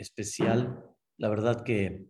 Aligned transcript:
especial. 0.00 0.84
La 1.18 1.28
verdad 1.28 1.62
que 1.62 2.06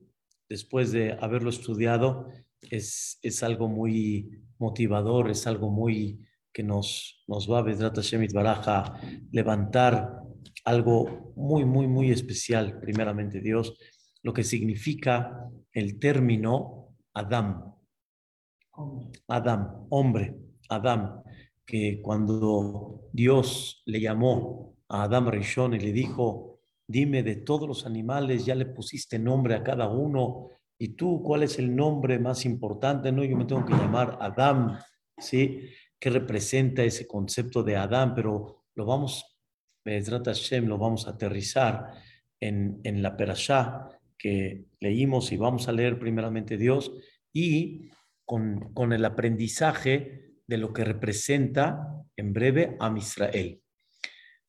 después 0.48 0.92
de 0.92 1.16
haberlo 1.20 1.50
estudiado 1.50 2.28
es, 2.62 3.18
es 3.22 3.42
algo 3.42 3.68
muy 3.68 4.42
motivador, 4.58 5.30
es 5.30 5.46
algo 5.46 5.70
muy 5.70 6.20
que 6.52 6.62
nos, 6.62 7.22
nos 7.28 7.50
va 7.50 7.60
a 7.60 8.02
Shemit 8.02 8.32
Baraja 8.32 8.94
levantar 9.30 10.20
algo 10.64 11.32
muy, 11.36 11.64
muy, 11.64 11.86
muy 11.86 12.10
especial, 12.10 12.80
primeramente 12.80 13.40
Dios, 13.40 13.78
lo 14.22 14.32
que 14.32 14.44
significa 14.44 15.48
el 15.72 15.98
término 15.98 16.96
Adam. 17.14 17.74
Adam, 19.28 19.86
hombre, 19.90 20.36
Adam, 20.68 21.22
que 21.64 22.00
cuando 22.02 23.08
Dios 23.12 23.82
le 23.86 24.00
llamó 24.00 24.76
a 24.88 25.04
Adam 25.04 25.28
Rishon 25.28 25.74
y 25.74 25.78
le 25.78 25.92
dijo, 25.92 26.49
dime 26.90 27.22
de 27.22 27.36
todos 27.36 27.68
los 27.68 27.86
animales, 27.86 28.44
ya 28.44 28.54
le 28.54 28.66
pusiste 28.66 29.18
nombre 29.18 29.54
a 29.54 29.62
cada 29.62 29.88
uno, 29.88 30.48
y 30.78 30.88
tú, 30.94 31.22
¿cuál 31.22 31.42
es 31.42 31.58
el 31.58 31.76
nombre 31.76 32.18
más 32.18 32.44
importante? 32.46 33.12
No, 33.12 33.22
yo 33.22 33.36
me 33.36 33.44
tengo 33.44 33.66
que 33.66 33.74
llamar 33.74 34.16
Adam, 34.20 34.78
¿sí? 35.18 35.68
¿Qué 35.98 36.08
representa 36.08 36.82
ese 36.82 37.06
concepto 37.06 37.62
de 37.62 37.76
Adam? 37.76 38.14
Pero 38.14 38.64
lo 38.74 38.86
vamos, 38.86 39.38
Bezrat 39.84 40.24
Hashem, 40.24 40.66
lo 40.66 40.78
vamos 40.78 41.06
a 41.06 41.10
aterrizar 41.10 41.92
en, 42.40 42.80
en 42.82 43.02
la 43.02 43.14
Perashá 43.14 43.90
que 44.16 44.64
leímos 44.80 45.32
y 45.32 45.36
vamos 45.36 45.68
a 45.68 45.72
leer 45.72 45.98
primeramente 45.98 46.56
Dios 46.56 46.92
y 47.32 47.90
con, 48.24 48.72
con 48.72 48.92
el 48.92 49.04
aprendizaje 49.04 50.32
de 50.46 50.56
lo 50.56 50.72
que 50.72 50.84
representa 50.84 52.04
en 52.16 52.32
breve 52.32 52.76
a 52.80 52.92
Israel. 52.96 53.60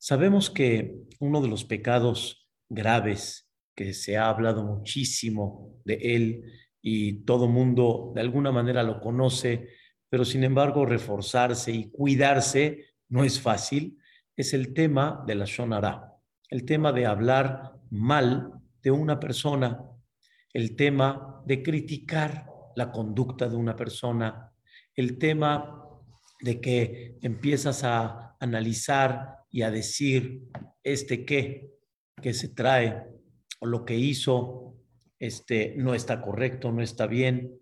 Sabemos 0.04 0.50
que 0.50 0.96
uno 1.20 1.40
de 1.40 1.46
los 1.46 1.64
pecados 1.64 2.50
graves 2.68 3.48
que 3.76 3.94
se 3.94 4.16
ha 4.16 4.28
hablado 4.28 4.64
muchísimo 4.64 5.76
de 5.84 5.94
él 5.94 6.42
y 6.82 7.24
todo 7.24 7.46
mundo 7.46 8.10
de 8.12 8.20
alguna 8.20 8.50
manera 8.50 8.82
lo 8.82 9.00
conoce, 9.00 9.68
pero 10.08 10.24
sin 10.24 10.42
embargo 10.42 10.86
reforzarse 10.86 11.70
y 11.70 11.88
cuidarse 11.92 12.96
no 13.10 13.22
es 13.22 13.40
fácil, 13.40 13.96
es 14.34 14.54
el 14.54 14.74
tema 14.74 15.22
de 15.24 15.36
la 15.36 15.44
Shonara, 15.44 16.12
el 16.50 16.64
tema 16.64 16.90
de 16.90 17.06
hablar 17.06 17.74
mal 17.88 18.54
de 18.82 18.90
una 18.90 19.20
persona, 19.20 19.84
el 20.52 20.74
tema 20.74 21.44
de 21.46 21.62
criticar 21.62 22.48
la 22.74 22.90
conducta 22.90 23.48
de 23.48 23.54
una 23.54 23.76
persona, 23.76 24.52
el 24.96 25.16
tema 25.16 25.80
de 26.40 26.60
que 26.60 27.18
empiezas 27.22 27.84
a 27.84 28.36
analizar 28.40 29.41
y 29.52 29.62
a 29.62 29.70
decir 29.70 30.48
este 30.82 31.24
qué 31.24 31.70
que 32.20 32.32
se 32.32 32.48
trae 32.48 33.06
o 33.60 33.66
lo 33.66 33.84
que 33.84 33.94
hizo 33.94 34.74
este 35.18 35.74
no 35.76 35.94
está 35.94 36.20
correcto, 36.20 36.72
no 36.72 36.82
está 36.82 37.06
bien, 37.06 37.60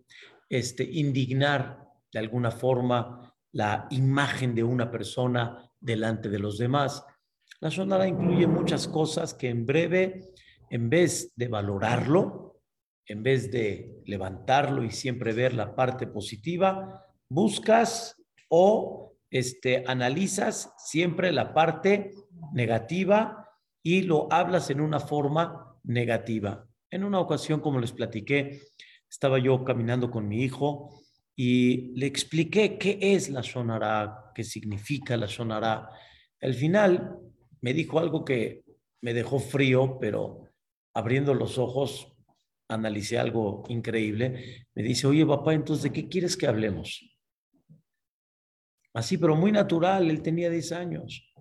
este 0.48 0.82
indignar 0.84 1.84
de 2.10 2.18
alguna 2.18 2.50
forma 2.50 3.34
la 3.52 3.86
imagen 3.90 4.54
de 4.54 4.64
una 4.64 4.90
persona 4.90 5.70
delante 5.78 6.30
de 6.30 6.38
los 6.38 6.56
demás. 6.56 7.04
La 7.60 7.70
sonara 7.70 8.08
incluye 8.08 8.46
muchas 8.46 8.88
cosas 8.88 9.34
que 9.34 9.50
en 9.50 9.66
breve, 9.66 10.32
en 10.70 10.88
vez 10.88 11.32
de 11.36 11.48
valorarlo, 11.48 12.62
en 13.06 13.22
vez 13.22 13.50
de 13.50 14.00
levantarlo 14.06 14.82
y 14.82 14.90
siempre 14.90 15.34
ver 15.34 15.52
la 15.52 15.74
parte 15.74 16.06
positiva, 16.06 17.04
buscas 17.28 18.16
o 18.48 19.09
este, 19.30 19.84
analizas 19.86 20.72
siempre 20.78 21.32
la 21.32 21.54
parte 21.54 22.12
negativa 22.52 23.48
y 23.82 24.02
lo 24.02 24.30
hablas 24.32 24.70
en 24.70 24.80
una 24.80 25.00
forma 25.00 25.76
negativa. 25.84 26.66
En 26.90 27.04
una 27.04 27.20
ocasión, 27.20 27.60
como 27.60 27.78
les 27.80 27.92
platiqué, 27.92 28.60
estaba 29.08 29.38
yo 29.38 29.64
caminando 29.64 30.10
con 30.10 30.28
mi 30.28 30.42
hijo 30.42 31.02
y 31.36 31.92
le 31.98 32.06
expliqué 32.06 32.76
qué 32.78 32.98
es 33.00 33.30
la 33.30 33.42
sonará, 33.42 34.32
qué 34.34 34.44
significa 34.44 35.16
la 35.16 35.28
sonará. 35.28 35.88
Al 36.40 36.54
final 36.54 37.18
me 37.60 37.72
dijo 37.72 37.98
algo 37.98 38.24
que 38.24 38.64
me 39.00 39.14
dejó 39.14 39.38
frío, 39.38 39.98
pero 40.00 40.44
abriendo 40.94 41.34
los 41.34 41.58
ojos 41.58 42.12
analicé 42.68 43.18
algo 43.18 43.64
increíble. 43.68 44.66
Me 44.74 44.82
dice, 44.82 45.06
oye 45.06 45.26
papá, 45.26 45.54
entonces, 45.54 45.84
¿de 45.84 45.92
qué 45.92 46.08
quieres 46.08 46.36
que 46.36 46.46
hablemos? 46.46 47.19
Así, 48.92 49.18
pero 49.18 49.36
muy 49.36 49.52
natural, 49.52 50.10
él 50.10 50.22
tenía 50.22 50.50
10 50.50 50.72
años. 50.72 51.32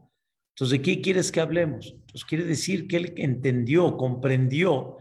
Entonces, 0.50 0.78
¿de 0.78 0.82
qué 0.82 1.02
quieres 1.02 1.32
que 1.32 1.40
hablemos? 1.40 1.96
Pues 2.12 2.26
quiere 2.26 2.44
decir 2.44 2.88
que 2.88 2.98
él 2.98 3.14
entendió, 3.18 3.96
comprendió 3.98 4.98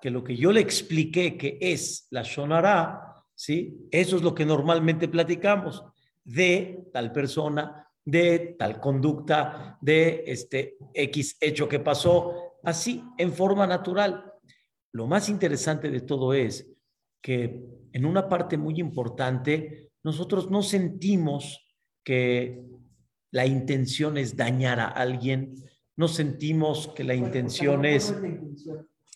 que 0.00 0.10
lo 0.10 0.24
que 0.24 0.36
yo 0.36 0.52
le 0.52 0.60
expliqué 0.60 1.36
que 1.36 1.58
es 1.60 2.06
la 2.10 2.22
Shonara, 2.22 3.24
¿sí? 3.34 3.86
Eso 3.90 4.16
es 4.16 4.22
lo 4.22 4.34
que 4.34 4.46
normalmente 4.46 5.08
platicamos 5.08 5.84
de 6.24 6.88
tal 6.92 7.12
persona, 7.12 7.88
de 8.04 8.56
tal 8.58 8.80
conducta, 8.80 9.78
de 9.80 10.24
este 10.26 10.76
X 10.94 11.36
hecho 11.40 11.68
que 11.68 11.80
pasó, 11.80 12.58
así, 12.64 13.04
en 13.18 13.32
forma 13.32 13.66
natural. 13.66 14.32
Lo 14.92 15.06
más 15.06 15.28
interesante 15.28 15.90
de 15.90 16.00
todo 16.00 16.34
es 16.34 16.68
que 17.20 17.62
en 17.92 18.04
una 18.04 18.28
parte 18.28 18.56
muy 18.56 18.80
importante, 18.80 19.90
nosotros 20.02 20.50
no 20.50 20.62
sentimos 20.62 21.61
que 22.04 22.62
la 23.30 23.46
intención 23.46 24.18
es 24.18 24.36
dañar 24.36 24.80
a 24.80 24.88
alguien, 24.88 25.54
no 25.96 26.08
sentimos 26.08 26.88
que 26.88 27.04
la 27.04 27.14
intención 27.14 27.84
es, 27.84 28.14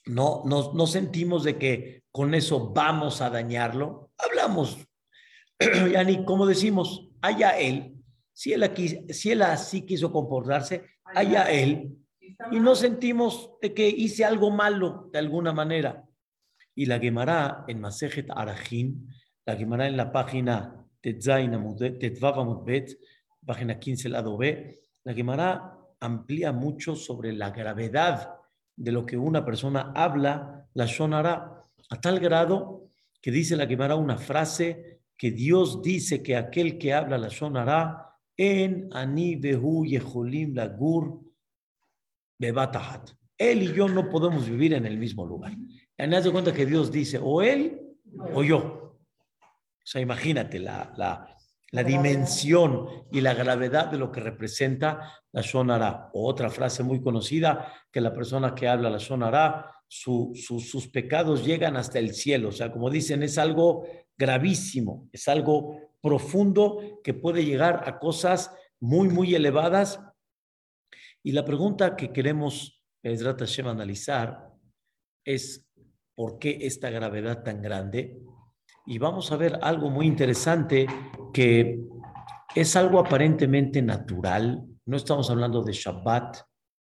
no, 0.07 0.43
no, 0.45 0.73
no 0.73 0.87
sentimos 0.87 1.45
de 1.45 1.59
que 1.59 2.03
con 2.11 2.35
eso 2.35 2.73
vamos 2.73 3.21
a 3.21 3.31
dañarlo. 3.31 4.11
Hablamos, 4.19 4.79
Yani, 5.93 6.25
como 6.25 6.47
decimos, 6.47 7.09
haya 7.21 7.59
él, 7.59 7.95
si 8.33 8.53
él, 8.53 8.63
aquí, 8.63 9.01
si 9.11 9.33
él 9.33 9.43
así 9.43 9.83
quiso 9.87 10.13
comportarse, 10.13 10.85
haya 11.05 11.51
él, 11.51 11.97
y 12.51 12.61
no 12.61 12.75
sentimos 12.75 13.51
de 13.63 13.73
que 13.73 13.89
hice 13.89 14.25
algo 14.25 14.51
malo 14.51 15.09
de 15.13 15.19
alguna 15.19 15.53
manera. 15.53 16.05
Y 16.75 16.87
la 16.87 16.99
Gemara 16.99 17.65
en 17.69 17.81
Masejet 17.81 18.31
Arajim, 18.31 19.09
la 19.47 19.57
Gemara 19.57 19.87
en 19.87 19.97
la 19.97 20.13
página 20.13 20.86
Tetvavamutbet, 21.15 22.99
página 23.45 23.79
15, 23.79 24.09
lado 24.09 24.37
B, 24.37 24.81
la 25.05 25.15
Gemara 25.15 25.79
amplía 26.01 26.53
mucho 26.53 26.97
sobre 26.97 27.33
la 27.33 27.51
gravedad 27.51 28.35
de 28.75 28.93
lo 28.93 29.07
que 29.07 29.17
una 29.17 29.45
persona 29.45 29.93
habla, 29.95 30.69
la 30.75 30.87
sonará, 30.87 31.65
a 31.89 32.01
tal 32.01 32.19
grado 32.19 32.89
que 33.23 33.31
dice 33.31 33.57
la 33.57 33.67
Gemara 33.67 33.97
una 33.97 34.19
frase 34.19 35.01
que 35.17 35.31
Dios 35.31 35.81
dice 35.83 36.23
que 36.23 36.37
aquel 36.37 36.77
que 36.77 36.93
habla 36.93 37.17
la 37.19 37.31
sonará 37.31 38.13
en 38.37 38.89
Ani 38.93 39.37
Behu 39.37 39.87
Yeholim 39.87 40.55
Lagur 40.55 41.21
Bebatahat. 42.39 43.11
Él 43.39 43.63
y 43.63 43.73
yo 43.73 43.89
no 43.89 44.11
podemos 44.11 44.49
vivir 44.49 44.75
en 44.75 44.87
el 44.87 44.99
mismo 44.99 45.25
lugar. 45.25 45.53
Y 45.53 46.07
de 46.07 46.31
cuenta 46.31 46.53
que 46.53 46.67
Dios 46.67 46.91
dice 46.91 47.19
o 47.23 47.41
él 47.41 47.81
o 48.35 48.43
yo. 48.43 48.86
O 49.87 49.89
sea, 49.89 50.01
imagínate 50.01 50.59
la, 50.59 50.93
la, 50.97 51.37
la 51.71 51.85
dimensión 51.85 52.89
y 53.13 53.21
la 53.21 53.35
gravedad 53.35 53.87
de 53.87 53.99
lo 53.99 54.11
que 54.11 54.19
representa 54.19 55.13
la 55.31 55.43
Shonara. 55.43 56.11
Otra 56.13 56.51
frase 56.51 56.83
muy 56.83 57.01
conocida, 57.01 57.73
que 57.93 58.01
la 58.01 58.13
persona 58.13 58.53
que 58.53 58.67
habla 58.67 58.91
la 58.91 58.99
Shonara, 58.99 59.73
su, 59.87 60.33
sus 60.35 60.89
pecados 60.89 61.47
llegan 61.47 61.77
hasta 61.77 62.01
el 62.01 62.15
cielo. 62.15 62.49
O 62.49 62.53
sea, 62.53 62.73
como 62.73 62.91
dicen, 62.91 63.23
es 63.23 63.39
algo 63.39 63.87
gravísimo, 64.19 65.09
es 65.13 65.29
algo 65.29 65.93
profundo 66.03 67.01
que 67.05 67.15
puede 67.15 67.45
llegar 67.45 67.85
a 67.87 68.01
cosas 68.01 68.53
muy, 68.81 69.09
muy 69.09 69.37
elevadas. 69.37 70.01
Y 71.23 71.31
la 71.31 71.45
pregunta 71.45 71.95
que 71.95 72.13
queremos, 72.13 72.83
Ezrat 73.05 73.39
Hashem, 73.39 73.69
analizar 73.69 74.51
es, 75.25 75.65
¿por 76.17 76.41
qué 76.41 76.59
esta 76.63 76.91
gravedad 76.91 77.45
tan 77.45 77.63
grande? 77.63 78.19
Y 78.87 78.99
vamos 78.99 79.33
a 79.33 79.37
ver 79.37 79.59
algo 79.63 79.91
muy 79.91 80.07
interesante 80.07 80.87
que 81.33 81.81
es 82.55 82.77
algo 82.77 83.01
aparentemente 83.01 83.83
natural. 83.83 84.65
No 84.87 84.97
estamos 84.97 85.29
hablando 85.29 85.63
de 85.63 85.73
Shabbat, 85.73 86.39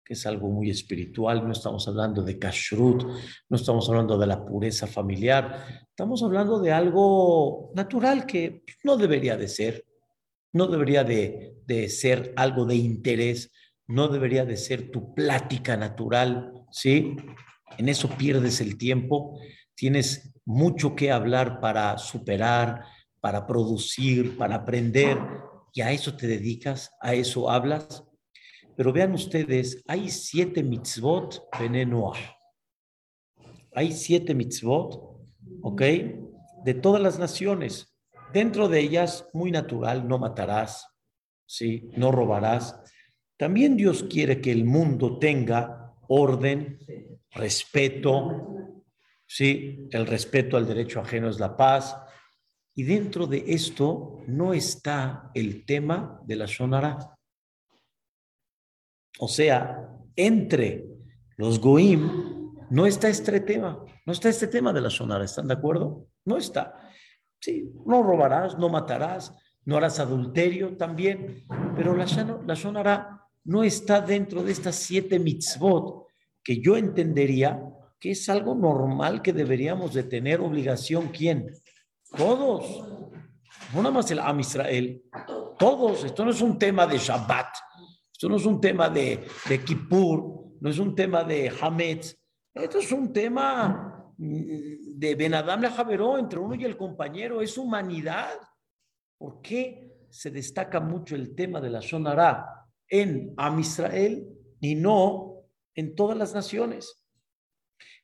que 0.04 0.14
es 0.14 0.26
algo 0.26 0.50
muy 0.50 0.70
espiritual, 0.70 1.46
no 1.46 1.52
estamos 1.52 1.88
hablando 1.88 2.24
de 2.24 2.40
kashrut, 2.40 3.04
no 3.50 3.56
estamos 3.58 3.88
hablando 3.90 4.18
de 4.18 4.28
la 4.28 4.44
pureza 4.44 4.88
familiar, 4.88 5.86
estamos 5.90 6.24
hablando 6.24 6.60
de 6.60 6.72
algo 6.72 7.72
natural 7.76 8.26
que 8.26 8.64
no 8.84 8.98
debería 8.98 9.36
de 9.36 9.48
ser, 9.48 9.86
no 10.54 10.68
debería 10.68 11.04
de, 11.04 11.58
de 11.66 11.90
ser 11.90 12.34
algo 12.38 12.66
de 12.66 12.76
interés, 12.76 13.52
no 13.88 14.08
debería 14.08 14.46
de 14.46 14.58
ser 14.58 14.90
tu 14.90 15.14
plática 15.14 15.76
natural, 15.76 16.54
¿sí? 16.72 17.16
En 17.78 17.90
eso 17.90 18.10
pierdes 18.10 18.62
el 18.62 18.78
tiempo, 18.78 19.40
tienes 19.82 20.32
mucho 20.46 20.96
que 20.96 21.12
hablar 21.12 21.60
para 21.60 21.98
superar, 21.98 22.86
para 23.20 23.48
producir, 23.48 24.38
para 24.38 24.58
aprender, 24.58 25.18
y 25.74 25.82
a 25.82 25.92
eso 25.92 26.16
te 26.16 26.28
dedicas, 26.28 26.92
a 27.02 27.16
eso 27.16 27.50
hablas. 27.50 28.04
Pero 28.78 28.94
vean 28.94 29.12
ustedes, 29.14 29.82
hay 29.88 30.12
siete 30.12 30.62
mitzvot 30.62 31.50
benenoah. 31.60 32.20
hay 33.74 33.92
siete 33.92 34.36
mitzvot, 34.36 35.18
¿ok? 35.64 35.82
De 36.64 36.76
todas 36.76 37.02
las 37.02 37.18
naciones. 37.18 37.98
Dentro 38.32 38.68
de 38.68 38.82
ellas, 38.82 39.28
muy 39.34 39.50
natural, 39.50 40.08
no 40.08 40.20
matarás, 40.20 40.86
¿sí? 41.48 41.90
No 41.98 42.12
robarás. 42.12 42.80
También 43.36 43.78
Dios 43.78 44.04
quiere 44.04 44.42
que 44.42 44.52
el 44.52 44.64
mundo 44.64 45.18
tenga 45.18 45.96
orden, 46.08 46.78
respeto, 47.32 48.61
¿sí? 49.32 49.88
El 49.92 50.08
respeto 50.08 50.58
al 50.58 50.68
derecho 50.68 51.00
ajeno 51.00 51.30
es 51.30 51.40
la 51.40 51.56
paz. 51.56 51.96
Y 52.76 52.84
dentro 52.84 53.28
de 53.28 53.46
esto 53.48 54.20
no 54.28 54.54
está 54.54 55.32
el 55.34 55.66
tema 55.66 56.20
de 56.26 56.36
la 56.36 56.46
Shonara. 56.46 57.16
O 59.20 59.28
sea, 59.30 59.88
entre 60.18 60.86
los 61.38 61.60
Goim 61.60 62.52
no 62.70 62.86
está 62.86 63.08
este 63.08 63.40
tema, 63.40 63.84
no 64.06 64.14
está 64.14 64.28
este 64.30 64.48
tema 64.48 64.74
de 64.74 64.82
la 64.82 64.90
Shonara, 64.90 65.24
¿están 65.24 65.48
de 65.48 65.54
acuerdo? 65.54 66.08
No 66.26 66.38
está. 66.38 66.92
Sí, 67.40 67.72
no 67.86 68.04
robarás, 68.04 68.58
no 68.58 68.68
matarás, 68.68 69.34
no 69.64 69.78
harás 69.78 70.00
adulterio 70.00 70.76
también, 70.76 71.46
pero 71.76 71.96
la, 71.96 72.06
la 72.46 72.54
Shonara 72.54 73.22
no 73.46 73.64
está 73.64 74.02
dentro 74.02 74.44
de 74.44 74.52
estas 74.52 74.76
siete 74.76 75.20
mitzvot 75.20 76.08
que 76.44 76.60
yo 76.60 76.76
entendería 76.76 77.62
que 78.02 78.12
es 78.12 78.28
algo 78.30 78.56
normal 78.56 79.22
que 79.22 79.32
deberíamos 79.32 79.94
de 79.94 80.02
tener 80.02 80.42
obligación. 80.42 81.10
¿Quién? 81.10 81.52
Todos. 82.18 82.84
No 83.76 83.84
nada 83.84 83.92
más 83.92 84.10
el 84.10 84.18
Am 84.18 84.40
Israel. 84.40 85.04
Todos. 85.60 86.04
Esto 86.04 86.26
no 86.26 86.32
es 86.32 86.42
un 86.42 86.58
tema 86.58 86.88
de 86.88 86.98
Shabbat. 86.98 87.56
Esto 88.12 88.28
no 88.28 88.38
es 88.38 88.46
un 88.48 88.60
tema 88.60 88.90
de, 88.90 89.24
de 89.48 89.64
Kippur. 89.64 90.58
No 90.60 90.70
es 90.70 90.80
un 90.80 90.96
tema 90.96 91.24
de 91.24 91.54
Hametz. 91.62 92.18
Esto 92.56 92.80
es 92.80 92.92
un 92.92 93.14
tema 93.14 94.12
mm, 94.18 94.98
de 94.98 95.16
Ben 95.16 95.36
Adam 95.36 95.62
Javeró 95.62 96.18
entre 96.18 96.40
uno 96.40 96.56
y 96.56 96.66
el 96.66 96.76
compañero. 96.76 97.40
Es 97.40 97.56
humanidad. 97.56 98.32
¿Por 99.16 99.44
qué 99.44 100.08
se 100.10 100.32
destaca 100.32 100.80
mucho 100.80 101.16
el 101.16 101.36
tema 101.36 101.62
de 101.62 101.70
la 101.70 101.82
Shonara 101.82 102.68
en 102.90 103.36
Am 103.38 103.60
Israel 103.60 104.28
y 104.60 104.74
no 104.74 105.44
en 105.76 105.94
todas 105.94 106.18
las 106.18 106.34
naciones? 106.34 107.01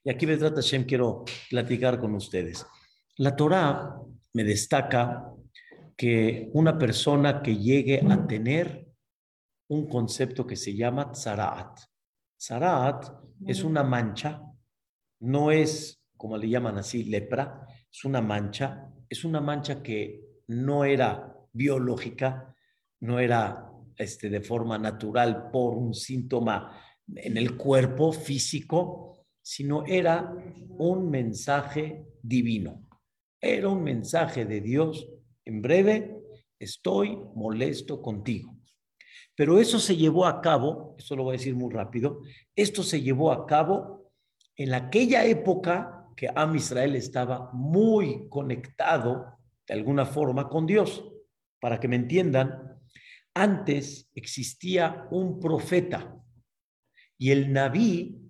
Y 0.03 0.09
aquí, 0.09 0.25
Bedrat 0.25 0.55
Hashem, 0.55 0.85
quiero 0.85 1.25
platicar 1.49 1.99
con 1.99 2.15
ustedes. 2.15 2.65
La 3.17 3.35
Torah 3.35 3.99
me 4.33 4.43
destaca 4.43 5.33
que 5.97 6.49
una 6.53 6.77
persona 6.77 7.41
que 7.41 7.57
llegue 7.57 7.99
a 8.07 8.27
tener 8.27 8.87
un 9.69 9.87
concepto 9.87 10.45
que 10.45 10.55
se 10.55 10.75
llama 10.75 11.11
tzaraat. 11.11 11.79
Tzaraat 12.37 13.05
es 13.45 13.63
una 13.63 13.83
mancha, 13.83 14.41
no 15.21 15.51
es, 15.51 16.03
como 16.15 16.37
le 16.37 16.47
llaman 16.47 16.77
así, 16.77 17.03
lepra, 17.03 17.65
es 17.91 18.05
una 18.05 18.21
mancha, 18.21 18.93
es 19.09 19.25
una 19.25 19.41
mancha 19.41 19.81
que 19.81 20.21
no 20.47 20.85
era 20.85 21.35
biológica, 21.51 22.55
no 23.01 23.19
era 23.19 23.71
este, 23.95 24.29
de 24.29 24.41
forma 24.41 24.77
natural 24.77 25.49
por 25.51 25.75
un 25.75 25.93
síntoma 25.93 26.79
en 27.07 27.37
el 27.37 27.57
cuerpo 27.57 28.11
físico, 28.11 29.16
sino 29.47 29.85
era 29.85 30.35
un 30.77 31.09
mensaje 31.09 32.05
divino. 32.21 32.85
Era 33.39 33.69
un 33.69 33.81
mensaje 33.81 34.43
de 34.43 34.59
Dios. 34.59 35.07
En 35.45 35.61
breve, 35.61 36.17
estoy 36.59 37.17
molesto 37.33 38.01
contigo. 38.01 38.57
Pero 39.35 39.57
eso 39.57 39.79
se 39.79 39.95
llevó 39.95 40.25
a 40.25 40.41
cabo, 40.41 40.97
eso 40.99 41.15
lo 41.15 41.23
voy 41.23 41.35
a 41.35 41.37
decir 41.37 41.55
muy 41.55 41.73
rápido, 41.73 42.23
esto 42.57 42.83
se 42.83 43.01
llevó 43.01 43.31
a 43.31 43.45
cabo 43.45 44.11
en 44.57 44.73
aquella 44.73 45.23
época 45.23 46.09
que 46.17 46.27
Am 46.35 46.53
Israel 46.53 46.97
estaba 46.97 47.49
muy 47.53 48.27
conectado 48.27 49.37
de 49.65 49.75
alguna 49.75 50.05
forma 50.05 50.49
con 50.49 50.65
Dios. 50.65 51.05
Para 51.61 51.79
que 51.79 51.87
me 51.87 51.95
entiendan, 51.95 52.81
antes 53.33 54.09
existía 54.13 55.07
un 55.09 55.39
profeta 55.39 56.21
y 57.17 57.31
el 57.31 57.53
Naví 57.53 58.26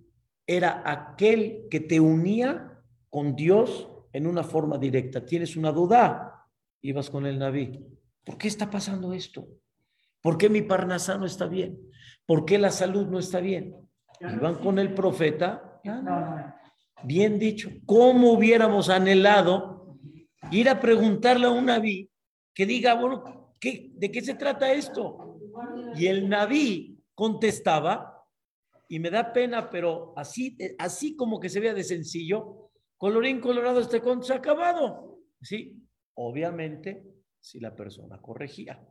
era 0.47 0.81
aquel 0.85 1.67
que 1.69 1.81
te 1.81 1.99
unía 1.99 2.81
con 3.09 3.35
Dios 3.35 3.89
en 4.13 4.25
una 4.25 4.43
forma 4.43 4.77
directa. 4.77 5.25
¿Tienes 5.25 5.57
una 5.57 5.73
duda? 5.73 6.47
Ibas 6.81 7.09
con 7.09 7.25
el 7.25 7.37
Naví. 7.37 7.85
¿Por 8.23 8.37
qué 8.37 8.47
está 8.47 8.69
pasando 8.69 9.13
esto? 9.13 9.47
¿Por 10.21 10.37
qué 10.37 10.49
mi 10.49 10.61
parnasá 10.61 11.17
no 11.17 11.25
está 11.25 11.45
bien? 11.45 11.77
¿Por 12.25 12.45
qué 12.45 12.57
la 12.57 12.71
salud 12.71 13.07
no 13.07 13.19
está 13.19 13.41
bien? 13.41 13.75
Iban 14.21 14.55
con 14.55 14.79
el 14.79 14.93
profeta. 14.93 15.81
Bien 17.03 17.37
dicho. 17.37 17.69
¿Cómo 17.85 18.31
hubiéramos 18.31 18.89
anhelado 18.89 19.97
ir 20.51 20.69
a 20.69 20.79
preguntarle 20.79 21.47
a 21.47 21.51
un 21.51 21.65
Naví 21.65 22.09
que 22.53 22.65
diga, 22.65 22.95
bueno, 22.95 23.53
¿qué, 23.59 23.91
¿de 23.93 24.11
qué 24.11 24.21
se 24.21 24.33
trata 24.33 24.71
esto? 24.71 25.39
Y 25.95 26.07
el 26.07 26.27
Naví 26.27 27.03
contestaba, 27.13 28.16
y 28.87 28.99
me 28.99 29.09
da 29.09 29.33
pena, 29.33 29.69
pero 29.69 30.13
así, 30.17 30.57
así 30.79 31.15
como 31.15 31.39
que 31.39 31.49
se 31.49 31.59
vea 31.59 31.73
de 31.73 31.83
sencillo, 31.83 32.67
Colorín 32.97 33.39
colorado, 33.39 33.79
este 33.79 34.01
conto 34.01 34.25
se 34.25 34.33
ha 34.33 34.37
acabado. 34.37 35.19
Sí, 35.41 35.87
obviamente, 36.15 37.03
si 37.39 37.59
la 37.59 37.75
persona 37.75 38.19
corregía. 38.19 38.83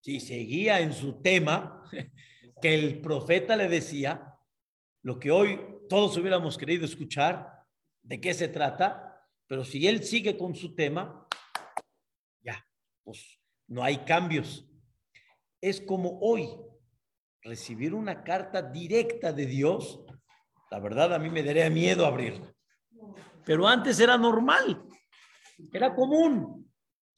Si 0.00 0.20
seguía 0.20 0.80
en 0.80 0.92
su 0.92 1.20
tema, 1.20 1.82
que 2.62 2.74
el 2.74 3.00
profeta 3.00 3.56
le 3.56 3.68
decía, 3.68 4.38
lo 5.02 5.18
que 5.18 5.32
hoy 5.32 5.60
todos 5.88 6.16
hubiéramos 6.16 6.56
querido 6.56 6.84
escuchar, 6.84 7.48
de 8.02 8.20
qué 8.20 8.34
se 8.34 8.48
trata, 8.48 9.28
pero 9.48 9.64
si 9.64 9.86
él 9.88 10.04
sigue 10.04 10.38
con 10.38 10.54
su 10.54 10.74
tema, 10.76 11.26
ya, 12.40 12.64
pues 13.02 13.40
no 13.66 13.82
hay 13.82 13.98
cambios. 13.98 14.68
Es 15.60 15.80
como 15.80 16.20
hoy 16.20 16.48
recibir 17.42 17.94
una 17.94 18.22
carta 18.22 18.62
directa 18.62 19.32
de 19.32 19.46
Dios, 19.46 20.04
la 20.70 20.78
verdad 20.78 21.12
a 21.14 21.18
mí 21.18 21.28
me 21.28 21.42
daría 21.42 21.68
miedo 21.70 22.06
abrirla. 22.06 22.54
Pero 23.44 23.66
antes 23.66 23.98
era 24.00 24.16
normal, 24.16 24.84
era 25.72 25.94
común. 25.94 26.70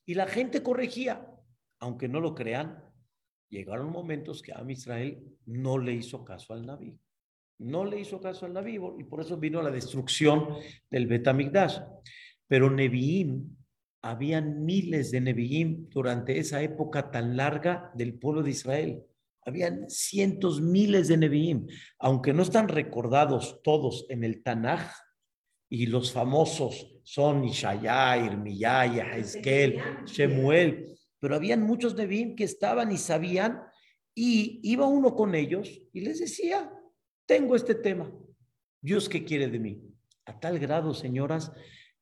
Y 0.07 0.15
la 0.15 0.27
gente 0.27 0.63
corregía, 0.63 1.27
aunque 1.81 2.09
no 2.09 2.21
lo 2.21 2.35
crean. 2.35 2.83
Llegaron 3.49 3.91
momentos 3.91 4.43
que 4.43 4.53
a 4.53 4.65
Israel 4.69 5.23
no 5.47 5.79
le 5.79 5.93
hizo 5.93 6.25
caso 6.25 6.53
al 6.53 6.67
Naví. 6.67 6.99
No 7.59 7.85
le 7.85 8.01
hizo 8.01 8.21
caso 8.21 8.47
al 8.47 8.53
Naví 8.53 8.79
y 8.99 9.05
por 9.05 9.21
eso 9.21 9.37
vino 9.37 9.63
la 9.63 9.71
destrucción 9.71 10.57
del 10.91 11.07
Betamigdash. 11.07 11.79
Pero 12.49 12.71
Neviim, 12.71 13.57
habían 14.03 14.65
miles 14.65 15.11
de 15.11 15.21
Neviim 15.21 15.89
durante 15.89 16.39
esa 16.39 16.63
época 16.63 17.11
tan 17.11 17.37
larga 17.37 17.91
del 17.95 18.19
pueblo 18.19 18.43
de 18.43 18.51
Israel. 18.51 19.05
Habían 19.45 19.89
cientos, 19.91 20.61
miles 20.61 21.09
de 21.09 21.17
Neviim, 21.17 21.67
aunque 21.99 22.33
no 22.33 22.43
están 22.43 22.69
recordados 22.69 23.61
todos 23.63 24.07
en 24.09 24.25
el 24.25 24.43
Tanaj, 24.43 24.91
y 25.69 25.87
los 25.87 26.13
famosos 26.13 27.01
son 27.03 27.45
Ishaya, 27.45 28.17
Irmiyaya, 28.17 29.17
Esquel, 29.17 29.81
Shemuel, 30.05 30.97
pero 31.19 31.35
habían 31.35 31.63
muchos 31.63 31.97
Nevi'im 31.97 32.37
que 32.37 32.45
estaban 32.45 32.93
y 32.93 32.97
sabían, 32.97 33.61
y 34.15 34.61
iba 34.63 34.87
uno 34.87 35.17
con 35.17 35.35
ellos 35.35 35.83
y 35.93 36.01
les 36.03 36.21
decía, 36.21 36.71
tengo 37.27 37.57
este 37.57 37.75
tema, 37.75 38.13
Dios 38.81 39.09
qué 39.09 39.25
quiere 39.25 39.49
de 39.49 39.59
mí. 39.59 39.83
A 40.27 40.39
tal 40.39 40.59
grado, 40.59 40.95
señoras, 40.95 41.51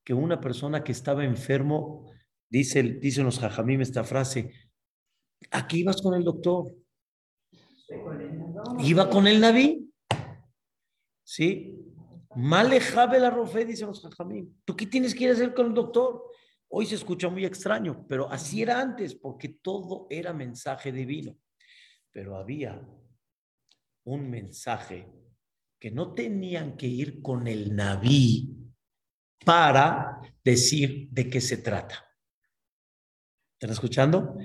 que 0.05 0.15
una 0.15 0.41
persona 0.41 0.85
que 0.85 0.93
estaba 0.93 1.25
enfermo, 1.25 2.13
dice, 2.51 2.83
dicen 2.83 3.25
los 3.25 3.39
jajamim 3.39 3.81
esta 3.81 4.05
frase, 4.05 4.53
aquí 5.51 5.81
ibas 5.81 6.03
con 6.03 6.15
el 6.15 6.25
doctor. 6.25 6.75
Iba 8.81 9.09
con 9.11 9.27
el 9.27 9.41
Naví. 9.41 9.91
¿Sí? 11.25 11.75
Malejabe 12.35 13.19
la 13.21 13.31
rofe, 13.31 13.65
dicen 13.65 13.89
los 13.89 14.03
jajamín. 14.03 14.61
¿Tú 14.65 14.77
qué 14.77 14.87
tienes 14.87 15.15
que 15.15 15.25
ir 15.25 15.31
a 15.31 15.33
hacer 15.35 15.55
con 15.55 15.67
el 15.67 15.75
doctor? 15.75 16.25
Hoy 16.69 16.87
se 16.87 16.95
escucha 16.95 17.29
muy 17.29 17.45
extraño, 17.45 18.07
pero 18.09 18.31
así 18.31 18.63
era 18.63 18.81
antes, 18.81 19.15
porque 19.15 19.49
todo 19.49 20.07
era 20.09 20.33
mensaje 20.33 20.91
divino. 20.91 21.37
Pero 22.11 22.37
había 22.37 22.81
un 24.05 24.31
mensaje 24.31 25.07
que 25.79 25.91
no 25.91 26.15
tenían 26.15 26.77
que 26.77 26.87
ir 26.87 27.21
con 27.21 27.47
el 27.47 27.75
Naví 27.75 28.57
para 29.45 30.21
decir 30.43 31.09
de 31.11 31.29
qué 31.29 31.41
se 31.41 31.59
trata. 31.59 32.07
¿Están 33.55 33.71
escuchando? 33.71 34.37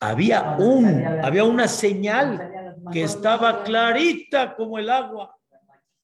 Había 0.00 0.56
un, 0.58 1.04
había 1.22 1.44
una 1.44 1.68
señal 1.68 2.53
que 2.92 3.02
estaba 3.02 3.62
clarita 3.64 4.54
como 4.54 4.78
el 4.78 4.90
agua. 4.90 5.36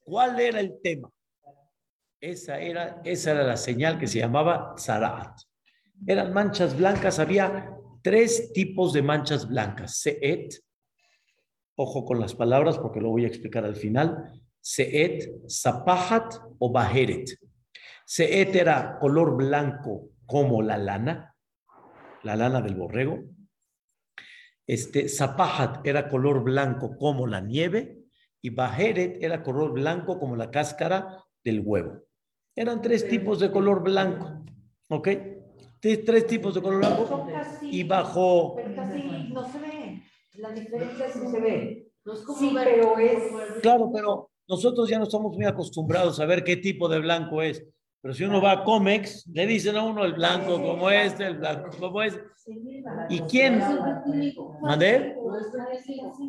¿Cuál 0.00 0.40
era 0.40 0.60
el 0.60 0.80
tema? 0.82 1.10
Esa 2.20 2.60
era, 2.60 3.00
esa 3.04 3.30
era 3.30 3.44
la 3.44 3.56
señal 3.56 3.98
que 3.98 4.06
se 4.06 4.18
llamaba 4.18 4.74
Zaraat. 4.78 5.40
Eran 6.06 6.32
manchas 6.32 6.76
blancas, 6.76 7.18
había 7.18 7.70
tres 8.02 8.52
tipos 8.52 8.92
de 8.92 9.02
manchas 9.02 9.48
blancas. 9.48 9.98
Seet, 10.00 10.54
ojo 11.76 12.04
con 12.04 12.20
las 12.20 12.34
palabras 12.34 12.78
porque 12.78 13.00
lo 13.00 13.10
voy 13.10 13.24
a 13.24 13.28
explicar 13.28 13.64
al 13.64 13.76
final. 13.76 14.42
Seet, 14.60 15.30
Zapahat 15.48 16.34
o 16.58 16.70
Baheret. 16.70 17.38
Seet 18.04 18.54
era 18.54 18.98
color 18.98 19.36
blanco 19.36 20.10
como 20.26 20.62
la 20.62 20.76
lana, 20.76 21.34
la 22.22 22.36
lana 22.36 22.60
del 22.60 22.74
borrego. 22.74 23.18
Este, 24.70 25.08
Zapahat 25.08 25.84
era 25.84 26.08
color 26.08 26.44
blanco 26.44 26.96
como 26.96 27.26
la 27.26 27.40
nieve 27.40 28.04
y 28.40 28.50
Baheret 28.50 29.20
era 29.20 29.42
color 29.42 29.72
blanco 29.72 30.20
como 30.20 30.36
la 30.36 30.52
cáscara 30.52 31.24
del 31.42 31.62
huevo. 31.64 32.04
Eran 32.54 32.80
tres 32.80 33.08
tipos 33.08 33.40
de 33.40 33.50
color 33.50 33.82
blanco, 33.82 34.44
¿ok? 34.88 35.08
Tres, 35.80 36.24
tipos 36.28 36.54
de 36.54 36.62
color 36.62 36.78
blanco 36.78 37.26
y 37.62 37.82
bajo... 37.82 38.58
no 39.34 39.50
se 39.50 39.58
ve, 39.58 40.02
la 40.34 40.52
diferencia 40.52 41.10
sí 41.10 41.18
se 41.18 41.40
ve. 41.40 41.92
sí, 42.38 42.52
pero 42.54 42.96
es... 42.96 43.24
Claro, 43.62 43.90
pero 43.92 44.30
nosotros 44.46 44.88
ya 44.88 44.98
no 44.98 45.04
estamos 45.04 45.36
muy 45.36 45.46
acostumbrados 45.46 46.20
a 46.20 46.26
ver 46.26 46.44
qué 46.44 46.56
tipo 46.56 46.88
de 46.88 47.00
blanco 47.00 47.42
es. 47.42 47.66
Pero 48.02 48.14
si 48.14 48.24
uno 48.24 48.40
va 48.40 48.52
a 48.52 48.64
Comex, 48.64 49.26
le 49.26 49.46
dicen 49.46 49.76
a 49.76 49.84
uno 49.84 50.04
el 50.04 50.14
blanco 50.14 50.60
como 50.60 50.90
este, 50.90 51.26
el 51.26 51.38
blanco 51.38 51.70
como 51.78 52.02
este. 52.02 52.22
¿Y 53.10 53.20
quién? 53.20 53.62
¿Mandé? 54.62 55.16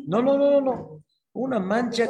No, 0.06 0.22
no, 0.22 0.36
no, 0.36 0.60
no. 0.60 1.02
Una 1.34 1.58
mancha, 1.58 2.06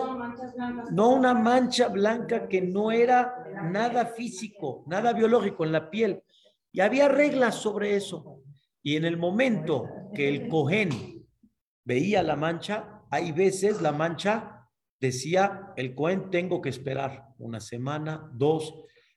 no 0.91 1.11
una 1.11 1.33
mancha 1.33 1.87
blanca 1.89 2.49
que 2.49 2.61
no 2.61 2.91
era 2.91 3.45
nada 3.71 4.07
físico, 4.07 4.83
nada 4.89 5.13
biológico 5.13 5.65
en 5.65 5.73
la 5.73 5.91
piel. 5.91 6.25
Y 6.73 6.81
había 6.81 7.09
reglas 7.09 7.55
sobre 7.55 7.95
eso. 7.95 8.41
Y 8.83 8.97
en 8.97 9.05
el 9.05 9.17
momento 9.17 9.89
que 10.13 10.29
el 10.29 10.49
cojén 10.49 10.91
veía 11.85 12.25
la 12.25 12.35
mancha, 12.35 13.03
hay 13.11 13.31
veces 13.31 13.81
la 13.81 13.93
mancha 13.93 14.69
decía, 14.99 15.73
el 15.77 15.95
cohen 15.95 16.31
tengo 16.31 16.61
que 16.63 16.69
esperar 16.69 17.29
una 17.39 17.61
semana, 17.61 18.31
dos. 18.33 18.75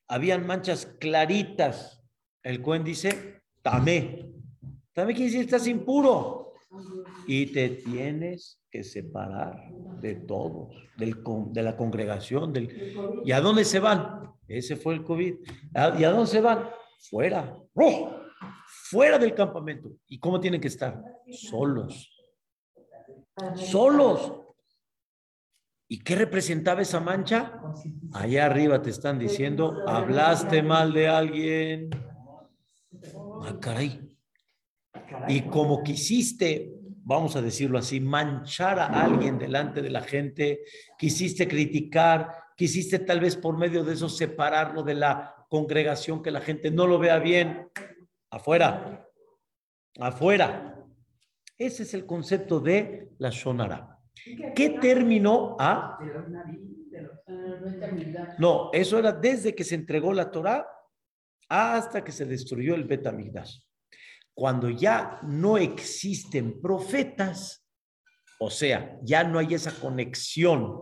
Habían 0.07 0.45
manchas 0.45 0.85
claritas. 0.99 2.01
El 2.43 2.61
cohen 2.61 2.83
dice, 2.83 3.41
tamé. 3.61 4.31
Tamé 4.93 5.13
quiere 5.13 5.25
decir, 5.25 5.45
estás 5.45 5.67
impuro. 5.67 6.53
Y 7.27 7.47
te 7.47 7.69
tienes 7.69 8.61
que 8.69 8.83
separar 8.83 9.71
de 10.01 10.15
todos, 10.15 10.75
del, 10.97 11.23
de 11.51 11.63
la 11.63 11.75
congregación. 11.75 12.53
Del, 12.53 12.93
¿Y 13.23 13.31
a 13.31 13.41
dónde 13.41 13.65
se 13.65 13.79
van? 13.79 14.31
Ese 14.47 14.75
fue 14.75 14.93
el 14.93 15.03
COVID. 15.03 15.35
¿Y 15.97 16.03
a 16.03 16.09
dónde 16.09 16.27
se 16.27 16.41
van? 16.41 16.69
Fuera. 17.09 17.57
Fuera 18.89 19.17
del 19.17 19.33
campamento. 19.33 19.91
¿Y 20.07 20.19
cómo 20.19 20.39
tienen 20.39 20.61
que 20.61 20.67
estar? 20.67 21.01
Solos. 21.31 22.11
Solos. 23.55 24.44
¿Y 25.87 25.99
qué 25.99 26.15
representaba 26.15 26.81
esa 26.81 26.99
mancha? 26.99 27.61
Allá 28.13 28.45
arriba 28.45 28.81
te 28.81 28.89
están 28.89 29.19
diciendo, 29.19 29.83
hablaste 29.87 30.63
mal 30.63 30.93
de 30.93 31.07
alguien. 31.07 31.89
Ah, 33.43 33.57
caray. 33.61 34.01
Y 35.27 35.41
como 35.41 35.83
quisiste, 35.83 36.73
vamos 37.03 37.35
a 37.35 37.41
decirlo 37.41 37.77
así, 37.77 37.99
manchar 37.99 38.79
a 38.79 38.87
alguien 38.87 39.37
delante 39.37 39.83
de 39.83 39.91
la 39.91 40.01
gente, 40.01 40.61
quisiste 40.97 41.47
criticar, 41.47 42.31
quisiste 42.57 42.99
tal 42.99 43.19
vez 43.19 43.35
por 43.35 43.55
medio 43.55 43.83
de 43.83 43.93
eso 43.93 44.09
separarlo 44.09 44.81
de 44.81 44.95
la 44.95 45.35
congregación, 45.49 46.23
que 46.23 46.31
la 46.31 46.41
gente 46.41 46.71
no 46.71 46.87
lo 46.87 46.97
vea 46.97 47.19
bien, 47.19 47.69
afuera, 48.31 49.07
afuera. 49.99 50.83
Ese 51.57 51.83
es 51.83 51.93
el 51.93 52.07
concepto 52.07 52.59
de 52.59 53.11
la 53.19 53.29
Shonara. 53.29 53.94
¿Qué 54.55 54.77
término 54.81 55.55
a? 55.59 55.97
No, 58.39 58.69
eso 58.73 58.99
era 58.99 59.11
desde 59.11 59.53
que 59.53 59.63
se 59.63 59.75
entregó 59.75 60.13
la 60.13 60.31
Torah 60.31 60.65
hasta 61.49 62.03
que 62.03 62.11
se 62.11 62.25
destruyó 62.25 62.75
el 62.75 62.85
Betamigdash 62.85 63.59
cuando 64.35 64.69
ya 64.69 65.19
no 65.23 65.57
existen 65.57 66.61
profetas, 66.61 67.65
o 68.37 68.49
sea, 68.49 68.99
ya 69.01 69.23
no 69.23 69.39
hay 69.39 69.53
esa 69.53 69.71
conexión 69.71 70.81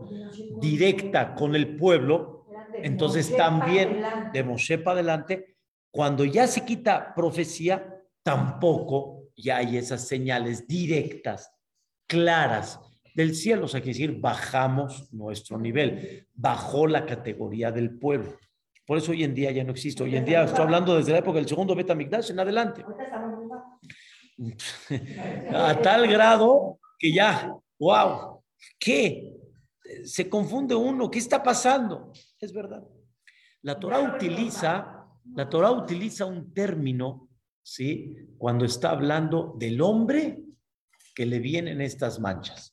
directa 0.60 1.36
con 1.36 1.56
el 1.56 1.78
pueblo, 1.78 2.48
entonces 2.74 3.34
también 3.38 4.04
de 4.34 4.44
Moshe 4.44 4.80
para 4.80 4.96
adelante, 4.96 5.58
cuando 5.92 6.26
ya 6.26 6.48
se 6.48 6.66
quita 6.66 7.14
profecía, 7.14 8.02
tampoco 8.24 9.28
ya 9.38 9.58
hay 9.58 9.78
esas 9.78 10.08
señales 10.08 10.68
directas, 10.68 11.52
claras 12.08 12.80
del 13.14 13.36
cielo, 13.36 13.66
o 13.66 13.68
sea, 13.68 13.82
quiere 13.82 13.98
decir, 13.98 14.20
bajamos 14.20 15.14
nuestro 15.14 15.60
nivel, 15.60 16.28
bajó 16.34 16.88
la 16.88 17.06
categoría 17.06 17.72
del 17.72 17.98
pueblo. 17.98 18.38
Por 18.86 18.98
eso 18.98 19.12
hoy 19.12 19.24
en 19.24 19.34
día 19.34 19.52
ya 19.52 19.64
no 19.64 19.72
existe. 19.72 20.04
Hoy 20.04 20.16
en 20.16 20.26
día 20.26 20.44
estoy 20.44 20.64
hablando 20.64 20.98
desde 20.98 21.14
la 21.14 21.20
época 21.20 21.38
del 21.38 21.48
segundo 21.48 21.76
Betamigdash 21.76 22.32
en 22.32 22.40
adelante. 22.40 22.84
A 25.54 25.80
tal 25.82 26.08
grado 26.08 26.80
que 27.00 27.14
ya, 27.14 27.56
wow, 27.80 28.44
¿qué? 28.80 29.32
Se 30.04 30.28
confunde 30.28 30.76
uno, 30.76 31.10
¿qué 31.10 31.20
está 31.20 31.42
pasando? 31.42 32.12
Es 32.40 32.52
verdad. 32.52 32.84
La 33.62 33.80
Torah 33.80 34.02
utiliza, 34.02 35.06
la 35.36 35.50
Torah 35.50 35.72
utiliza 35.72 36.26
un 36.26 36.54
término, 36.54 37.30
¿sí? 37.62 38.16
Cuando 38.38 38.66
está 38.66 38.90
hablando 38.90 39.56
del 39.58 39.80
hombre 39.82 40.44
que 41.16 41.26
le 41.26 41.40
vienen 41.40 41.80
estas 41.80 42.20
manchas. 42.20 42.73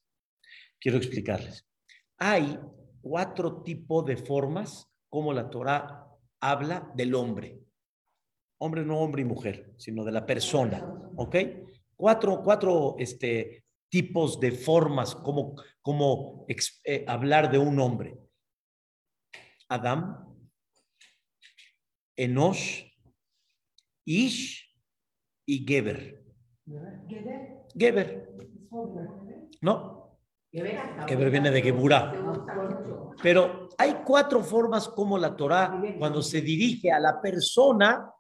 Quiero 0.81 0.99
explicarles. 0.99 1.67
Hay 2.19 2.59
cuatro 3.01 3.63
tipos 3.63 4.05
de 4.07 4.17
formas 4.17 4.91
como 5.09 5.33
la 5.33 5.51
Torah 5.51 6.07
habla 6.41 6.91
del 6.95 7.15
hombre. 7.15 7.61
Hombre, 8.59 8.85
no 8.85 8.99
hombre 8.99 9.23
y 9.23 9.25
mujer, 9.25 9.75
sino 9.77 10.05
de 10.05 10.13
la 10.13 10.27
persona. 10.27 10.83
¿Ok? 11.17 11.37
Cuatro, 11.97 12.43
cuatro 12.43 12.97
este, 12.99 13.65
tipos 13.91 14.41
de 14.41 14.53
formas 14.53 15.15
como, 15.15 15.55
como 15.83 16.47
eh, 16.49 17.05
hablar 17.07 17.51
de 17.51 17.59
un 17.59 17.79
hombre. 17.79 18.17
Adam, 19.69 20.35
Enosh, 22.17 22.85
Ish 24.05 24.77
y 25.47 25.65
Geber. 25.67 26.25
Geber. 27.77 28.31
¿No? 29.61 30.00
Geber 30.53 31.31
viene 31.31 31.51
de 31.51 31.63
Geburah. 31.63 32.13
Pero 33.23 33.69
hay 33.79 33.99
cuatro 34.05 34.43
formas 34.43 34.89
como 34.89 35.17
la 35.17 35.37
Torah, 35.37 35.81
cuando 35.99 36.23
se 36.23 36.41
dirige 36.41 36.91
a 36.91 36.99
la 36.99 37.21
persona, 37.21 38.11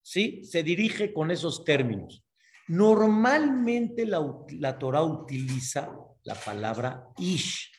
¿sí? 0.00 0.44
Se 0.44 0.62
dirige 0.62 1.12
con 1.12 1.30
esos 1.30 1.64
términos. 1.64 2.24
Normalmente 2.68 4.06
la, 4.06 4.24
la 4.50 4.78
Torah 4.78 5.02
utiliza 5.02 5.90
la 6.22 6.34
palabra 6.34 7.08
ish. 7.18 7.72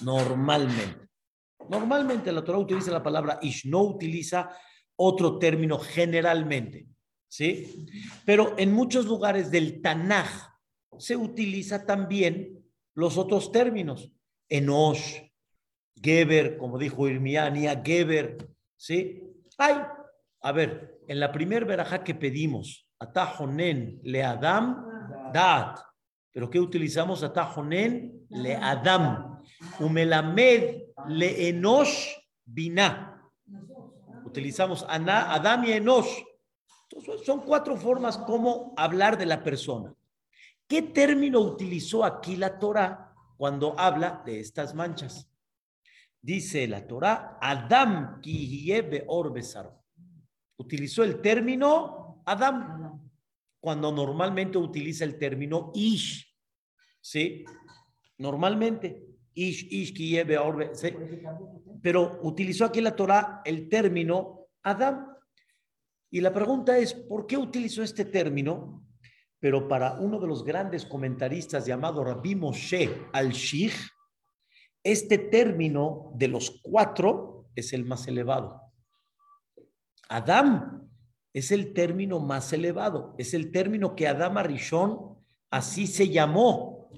Normalmente. 0.00 1.08
Normalmente 1.70 2.32
la 2.32 2.44
Torah 2.44 2.58
utiliza 2.58 2.90
la 2.90 3.02
palabra 3.02 3.38
ish, 3.40 3.66
no 3.66 3.82
utiliza 3.82 4.50
otro 4.96 5.38
término 5.38 5.78
generalmente. 5.78 6.86
¿Sí? 7.28 7.86
Pero 8.26 8.54
en 8.58 8.74
muchos 8.74 9.06
lugares 9.06 9.50
del 9.50 9.80
Tanaj 9.80 10.28
se 10.98 11.16
utiliza 11.16 11.86
también 11.86 12.61
los 12.94 13.18
otros 13.18 13.52
términos. 13.52 14.10
Enosh, 14.48 15.20
Geber, 15.94 16.58
como 16.58 16.78
dijo 16.78 17.08
Irmiania, 17.08 17.80
Geber, 17.84 18.36
¿sí? 18.76 19.22
Ay, 19.56 19.76
a 20.40 20.52
ver, 20.52 21.00
en 21.06 21.20
la 21.20 21.32
primer 21.32 21.64
veraja 21.64 22.02
que 22.02 22.14
pedimos, 22.14 22.86
Atajonen 22.98 24.00
le 24.04 24.22
Adam 24.22 24.86
Dat, 25.32 25.78
pero 26.30 26.48
¿qué 26.48 26.60
utilizamos? 26.60 27.22
Atajonen 27.22 28.26
le 28.28 28.54
Adam, 28.54 29.40
Umelamed 29.80 30.82
le 31.08 31.48
Enosh 31.48 32.08
Bina. 32.44 33.30
Utilizamos 34.24 34.84
Adam 34.88 35.64
y 35.64 35.72
Enosh. 35.72 36.22
son 37.24 37.40
cuatro 37.40 37.76
formas 37.76 38.18
como 38.18 38.72
hablar 38.76 39.18
de 39.18 39.26
la 39.26 39.42
persona. 39.42 39.94
¿Qué 40.72 40.80
término 40.80 41.38
utilizó 41.40 42.02
aquí 42.02 42.34
la 42.34 42.58
Torah 42.58 43.14
cuando 43.36 43.78
habla 43.78 44.22
de 44.24 44.40
estas 44.40 44.74
manchas? 44.74 45.30
Dice 46.18 46.66
la 46.66 46.86
Torah, 46.86 47.36
Adam 47.42 48.22
ki 48.22 48.72
orbesar. 49.06 49.70
Utilizó 50.56 51.04
el 51.04 51.20
término 51.20 52.22
Adam 52.24 53.06
cuando 53.60 53.92
normalmente 53.92 54.56
utiliza 54.56 55.04
el 55.04 55.18
término 55.18 55.72
Ish. 55.74 56.34
¿Sí? 57.02 57.44
Normalmente. 58.16 59.04
Ish, 59.34 59.70
Ish, 59.70 59.92
ki 59.92 60.20
orbe. 60.36 60.72
Pero 61.82 62.18
utilizó 62.22 62.64
aquí 62.64 62.80
la 62.80 62.96
Torah 62.96 63.42
el 63.44 63.68
término 63.68 64.46
Adam. 64.62 65.06
Y 66.10 66.22
la 66.22 66.32
pregunta 66.32 66.78
es, 66.78 66.94
¿por 66.94 67.26
qué 67.26 67.36
utilizó 67.36 67.82
este 67.82 68.06
término? 68.06 68.82
Pero 69.42 69.66
para 69.66 69.94
uno 69.94 70.20
de 70.20 70.28
los 70.28 70.44
grandes 70.44 70.86
comentaristas 70.86 71.66
llamado 71.66 72.04
Rabbi 72.04 72.36
Moshe 72.36 73.08
al-Shich, 73.12 73.74
Este 74.84 75.18
término 75.18 76.12
de 76.14 76.28
los 76.28 76.60
cuatro 76.62 77.48
es 77.56 77.72
el 77.72 77.84
más 77.84 78.06
elevado. 78.06 78.72
Adam 80.08 80.88
es 81.32 81.50
el 81.50 81.72
término 81.72 82.20
más 82.20 82.52
elevado, 82.52 83.16
es 83.18 83.34
el 83.34 83.50
término 83.50 83.96
que 83.96 84.06
Adam 84.06 84.38
Arishon 84.38 85.18
así 85.50 85.88
se 85.88 86.08
llamó. 86.08 86.88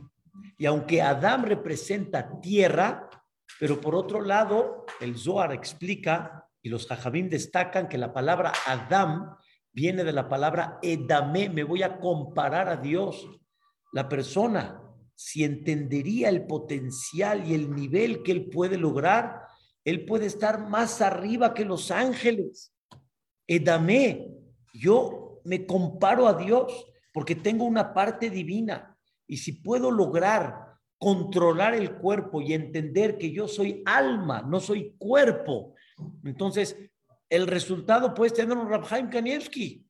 Y 0.58 0.66
aunque 0.66 1.00
Adam 1.00 1.44
representa 1.44 2.40
tierra, 2.42 3.08
pero 3.58 3.80
por 3.80 3.94
otro 3.94 4.20
lado, 4.20 4.84
el 5.00 5.16
Zohar 5.16 5.52
explica 5.54 6.46
y 6.60 6.68
los 6.68 6.86
Jajabim 6.86 7.30
destacan 7.30 7.88
que 7.88 7.96
la 7.96 8.12
palabra 8.12 8.52
Adam 8.66 9.34
viene 9.74 10.04
de 10.04 10.12
la 10.12 10.28
palabra 10.28 10.78
Edame, 10.80 11.50
me 11.50 11.64
voy 11.64 11.82
a 11.82 11.98
comparar 11.98 12.68
a 12.68 12.76
Dios. 12.76 13.28
La 13.92 14.08
persona, 14.08 14.80
si 15.14 15.44
entendería 15.44 16.28
el 16.28 16.46
potencial 16.46 17.46
y 17.46 17.54
el 17.54 17.74
nivel 17.74 18.22
que 18.22 18.32
él 18.32 18.48
puede 18.48 18.78
lograr, 18.78 19.42
él 19.84 20.06
puede 20.06 20.26
estar 20.26 20.68
más 20.68 21.02
arriba 21.02 21.52
que 21.52 21.64
los 21.64 21.90
ángeles. 21.90 22.72
Edame, 23.46 24.30
yo 24.72 25.40
me 25.44 25.66
comparo 25.66 26.26
a 26.28 26.34
Dios 26.34 26.86
porque 27.12 27.34
tengo 27.34 27.64
una 27.64 27.92
parte 27.92 28.30
divina 28.30 28.96
y 29.26 29.36
si 29.36 29.52
puedo 29.52 29.90
lograr 29.90 30.64
controlar 30.98 31.74
el 31.74 31.96
cuerpo 31.96 32.40
y 32.40 32.54
entender 32.54 33.18
que 33.18 33.30
yo 33.30 33.46
soy 33.46 33.82
alma, 33.84 34.42
no 34.42 34.58
soy 34.58 34.94
cuerpo, 34.96 35.74
entonces 36.24 36.76
el 37.34 37.48
resultado 37.48 38.14
puedes 38.14 38.32
tener 38.34 38.56
un 38.56 38.68
Rabhaim 38.68 39.10
Kanievski, 39.10 39.84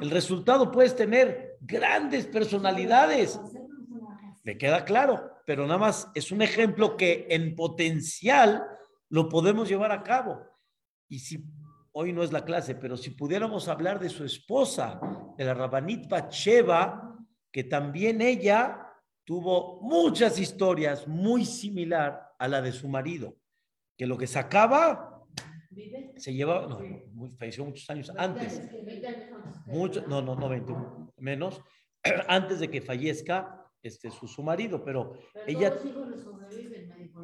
el 0.00 0.10
resultado 0.10 0.70
puedes 0.70 0.94
tener 0.94 1.56
grandes 1.60 2.26
personalidades. 2.26 3.40
Me 4.44 4.58
queda 4.58 4.84
claro, 4.84 5.30
pero 5.46 5.66
nada 5.66 5.78
más 5.78 6.10
es 6.14 6.30
un 6.32 6.42
ejemplo 6.42 6.96
que 6.96 7.28
en 7.30 7.54
potencial 7.56 8.62
lo 9.08 9.28
podemos 9.28 9.68
llevar 9.68 9.90
a 9.90 10.02
cabo. 10.02 10.38
Y 11.08 11.20
si 11.20 11.42
hoy 11.92 12.12
no 12.12 12.22
es 12.22 12.30
la 12.30 12.44
clase, 12.44 12.74
pero 12.74 12.96
si 12.98 13.10
pudiéramos 13.10 13.68
hablar 13.68 13.98
de 13.98 14.10
su 14.10 14.24
esposa, 14.24 15.00
de 15.38 15.44
la 15.44 15.54
Rabanit 15.54 16.08
Bacheva, 16.08 17.16
que 17.50 17.64
también 17.64 18.20
ella 18.20 18.92
tuvo 19.24 19.80
muchas 19.80 20.38
historias 20.38 21.08
muy 21.08 21.46
similar 21.46 22.34
a 22.38 22.48
la 22.48 22.60
de 22.60 22.72
su 22.72 22.86
marido, 22.88 23.34
que 23.96 24.06
lo 24.06 24.18
que 24.18 24.26
sacaba 24.26 25.15
se 26.16 26.32
llevaba, 26.32 26.66
no, 26.66 26.78
falleció 27.38 27.64
muchos 27.64 27.88
años 27.90 28.12
antes, 28.16 28.62
mucho, 29.66 30.04
no, 30.06 30.22
no, 30.22 30.34
no, 30.34 30.48
20, 30.48 30.74
menos, 31.18 31.60
antes 32.28 32.60
de 32.60 32.70
que 32.70 32.80
fallezca 32.80 33.64
este, 33.82 34.10
su, 34.10 34.26
su 34.26 34.42
marido, 34.42 34.82
pero, 34.84 35.12
ella... 35.46 35.76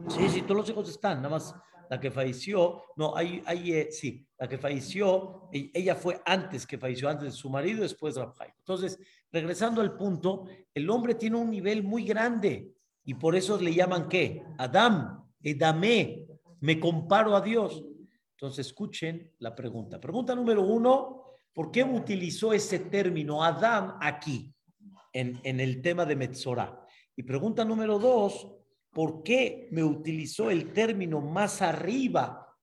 Sí, 0.09 0.29
sí, 0.29 0.43
todos 0.43 0.57
los 0.57 0.71
hijos 0.71 0.89
están, 0.89 1.19
nada 1.19 1.31
más 1.31 1.55
la 1.93 2.01
que 2.01 2.11
falleció, 2.11 2.85
no, 2.97 3.15
hay, 3.15 3.43
hay 3.45 3.73
eh, 3.75 3.89
sí, 3.91 4.27
la 4.39 4.49
que 4.49 4.57
falleció, 4.57 5.51
e, 5.53 5.71
ella 5.75 5.95
fue 5.95 6.23
antes 6.25 6.67
que 6.67 6.79
falleció, 6.79 7.11
antes 7.11 7.33
de 7.33 7.39
su 7.39 7.51
marido, 7.51 7.83
después 7.83 8.15
de 8.15 8.23
Rabhaim. 8.23 8.53
Entonces, 8.57 8.99
regresando 9.31 9.83
al 9.83 9.95
punto, 9.95 10.47
el 10.73 10.89
hombre 10.89 11.17
tiene 11.17 11.37
un 11.37 11.51
nivel 11.51 11.83
muy 11.83 12.05
grande 12.05 12.73
y 13.05 13.13
por 13.13 13.37
eso 13.37 13.61
le 13.61 13.75
llaman 13.75 14.09
qué? 14.09 14.43
Adam, 14.57 15.23
Edame, 15.43 16.27
me 16.61 16.81
comparo 16.81 17.37
a 17.37 17.43
Dios. 17.43 17.85
Entonces, 18.43 18.67
escuchen 18.67 19.31
la 19.39 19.55
pregunta. 19.55 20.01
Pregunta 20.01 20.35
número 20.35 20.63
uno, 20.63 21.37
¿por 21.55 21.71
qué 21.71 21.85
utilizó 21.85 22.53
ese 22.53 22.81
término 22.81 23.45
Adam 23.45 23.99
aquí, 24.01 24.53
en, 25.13 25.39
el 25.45 25.81
tema 25.81 26.05
de 26.05 26.17
Metzorah? 26.17 26.85
Y 27.15 27.23
pregunta 27.23 27.65
número 27.65 28.01
dos, 28.01 28.53
¿por 28.91 29.23
qué 29.23 29.69
me 29.71 29.85
utilizó 29.85 30.51
el 30.51 30.73
término 30.73 31.21
más 31.21 31.63
arriba, 31.63 32.59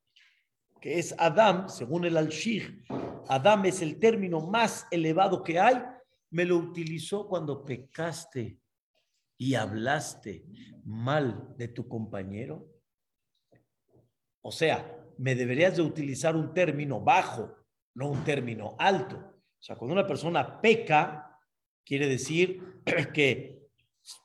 que 0.82 1.00
es 1.00 1.16
Adam, 1.18 1.70
según 1.70 2.04
el 2.04 2.18
Al-Shir? 2.18 2.84
Adam 3.30 3.64
es 3.64 3.82
el 3.82 4.00
término 4.00 4.42
más 4.42 4.86
elevado 4.92 5.42
que 5.42 5.62
hay. 5.62 5.82
Me 6.32 6.44
lo 6.44 6.58
utilizó 6.58 7.26
cuando 7.26 7.64
pecaste 7.64 8.60
y 9.38 9.56
hablaste 9.56 10.44
mal 10.84 11.56
de 11.56 11.70
tu 11.70 11.88
compañero. 11.88 12.68
O 14.42 14.52
sea, 14.52 14.99
me 15.20 15.36
deberías 15.36 15.76
de 15.76 15.82
utilizar 15.82 16.36
un 16.36 16.54
término 16.54 17.02
bajo, 17.02 17.54
no 17.94 18.10
un 18.10 18.24
término 18.24 18.76
alto. 18.80 19.18
O 19.18 19.62
sea, 19.62 19.76
cuando 19.76 19.94
una 19.94 20.08
persona 20.08 20.62
peca, 20.62 21.38
quiere 21.86 22.08
decir 22.08 22.82
que 23.14 23.68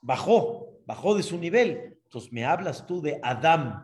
bajó, 0.00 0.78
bajó 0.87 1.16
de 1.16 1.24
su 1.24 1.37
nivel. 1.37 1.98
Entonces, 2.04 2.33
me 2.33 2.44
hablas 2.44 2.87
tú 2.87 3.02
de 3.02 3.18
Adam 3.24 3.83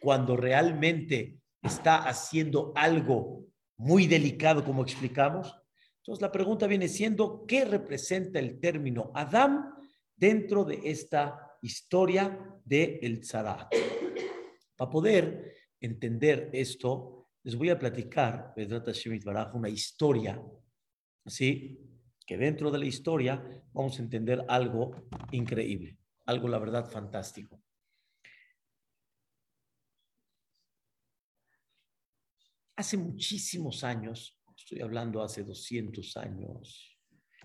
cuando 0.00 0.34
realmente 0.34 1.38
está 1.62 2.08
haciendo 2.08 2.72
algo 2.74 3.44
muy 3.76 4.06
delicado, 4.06 4.64
como 4.64 4.82
explicamos. 4.82 5.54
Entonces, 5.98 6.22
la 6.22 6.32
pregunta 6.32 6.66
viene 6.66 6.88
siendo, 6.88 7.44
¿qué 7.46 7.66
representa 7.66 8.38
el 8.38 8.58
término 8.58 9.12
Adam 9.14 9.74
dentro 10.16 10.64
de 10.64 10.80
esta 10.84 11.52
historia 11.60 12.56
de 12.64 12.98
el 13.02 13.22
Zarat? 13.26 13.70
Para 14.74 14.90
poder 14.90 15.59
entender 15.80 16.50
esto, 16.52 17.28
les 17.42 17.56
voy 17.56 17.70
a 17.70 17.78
platicar, 17.78 18.52
una 19.54 19.68
historia, 19.68 20.42
¿sí? 21.26 21.78
Que 22.26 22.36
dentro 22.36 22.70
de 22.70 22.78
la 22.78 22.86
historia 22.86 23.42
vamos 23.72 23.98
a 23.98 24.02
entender 24.02 24.44
algo 24.48 25.08
increíble 25.32 26.00
algo, 26.30 26.48
la 26.48 26.58
verdad, 26.58 26.88
fantástico. 26.88 27.60
Hace 32.76 32.96
muchísimos 32.96 33.84
años, 33.84 34.38
estoy 34.56 34.80
hablando 34.80 35.22
hace 35.22 35.42
200 35.42 36.16
años, 36.16 36.98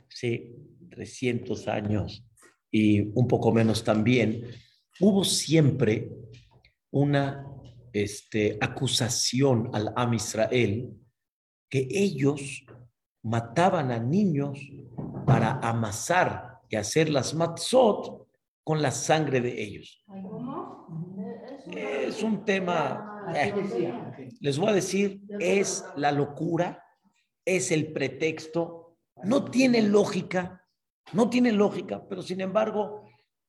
sí, 0.07 0.55
300 0.89 1.67
años 1.67 2.23
y 2.71 3.01
un 3.01 3.27
poco 3.27 3.51
menos 3.51 3.83
también, 3.83 4.49
hubo 4.99 5.25
siempre 5.25 6.09
una 6.91 7.45
este, 7.95 8.57
acusación 8.59 9.69
al 9.73 9.93
Am 9.95 10.13
Israel 10.13 10.91
que 11.69 11.87
ellos 11.89 12.65
mataban 13.23 13.89
a 13.91 13.99
niños 13.99 14.59
para 15.25 15.59
amasar 15.61 16.59
y 16.69 16.75
hacer 16.75 17.09
las 17.09 17.33
matzot 17.33 18.27
con 18.65 18.81
la 18.81 18.91
sangre 18.91 19.39
de 19.39 19.63
ellos. 19.63 20.03
Es 21.73 22.21
un 22.21 22.43
tema, 22.43 23.23
eh, 23.33 23.53
les 24.41 24.59
voy 24.59 24.69
a 24.69 24.73
decir, 24.73 25.21
es 25.39 25.85
la 25.95 26.11
locura, 26.11 26.83
es 27.45 27.71
el 27.71 27.93
pretexto, 27.93 28.97
no 29.23 29.45
tiene 29.45 29.81
lógica, 29.81 30.67
no 31.13 31.29
tiene 31.29 31.53
lógica, 31.53 32.05
pero 32.09 32.21
sin 32.21 32.41
embargo, 32.41 33.04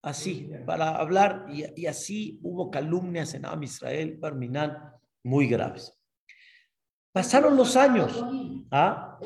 así, 0.06 0.48
para 0.64 0.96
hablar, 0.96 1.46
y, 1.48 1.86
así 1.86 2.38
hubo 2.42 2.70
calumnias 2.70 3.34
en 3.34 3.44
Am 3.44 3.60
Israel, 3.64 4.20
muy 5.24 5.48
graves. 5.48 5.98
Pasaron 7.12 7.56
los 7.56 7.74
años. 7.76 8.24
¿Ah? 8.70 9.18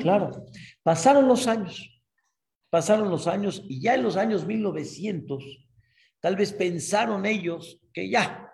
Claro, 0.00 0.46
pasaron 0.84 1.26
los 1.26 1.48
años. 1.48 2.00
Pasaron 2.70 3.10
los 3.10 3.26
años 3.26 3.60
y 3.68 3.80
ya 3.80 3.96
en 3.96 4.04
los 4.04 4.16
años 4.16 4.46
1900, 4.46 5.44
tal 6.20 6.36
vez 6.36 6.52
pensaron 6.52 7.26
ellos 7.26 7.80
que 7.92 8.08
ya, 8.08 8.52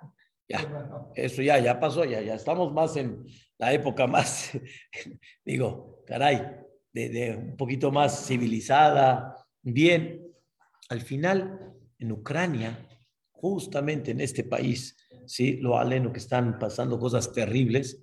ya, 0.48 1.10
eso 1.14 1.42
ya, 1.42 1.58
ya 1.58 1.78
pasó, 1.78 2.04
ya, 2.06 2.22
ya 2.22 2.36
estamos 2.36 2.72
más 2.72 2.96
en 2.96 3.22
la 3.58 3.72
época 3.72 4.06
más, 4.06 4.52
digo, 5.44 6.02
caray, 6.06 6.56
de, 6.92 7.08
de 7.10 7.36
un 7.36 7.56
poquito 7.56 7.90
más 7.90 8.26
civilizada, 8.26 9.36
bien. 9.62 10.31
Al 10.88 11.00
final, 11.00 11.74
en 11.98 12.12
Ucrania, 12.12 12.86
justamente 13.30 14.10
en 14.10 14.20
este 14.20 14.44
país, 14.44 14.96
sí, 15.26 15.56
lo 15.56 15.78
aleno 15.78 16.12
que 16.12 16.18
están 16.18 16.58
pasando 16.58 16.98
cosas 16.98 17.32
terribles, 17.32 18.02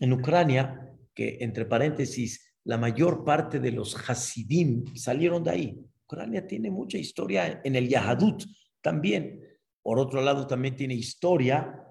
en 0.00 0.12
Ucrania, 0.12 0.94
que 1.14 1.38
entre 1.40 1.66
paréntesis 1.66 2.54
la 2.64 2.78
mayor 2.78 3.24
parte 3.24 3.60
de 3.60 3.72
los 3.72 3.96
Hasidim 3.96 4.94
salieron 4.94 5.42
de 5.42 5.50
ahí. 5.50 5.78
Ucrania 6.04 6.46
tiene 6.46 6.70
mucha 6.70 6.98
historia 6.98 7.60
en 7.64 7.76
el 7.76 7.88
Yahadut 7.88 8.44
también. 8.80 9.42
Por 9.82 9.98
otro 9.98 10.20
lado, 10.22 10.46
también 10.46 10.76
tiene 10.76 10.94
historia 10.94 11.82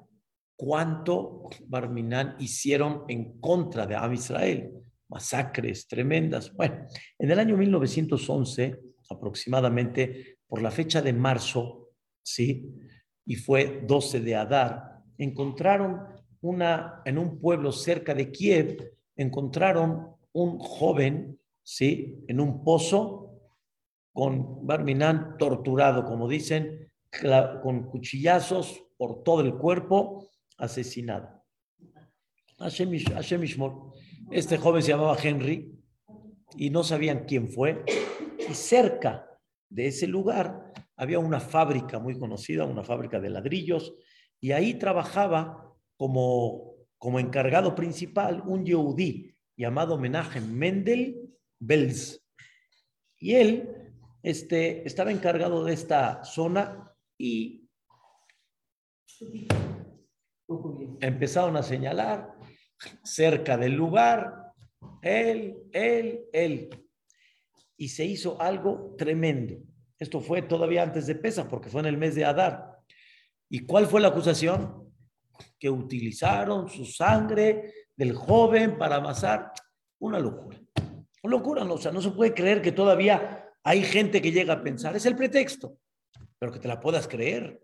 cuánto 0.55 1.49
Barminan 1.65 2.35
hicieron 2.39 3.03
en 3.07 3.39
contra 3.39 3.85
de 3.85 3.95
Am 3.95 4.13
Israel. 4.13 4.71
Masacres 5.09 5.87
tremendas. 5.87 6.53
Bueno, 6.53 6.85
en 7.17 7.31
el 7.31 7.39
año 7.39 7.57
1911, 7.57 8.79
aproximadamente 9.09 10.39
por 10.47 10.61
la 10.61 10.71
fecha 10.71 11.01
de 11.01 11.13
marzo, 11.13 11.89
¿sí? 12.23 12.73
Y 13.25 13.35
fue 13.35 13.83
12 13.85 14.21
de 14.21 14.35
Adar, 14.35 15.03
encontraron 15.17 16.01
una, 16.41 17.01
en 17.05 17.17
un 17.17 17.39
pueblo 17.39 17.71
cerca 17.71 18.13
de 18.13 18.31
Kiev, 18.31 18.93
encontraron 19.15 20.15
un 20.33 20.59
joven, 20.59 21.39
¿sí? 21.63 22.23
En 22.27 22.39
un 22.39 22.63
pozo 22.63 23.41
con 24.13 24.65
Barminan 24.65 25.37
torturado, 25.37 26.05
como 26.05 26.27
dicen, 26.27 26.91
con 27.61 27.89
cuchillazos 27.89 28.83
por 28.97 29.23
todo 29.23 29.41
el 29.41 29.55
cuerpo, 29.55 30.29
asesinado. 30.57 31.43
Este 34.31 34.57
joven 34.57 34.81
se 34.81 34.89
llamaba 34.89 35.17
Henry 35.21 35.76
y 36.55 36.69
no 36.69 36.83
sabían 36.83 37.25
quién 37.25 37.49
fue. 37.49 37.83
Y 38.49 38.53
cerca 38.53 39.27
de 39.69 39.87
ese 39.87 40.07
lugar 40.07 40.73
había 40.95 41.19
una 41.19 41.39
fábrica 41.39 41.99
muy 41.99 42.17
conocida, 42.17 42.65
una 42.65 42.83
fábrica 42.83 43.19
de 43.19 43.29
ladrillos, 43.29 43.93
y 44.39 44.51
ahí 44.51 44.75
trabajaba 44.75 45.73
como, 45.97 46.75
como 46.97 47.19
encargado 47.19 47.75
principal 47.75 48.43
un 48.45 48.65
yehudí 48.65 49.35
llamado 49.55 49.95
homenaje 49.95 50.39
Mendel 50.41 51.29
Belz. 51.59 52.23
Y 53.19 53.35
él 53.35 53.69
este, 54.21 54.87
estaba 54.87 55.11
encargado 55.11 55.63
de 55.63 55.73
esta 55.73 56.23
zona 56.23 56.93
y 57.17 57.67
empezaron 61.01 61.57
a 61.57 61.63
señalar 61.63 62.33
cerca 63.03 63.57
del 63.57 63.73
lugar, 63.73 64.46
él, 65.01 65.57
él, 65.71 66.25
él. 66.33 66.69
Y 67.77 67.89
se 67.89 68.05
hizo 68.05 68.41
algo 68.41 68.95
tremendo. 68.97 69.55
Esto 69.99 70.21
fue 70.21 70.41
todavía 70.41 70.83
antes 70.83 71.07
de 71.07 71.15
Pesa, 71.15 71.47
porque 71.47 71.69
fue 71.69 71.81
en 71.81 71.87
el 71.87 71.97
mes 71.97 72.15
de 72.15 72.25
Adar. 72.25 72.77
¿Y 73.49 73.65
cuál 73.65 73.87
fue 73.87 74.01
la 74.01 74.09
acusación? 74.09 74.93
Que 75.59 75.69
utilizaron 75.69 76.69
su 76.69 76.85
sangre 76.85 77.73
del 77.95 78.13
joven 78.13 78.77
para 78.77 78.97
amasar. 78.97 79.51
Una 79.99 80.19
locura. 80.19 80.59
Una 81.23 81.31
locura, 81.31 81.63
no, 81.63 81.73
o 81.75 81.77
sea, 81.77 81.91
no 81.91 82.01
se 82.01 82.11
puede 82.11 82.33
creer 82.33 82.61
que 82.61 82.71
todavía 82.71 83.45
hay 83.63 83.81
gente 83.83 84.21
que 84.21 84.31
llega 84.31 84.53
a 84.53 84.63
pensar. 84.63 84.95
Es 84.95 85.05
el 85.05 85.15
pretexto, 85.15 85.79
pero 86.37 86.51
que 86.51 86.59
te 86.59 86.67
la 86.67 86.79
puedas 86.79 87.07
creer. 87.07 87.59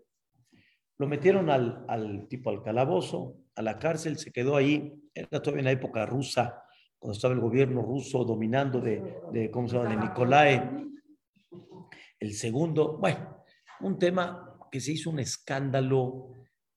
Lo 0.98 1.06
metieron 1.06 1.50
al, 1.50 1.84
al 1.88 2.26
tipo 2.28 2.50
al 2.50 2.62
calabozo, 2.62 3.36
a 3.54 3.62
la 3.62 3.78
cárcel, 3.78 4.18
se 4.18 4.32
quedó 4.32 4.56
ahí. 4.56 4.92
Era 5.14 5.40
todavía 5.40 5.60
en 5.60 5.64
la 5.66 5.72
época 5.72 6.04
rusa, 6.06 6.63
cuando 7.04 7.16
estaba 7.16 7.34
el 7.34 7.40
gobierno 7.40 7.82
ruso 7.82 8.24
dominando 8.24 8.80
de, 8.80 9.50
¿cómo 9.52 9.68
se 9.68 9.76
llama?, 9.76 9.90
de 9.90 9.96
Nicolai. 9.96 10.88
El 12.18 12.32
segundo, 12.32 12.96
bueno, 12.96 13.44
un 13.80 13.98
tema 13.98 14.56
que 14.72 14.80
se 14.80 14.92
hizo 14.92 15.10
un 15.10 15.18
escándalo, 15.18 16.30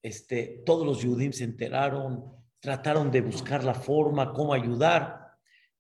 este, 0.03 0.63
todos 0.65 0.85
los 0.85 1.01
judíos 1.01 1.37
se 1.37 1.45
enteraron, 1.45 2.25
trataron 2.59 3.09
de 3.09 3.21
buscar 3.21 3.63
la 3.63 3.73
forma, 3.73 4.33
cómo 4.33 4.53
ayudar. 4.53 5.27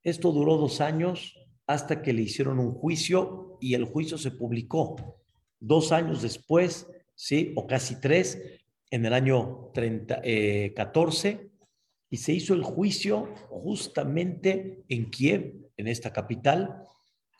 Esto 0.01 0.31
duró 0.31 0.55
dos 0.55 0.79
años 0.79 1.37
hasta 1.65 2.01
que 2.01 2.13
le 2.13 2.21
hicieron 2.21 2.57
un 2.57 2.71
juicio 2.71 3.57
y 3.59 3.73
el 3.73 3.83
juicio 3.83 4.17
se 4.17 4.31
publicó. 4.31 4.95
Dos 5.59 5.91
años 5.91 6.21
después, 6.21 6.87
sí, 7.15 7.51
o 7.57 7.67
casi 7.67 7.99
tres, 7.99 8.41
en 8.91 9.05
el 9.05 9.11
año 9.11 9.71
30, 9.73 10.21
14, 10.73 11.29
eh, 11.29 11.49
y 12.09 12.17
se 12.17 12.33
hizo 12.33 12.53
el 12.53 12.63
juicio 12.63 13.33
justamente 13.49 14.83
en 14.87 15.09
Kiev, 15.09 15.71
en 15.75 15.87
esta 15.87 16.13
capital, 16.13 16.83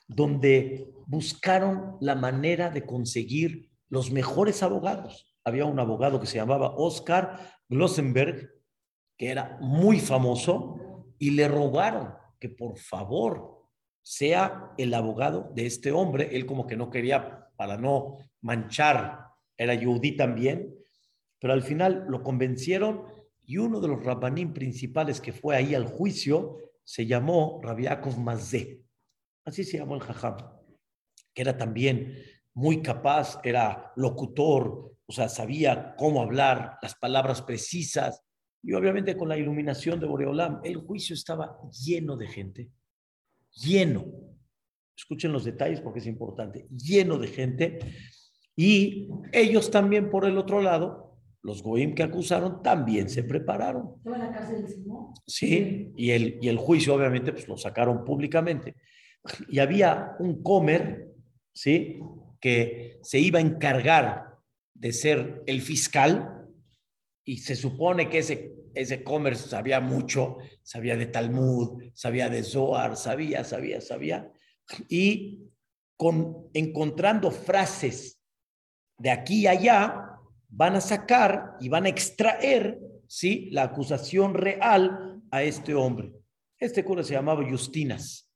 donde 0.07 0.89
buscaron 1.05 1.97
la 2.01 2.15
manera 2.15 2.69
de 2.69 2.85
conseguir 2.85 3.69
los 3.89 4.11
mejores 4.11 4.63
abogados. 4.63 5.33
Había 5.43 5.65
un 5.65 5.79
abogado 5.79 6.19
que 6.19 6.27
se 6.27 6.37
llamaba 6.37 6.75
Oscar 6.75 7.39
Glossenberg, 7.69 8.49
que 9.17 9.29
era 9.29 9.57
muy 9.61 9.99
famoso, 9.99 10.75
y 11.17 11.31
le 11.31 11.47
rogaron 11.47 12.13
que 12.39 12.49
por 12.49 12.77
favor 12.77 13.63
sea 14.01 14.71
el 14.77 14.93
abogado 14.93 15.51
de 15.55 15.65
este 15.65 15.91
hombre. 15.91 16.29
Él 16.33 16.45
como 16.45 16.67
que 16.67 16.77
no 16.77 16.89
quería, 16.89 17.49
para 17.55 17.77
no 17.77 18.17
manchar, 18.41 19.27
era 19.57 19.73
yudí 19.73 20.15
también, 20.15 20.75
pero 21.39 21.53
al 21.53 21.63
final 21.63 22.05
lo 22.07 22.23
convencieron 22.23 23.05
y 23.47 23.57
uno 23.57 23.79
de 23.79 23.87
los 23.87 24.03
rabanín 24.03 24.53
principales 24.53 25.21
que 25.21 25.31
fue 25.31 25.55
ahí 25.55 25.73
al 25.73 25.85
juicio 25.85 26.57
se 26.83 27.05
llamó 27.05 27.61
Rabiakov 27.63 28.19
Mazé. 28.19 28.83
Así 29.45 29.63
se 29.63 29.77
llamó 29.77 29.95
el 29.95 30.01
jajam, 30.01 30.35
que 31.33 31.41
era 31.41 31.57
también 31.57 32.13
muy 32.53 32.81
capaz, 32.81 33.39
era 33.43 33.93
locutor, 33.95 34.93
o 35.05 35.13
sea, 35.13 35.29
sabía 35.29 35.95
cómo 35.97 36.21
hablar, 36.21 36.77
las 36.81 36.95
palabras 36.95 37.41
precisas. 37.41 38.21
Y 38.61 38.73
obviamente 38.73 39.15
con 39.15 39.29
la 39.29 39.37
iluminación 39.37 39.97
de 40.01 40.07
Boreolam, 40.07 40.59
el 40.65 40.75
juicio 40.75 41.13
estaba 41.13 41.57
lleno 41.71 42.17
de 42.17 42.27
gente, 42.27 42.69
lleno. 43.53 44.03
Escuchen 44.97 45.31
los 45.31 45.45
detalles 45.45 45.79
porque 45.79 45.99
es 45.99 46.07
importante, 46.07 46.67
lleno 46.69 47.17
de 47.17 47.27
gente. 47.27 47.79
Y 48.57 49.07
ellos 49.31 49.71
también 49.71 50.09
por 50.09 50.25
el 50.25 50.37
otro 50.37 50.61
lado 50.61 51.06
los 51.47 51.63
goim 51.63 51.95
que 51.95 52.03
acusaron 52.03 52.61
también 52.61 53.07
se 53.07 53.23
prepararon. 53.23 53.93
¿Estaba 53.95 54.17
en 54.17 54.21
la 54.21 54.31
cárcel 54.33 54.67
de 54.67 54.75
Sí, 55.25 55.93
y 55.95 56.11
el, 56.11 56.39
y 56.41 56.49
el 56.49 56.57
juicio 56.57 56.93
obviamente 56.93 57.31
pues 57.31 57.47
lo 57.47 57.55
sacaron 57.55 58.03
públicamente. 58.03 58.75
Y 59.47 59.59
había 59.59 60.17
un 60.19 60.43
comer, 60.43 61.07
¿sí? 61.53 62.01
Que 62.41 62.99
se 63.01 63.19
iba 63.19 63.39
a 63.39 63.41
encargar 63.41 64.35
de 64.73 64.91
ser 64.91 65.41
el 65.45 65.61
fiscal 65.61 66.49
y 67.23 67.37
se 67.37 67.55
supone 67.55 68.09
que 68.09 68.17
ese, 68.17 68.51
ese 68.75 69.01
comer 69.01 69.37
sabía 69.37 69.79
mucho, 69.79 70.39
sabía 70.63 70.97
de 70.97 71.05
Talmud, 71.05 71.81
sabía 71.93 72.27
de 72.27 72.43
Zohar, 72.43 72.97
sabía, 72.97 73.45
sabía, 73.45 73.79
sabía. 73.79 74.29
Y 74.89 75.45
con, 75.95 76.49
encontrando 76.53 77.31
frases 77.31 78.21
de 78.97 79.11
aquí 79.11 79.43
y 79.43 79.47
allá, 79.47 80.06
van 80.49 80.75
a 80.75 80.81
sacar 80.81 81.55
y 81.59 81.69
van 81.69 81.85
a 81.85 81.89
extraer 81.89 82.79
¿sí? 83.07 83.49
la 83.51 83.63
acusación 83.63 84.33
real 84.33 85.21
a 85.31 85.43
este 85.43 85.75
hombre. 85.75 86.13
Este 86.59 86.83
cura 86.83 87.03
se 87.03 87.13
llamaba 87.13 87.47
Justinas. 87.49 88.31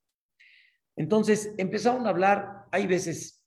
Entonces 0.95 1.53
empezaron 1.57 2.05
a 2.05 2.09
hablar, 2.09 2.65
hay 2.71 2.85
veces, 2.85 3.43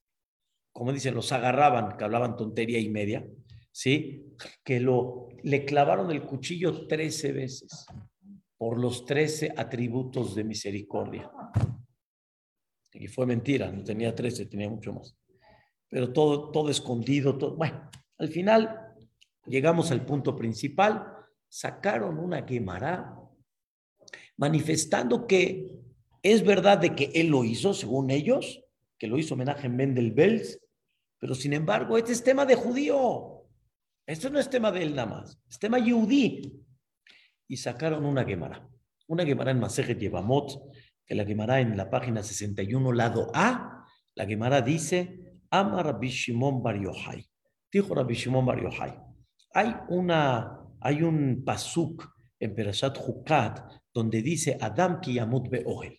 como 0.73 0.93
dicen, 0.93 1.15
los 1.15 1.31
agarraban, 1.33 1.97
que 1.97 2.05
hablaban 2.05 2.37
tontería 2.37 2.79
y 2.79 2.89
media, 2.89 3.27
¿sí? 3.71 4.25
Que 4.65 4.81
lo, 4.81 5.29
le 5.43 5.65
clavaron 5.65 6.11
el 6.11 6.23
cuchillo 6.23 6.87
13 6.87 7.33
veces 7.33 7.87
por 8.57 8.81
los 8.81 9.05
13 9.05 9.55
atributos 9.57 10.35
de 10.35 10.45
misericordia. 10.45 11.31
Y 12.93 13.09
fue 13.09 13.27
mentira, 13.27 13.71
no 13.71 13.83
tenía 13.83 14.15
13, 14.15 14.47
tenía 14.47 14.71
mucho 14.71 14.93
más. 14.93 15.17
Pero 15.89 16.13
todo, 16.13 16.51
todo 16.51 16.71
escondido, 16.71 17.37
todo, 17.37 17.57
bueno, 17.57 17.91
al 18.19 18.29
final, 18.29 18.95
llegamos 19.47 19.91
al 19.91 20.05
punto 20.05 20.37
principal, 20.37 21.07
sacaron 21.49 22.19
una 22.19 22.45
quemará 22.47 23.19
manifestando 24.37 25.27
que 25.27 25.71
es 26.23 26.45
verdad 26.45 26.79
de 26.79 26.95
que 26.95 27.11
él 27.15 27.29
lo 27.29 27.45
hizo, 27.45 27.75
según 27.75 28.11
ellos, 28.11 28.63
que 28.99 29.07
lo 29.07 29.19
hizo 29.19 29.35
homenaje 29.35 29.67
en 29.67 29.77
Mendel 29.77 30.15
pero 31.19 31.35
sin 31.35 31.53
embargo, 31.53 31.97
este 31.97 32.13
es 32.13 32.23
tema 32.23 32.45
de 32.45 32.55
judío. 32.55 33.47
Esto 34.07 34.29
no 34.29 34.39
es 34.39 34.51
tema 34.51 34.71
de 34.71 34.83
él 34.83 34.95
nada 34.95 35.09
más, 35.09 35.39
es 35.49 35.59
tema 35.59 35.79
yudí. 35.79 36.63
Y 37.49 37.57
sacaron 37.57 38.05
una 38.05 38.27
quemará, 38.27 38.69
una 39.07 39.25
quemará 39.25 39.51
en 39.51 39.61
Masejet 39.61 39.99
Yevamot, 39.99 40.73
que 41.07 41.15
la 41.15 41.25
quemará 41.25 41.61
en 41.61 41.77
la 41.77 41.91
página 41.91 42.23
61, 42.23 42.93
lado 42.93 43.31
A, 43.35 43.87
la 44.15 44.27
quemará 44.27 44.61
dice, 44.61 45.39
Amar 45.51 45.99
Bishimon 45.99 46.63
Bar 46.63 46.81
Yochai. 46.81 47.27
Dijo 47.75 47.93
Rabbi 47.93 48.15
Shimon 48.15 48.47
Bar 48.47 48.61
hay, 49.53 49.75
una, 49.89 50.61
hay 50.81 51.03
un 51.03 51.43
pasuk 51.45 52.09
en 52.39 52.55
Perashat 52.55 52.97
Hukat 53.05 53.69
donde 53.93 54.23
dice 54.23 54.57
Adam 54.61 55.01
ki 55.01 55.15
yamut 55.15 55.51
be'ohel. 55.51 55.99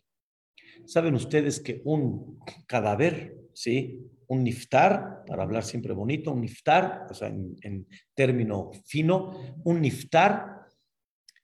Saben 0.85 1.15
ustedes 1.15 1.59
que 1.59 1.81
un 1.83 2.39
cadáver, 2.65 3.49
¿sí? 3.51 3.99
un 4.27 4.45
niftar, 4.45 5.25
para 5.27 5.43
hablar 5.43 5.65
siempre 5.65 5.93
bonito, 5.93 6.31
un 6.31 6.39
niftar, 6.39 7.07
o 7.09 7.13
sea, 7.13 7.27
en, 7.27 7.57
en 7.61 7.85
término 8.13 8.71
fino, 8.85 9.57
un 9.65 9.81
niftar, 9.81 10.67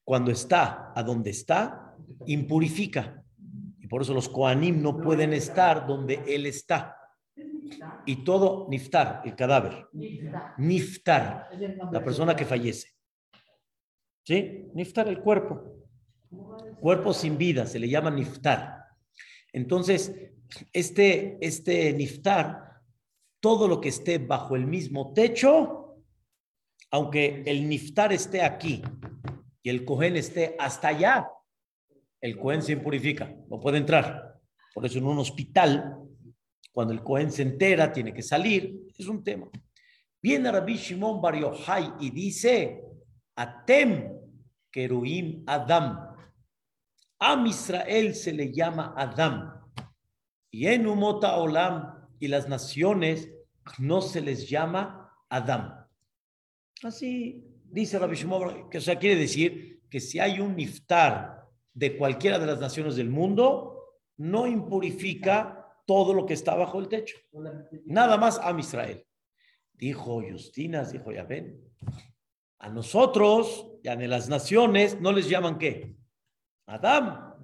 cuando 0.01 0.31
está 0.31 0.93
a 0.95 1.03
donde 1.03 1.31
está, 1.31 1.97
impurifica. 2.25 3.21
Y 3.81 3.87
por 3.87 4.01
eso 4.01 4.13
los 4.13 4.29
koanim 4.29 4.81
no 4.81 4.97
pueden 4.97 5.33
estar 5.33 5.85
donde 5.85 6.23
él 6.25 6.45
está 6.45 7.00
y 8.05 8.23
todo 8.23 8.67
niftar, 8.69 9.21
el 9.25 9.35
cadáver. 9.35 9.87
Niftar, 10.57 11.49
la 11.91 12.03
persona 12.03 12.35
que 12.35 12.45
fallece. 12.45 12.89
¿Sí? 14.23 14.65
Niftar 14.73 15.07
el 15.07 15.19
cuerpo. 15.19 15.87
Cuerpo 16.79 17.13
sin 17.13 17.37
vida, 17.37 17.65
se 17.65 17.79
le 17.79 17.89
llama 17.89 18.11
niftar. 18.11 18.85
Entonces, 19.53 20.13
este, 20.73 21.37
este 21.41 21.93
niftar, 21.93 22.81
todo 23.39 23.67
lo 23.67 23.81
que 23.81 23.89
esté 23.89 24.17
bajo 24.19 24.55
el 24.55 24.67
mismo 24.67 25.13
techo, 25.13 25.97
aunque 26.91 27.43
el 27.45 27.67
niftar 27.67 28.13
esté 28.13 28.43
aquí 28.43 28.81
y 29.63 29.69
el 29.69 29.83
cohen 29.85 30.15
esté 30.15 30.55
hasta 30.59 30.89
allá, 30.89 31.27
el 32.19 32.37
cohen 32.37 32.61
se 32.61 32.73
impurifica, 32.73 33.35
no 33.49 33.59
puede 33.59 33.77
entrar. 33.77 34.39
Por 34.73 34.85
eso 34.85 34.99
en 34.99 35.05
un 35.05 35.17
hospital 35.17 35.97
cuando 36.71 36.93
el 36.93 37.03
Cohen 37.03 37.31
se 37.31 37.41
entera, 37.41 37.91
tiene 37.91 38.13
que 38.13 38.21
salir. 38.21 38.87
Es 38.97 39.07
un 39.07 39.23
tema. 39.23 39.49
Viene 40.21 40.51
Rabbi 40.51 40.75
Shimon 40.75 41.21
Bar 41.21 41.35
Yochai 41.37 41.93
y 41.99 42.11
dice, 42.11 42.83
Atem 43.35 44.13
Keruim 44.71 45.43
Adam. 45.47 46.15
A 47.19 47.43
Israel 47.45 48.15
se 48.15 48.33
le 48.33 48.51
llama 48.51 48.93
Adam. 48.95 49.53
Y 50.49 50.67
en 50.67 50.87
Umota 50.87 51.37
Olam 51.37 52.07
y 52.19 52.27
las 52.27 52.47
naciones 52.47 53.29
no 53.79 54.01
se 54.01 54.21
les 54.21 54.49
llama 54.49 55.13
Adam. 55.29 55.87
Así 56.83 57.43
dice 57.65 57.99
Rabbi 57.99 58.15
Shimon, 58.15 58.69
que 58.69 58.79
o 58.79 58.81
sea, 58.81 58.97
quiere 58.97 59.19
decir 59.19 59.81
que 59.89 59.99
si 59.99 60.19
hay 60.19 60.39
un 60.39 60.55
niftar 60.55 61.47
de 61.73 61.97
cualquiera 61.97 62.39
de 62.39 62.47
las 62.47 62.59
naciones 62.59 62.95
del 62.95 63.09
mundo, 63.09 63.97
no 64.17 64.47
impurifica 64.47 65.60
todo 65.91 66.13
lo 66.13 66.25
que 66.25 66.35
está 66.35 66.55
bajo 66.55 66.79
el 66.79 66.87
techo. 66.87 67.17
Nada 67.83 68.15
más 68.15 68.39
a 68.41 68.57
Israel. 68.57 69.05
Dijo 69.73 70.21
Justinas, 70.21 70.93
dijo 70.93 71.09
ven 71.27 71.61
a 72.59 72.69
nosotros, 72.69 73.67
ya 73.83 73.91
en 73.91 74.09
las 74.09 74.29
naciones, 74.29 75.01
no 75.01 75.11
les 75.11 75.27
llaman 75.27 75.57
qué? 75.57 75.97
Adam. 76.65 77.35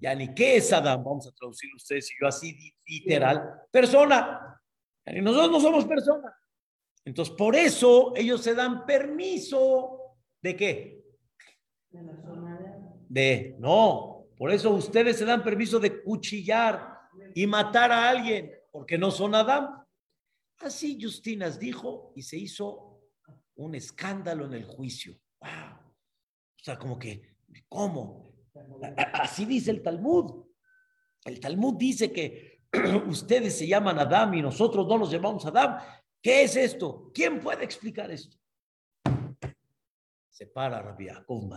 Ya 0.00 0.14
ni 0.14 0.32
qué 0.34 0.56
es 0.56 0.72
Adam, 0.72 1.04
vamos 1.04 1.26
a 1.26 1.32
traducirlo 1.32 1.76
ustedes 1.76 2.10
y 2.10 2.14
yo 2.18 2.26
así 2.26 2.56
literal, 2.86 3.66
persona. 3.70 4.58
Y 5.04 5.20
nosotros 5.20 5.50
no 5.50 5.60
somos 5.60 5.84
personas. 5.84 6.32
Entonces, 7.04 7.34
por 7.34 7.54
eso 7.54 8.14
ellos 8.16 8.40
se 8.40 8.54
dan 8.54 8.86
permiso 8.86 10.16
de 10.40 10.56
qué? 10.56 11.04
De, 13.10 13.56
no, 13.58 14.24
por 14.38 14.50
eso 14.50 14.70
ustedes 14.70 15.18
se 15.18 15.26
dan 15.26 15.44
permiso 15.44 15.78
de 15.78 16.02
cuchillar 16.02 16.99
y 17.34 17.46
matar 17.46 17.92
a 17.92 18.08
alguien, 18.08 18.52
porque 18.70 18.98
no 18.98 19.10
son 19.10 19.34
Adam. 19.34 19.84
Así 20.58 20.98
Justinas 21.00 21.58
dijo 21.58 22.12
y 22.14 22.22
se 22.22 22.36
hizo 22.36 23.00
un 23.56 23.74
escándalo 23.74 24.46
en 24.46 24.54
el 24.54 24.64
juicio. 24.64 25.18
¡Wow! 25.40 25.78
O 25.80 26.62
sea, 26.62 26.78
como 26.78 26.98
que, 26.98 27.36
¿cómo? 27.68 28.34
Así 29.14 29.44
dice 29.44 29.70
el 29.70 29.82
Talmud. 29.82 30.44
El 31.24 31.40
Talmud 31.40 31.74
dice 31.76 32.12
que 32.12 32.62
ustedes 33.06 33.58
se 33.58 33.66
llaman 33.66 33.98
Adam 33.98 34.34
y 34.34 34.42
nosotros 34.42 34.86
no 34.86 34.98
los 34.98 35.10
llamamos 35.10 35.44
Adam. 35.46 35.78
¿Qué 36.22 36.42
es 36.42 36.56
esto? 36.56 37.10
¿Quién 37.14 37.40
puede 37.40 37.64
explicar 37.64 38.10
esto? 38.10 38.36
Se 40.28 40.46
para 40.46 40.82
Rabbi 40.82 41.06
Yaakov 41.06 41.50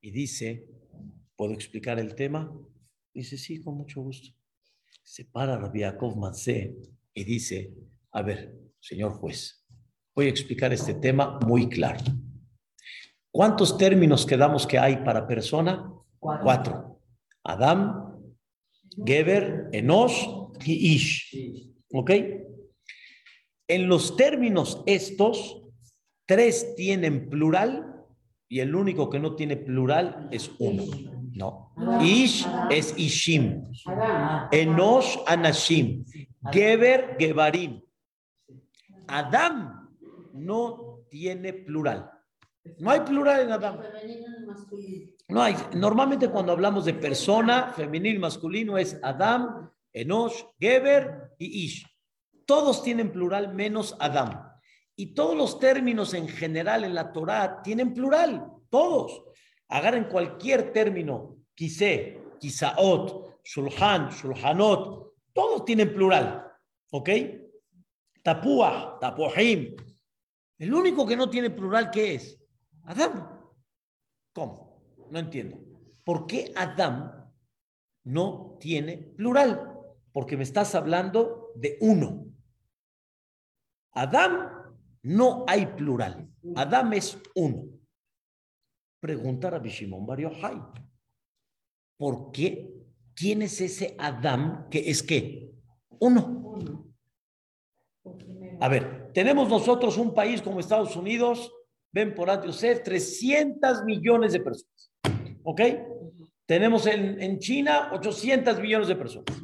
y 0.00 0.10
dice, 0.10 0.68
¿puedo 1.36 1.52
explicar 1.52 1.98
el 1.98 2.14
tema? 2.14 2.52
Dice, 3.20 3.36
sí, 3.36 3.62
con 3.62 3.76
mucho 3.76 4.00
gusto. 4.00 4.30
Se 5.02 5.26
para 5.26 5.58
Rabbi 5.58 5.80
Yaakov 5.80 6.16
Mansé 6.16 6.74
y 7.12 7.24
dice, 7.24 7.70
a 8.12 8.22
ver, 8.22 8.58
señor 8.80 9.12
juez, 9.12 9.62
voy 10.14 10.24
a 10.24 10.30
explicar 10.30 10.72
este 10.72 10.94
tema 10.94 11.38
muy 11.46 11.68
claro. 11.68 12.00
¿Cuántos 13.30 13.76
términos 13.76 14.24
quedamos 14.24 14.66
que 14.66 14.78
hay 14.78 15.04
para 15.04 15.26
persona? 15.26 15.92
Cuatro. 16.18 17.02
Adam, 17.44 18.22
Geber, 19.04 19.68
Enosh 19.70 20.24
y 20.64 20.94
Ish. 20.94 21.74
¿Ok? 21.92 22.10
En 23.68 23.86
los 23.86 24.16
términos 24.16 24.82
estos, 24.86 25.62
tres 26.24 26.74
tienen 26.74 27.28
plural 27.28 28.02
y 28.48 28.60
el 28.60 28.74
único 28.74 29.10
que 29.10 29.20
no 29.20 29.36
tiene 29.36 29.58
plural 29.58 30.26
es 30.32 30.50
uno. 30.58 31.19
No. 31.34 31.72
Ish 32.02 32.46
es 32.70 32.94
Ishim. 32.96 33.72
Enosh, 34.50 35.18
Anashim. 35.26 36.04
Geber, 36.52 37.16
Gebarim. 37.18 37.82
Adam 39.06 39.88
no 40.34 41.04
tiene 41.10 41.52
plural. 41.52 42.10
No 42.78 42.90
hay 42.90 43.00
plural 43.00 43.40
en 43.40 43.52
Adam. 43.52 43.80
No 45.28 45.42
hay. 45.42 45.56
Normalmente 45.74 46.28
cuando 46.28 46.52
hablamos 46.52 46.84
de 46.84 46.94
persona, 46.94 47.72
femenil, 47.74 48.18
masculino, 48.18 48.78
es 48.78 48.98
Adam, 49.02 49.70
Enosh, 49.92 50.42
Geber 50.58 51.34
y 51.38 51.64
Ish. 51.64 51.86
Todos 52.46 52.82
tienen 52.82 53.12
plural 53.12 53.54
menos 53.54 53.96
Adam. 54.00 54.50
Y 54.96 55.14
todos 55.14 55.36
los 55.36 55.58
términos 55.58 56.14
en 56.14 56.28
general 56.28 56.84
en 56.84 56.94
la 56.94 57.12
Torah 57.12 57.62
tienen 57.62 57.94
plural. 57.94 58.46
Todos. 58.68 59.24
Agarren 59.70 60.04
cualquier 60.04 60.72
término. 60.72 61.36
Quise, 61.54 62.20
Kisaot, 62.40 63.40
Shulhan, 63.44 64.10
Shulhanot. 64.10 65.14
Todos 65.32 65.64
tienen 65.64 65.92
plural. 65.94 66.44
¿Ok? 66.90 67.08
Tapua, 68.22 68.98
Tapuahim. 69.00 69.76
El 70.58 70.74
único 70.74 71.06
que 71.06 71.16
no 71.16 71.30
tiene 71.30 71.50
plural, 71.50 71.90
¿qué 71.90 72.14
es? 72.14 72.38
Adam. 72.84 73.40
¿Cómo? 74.32 74.82
No 75.10 75.18
entiendo. 75.18 75.58
¿Por 76.04 76.26
qué 76.26 76.52
Adam 76.56 77.30
no 78.04 78.56
tiene 78.60 78.96
plural? 78.98 79.72
Porque 80.12 80.36
me 80.36 80.42
estás 80.42 80.74
hablando 80.74 81.52
de 81.54 81.78
uno. 81.80 82.26
Adam 83.92 84.74
no 85.02 85.44
hay 85.46 85.66
plural. 85.66 86.28
Adam 86.56 86.92
es 86.92 87.18
uno. 87.34 87.79
Pregunta 89.00 89.48
a 89.48 89.52
Rabbi 89.52 89.70
Shimon 89.70 90.06
Bar 90.06 90.20
¿Por 91.96 92.32
qué? 92.32 92.70
¿Quién 93.14 93.42
es 93.42 93.60
ese 93.60 93.94
Adam 93.98 94.68
que 94.68 94.90
es 94.90 95.02
qué? 95.02 95.52
Uno. 95.98 96.40
A 98.60 98.68
ver, 98.68 99.10
tenemos 99.14 99.48
nosotros 99.48 99.96
un 99.96 100.12
país 100.12 100.42
como 100.42 100.60
Estados 100.60 100.94
Unidos, 100.96 101.50
ven 101.92 102.14
por 102.14 102.28
Yosef, 102.44 102.82
300 102.82 103.84
millones 103.84 104.32
de 104.32 104.40
personas. 104.40 104.92
¿Ok? 105.42 105.60
Tenemos 106.44 106.86
en, 106.86 107.20
en, 107.22 107.38
China 107.38 107.90
800 107.92 108.60
millones 108.60 108.88
de 108.88 108.96
personas. 108.96 109.42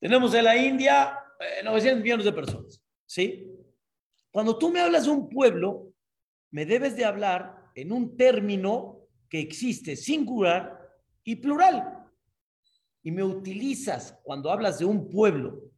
Tenemos 0.00 0.34
en 0.34 0.44
la 0.44 0.56
India 0.56 1.18
900 1.64 2.00
eh, 2.00 2.02
millones 2.02 2.24
de 2.26 2.32
personas. 2.32 2.82
¿Sí? 3.06 3.50
Cuando 4.30 4.58
tú 4.58 4.70
me 4.70 4.80
hablas 4.80 5.04
de 5.06 5.10
un 5.10 5.28
pueblo, 5.28 5.92
me 6.50 6.66
debes 6.66 6.96
de 6.96 7.04
hablar 7.04 7.57
en 7.80 7.92
un 7.92 8.16
término 8.16 9.06
que 9.28 9.38
existe 9.38 9.94
singular 9.94 10.78
y 11.22 11.36
plural. 11.36 12.06
Y 13.04 13.12
me 13.12 13.22
utilizas 13.22 14.18
cuando 14.24 14.50
hablas 14.50 14.80
de 14.80 14.84
un 14.84 15.08
pueblo 15.08 15.70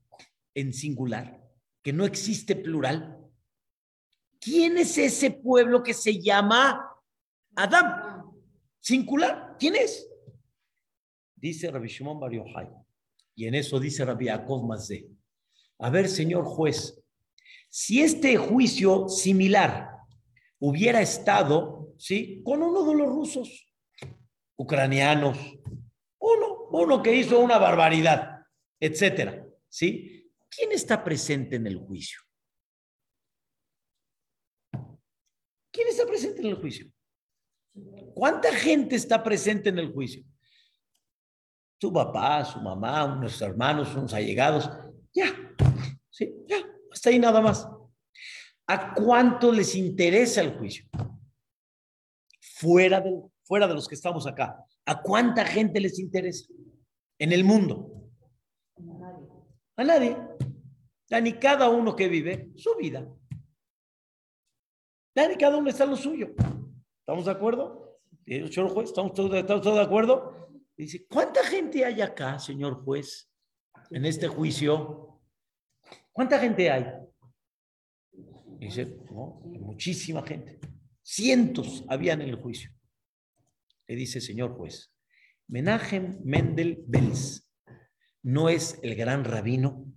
en 0.54 0.72
singular, 0.72 1.38
que 1.82 1.92
no 1.92 2.06
existe 2.06 2.56
plural. 2.56 3.18
¿Quién 4.40 4.78
es 4.78 4.96
ese 4.96 5.30
pueblo 5.30 5.82
que 5.82 5.92
se 5.92 6.18
llama 6.18 6.90
Adam? 7.54 8.32
Singular. 8.80 9.56
¿Quién 9.58 9.76
es? 9.76 10.08
Dice 11.36 11.70
Rabbi 11.70 11.88
Shimon 11.88 12.18
Bar 12.18 12.32
Yochai. 12.32 12.70
Y 13.34 13.46
en 13.46 13.56
eso 13.56 13.78
dice 13.78 14.06
Rabbi 14.06 14.26
Yaakov 14.26 14.66
Mazé. 14.66 15.06
A 15.78 15.90
ver, 15.90 16.08
señor 16.08 16.44
juez, 16.44 16.98
si 17.68 18.00
este 18.00 18.36
juicio 18.38 19.08
similar 19.08 19.90
hubiera 20.58 21.00
estado, 21.00 21.79
¿sí? 22.00 22.42
Con 22.42 22.62
uno 22.62 22.82
de 22.84 22.94
los 22.94 23.08
rusos, 23.08 23.72
ucranianos, 24.56 25.38
uno, 26.18 26.68
uno 26.70 27.02
que 27.02 27.14
hizo 27.14 27.38
una 27.38 27.58
barbaridad, 27.58 28.46
etcétera, 28.80 29.46
¿sí? 29.68 30.32
¿Quién 30.48 30.72
está 30.72 31.04
presente 31.04 31.56
en 31.56 31.66
el 31.66 31.76
juicio? 31.76 32.20
¿Quién 35.70 35.88
está 35.88 36.06
presente 36.06 36.40
en 36.40 36.46
el 36.46 36.54
juicio? 36.56 36.90
¿Cuánta 38.14 38.52
gente 38.52 38.96
está 38.96 39.22
presente 39.22 39.68
en 39.68 39.78
el 39.78 39.92
juicio? 39.92 40.24
Su 41.80 41.92
papá, 41.92 42.44
su 42.44 42.60
mamá, 42.60 43.06
nuestros 43.06 43.48
hermanos, 43.48 43.94
unos 43.94 44.12
allegados. 44.12 44.68
Ya, 45.14 45.26
sí, 46.10 46.34
ya. 46.46 46.56
Hasta 46.90 47.10
ahí 47.10 47.18
nada 47.18 47.40
más. 47.40 47.68
¿A 48.66 48.94
cuánto 48.94 49.52
les 49.52 49.74
interesa 49.74 50.40
el 50.40 50.58
juicio? 50.58 50.89
Fuera 52.60 53.00
de, 53.00 53.22
fuera 53.42 53.66
de 53.66 53.72
los 53.74 53.88
que 53.88 53.94
estamos 53.94 54.26
acá. 54.26 54.62
¿A 54.84 55.00
cuánta 55.00 55.46
gente 55.46 55.80
les 55.80 55.98
interesa 55.98 56.46
en 57.18 57.32
el 57.32 57.42
mundo? 57.42 58.10
A 59.76 59.84
nadie. 59.84 60.14
A 61.10 61.20
ni 61.20 61.32
cada 61.32 61.70
uno 61.70 61.96
que 61.96 62.06
vive 62.08 62.50
su 62.56 62.76
vida. 62.76 63.08
ni 65.16 65.36
cada 65.36 65.56
uno 65.56 65.70
está 65.70 65.84
en 65.84 65.90
lo 65.90 65.96
suyo. 65.96 66.34
¿Estamos 67.00 67.24
de 67.24 67.30
acuerdo? 67.30 67.98
Señor 68.26 68.68
juez, 68.68 68.90
¿estamos 68.90 69.14
todos, 69.14 69.34
¿estamos 69.34 69.62
todos 69.62 69.76
de 69.76 69.82
acuerdo? 69.82 70.50
Dice, 70.76 71.06
¿cuánta 71.06 71.42
gente 71.42 71.84
hay 71.84 72.02
acá, 72.02 72.38
señor 72.38 72.84
juez, 72.84 73.30
en 73.90 74.04
este 74.04 74.28
juicio? 74.28 75.20
¿Cuánta 76.12 76.38
gente 76.38 76.70
hay? 76.70 76.86
dice, 78.58 78.98
no, 79.10 79.40
muchísima 79.44 80.22
gente. 80.22 80.60
Cientos 81.12 81.84
habían 81.88 82.22
en 82.22 82.28
el 82.28 82.36
juicio. 82.36 82.70
Le 83.88 83.96
dice, 83.96 84.20
señor 84.20 84.52
juez, 84.52 84.92
Menachem 85.48 86.20
Mendel 86.22 86.84
Belz 86.86 87.50
no 88.22 88.48
es 88.48 88.78
el 88.84 88.94
gran 88.94 89.24
rabino, 89.24 89.92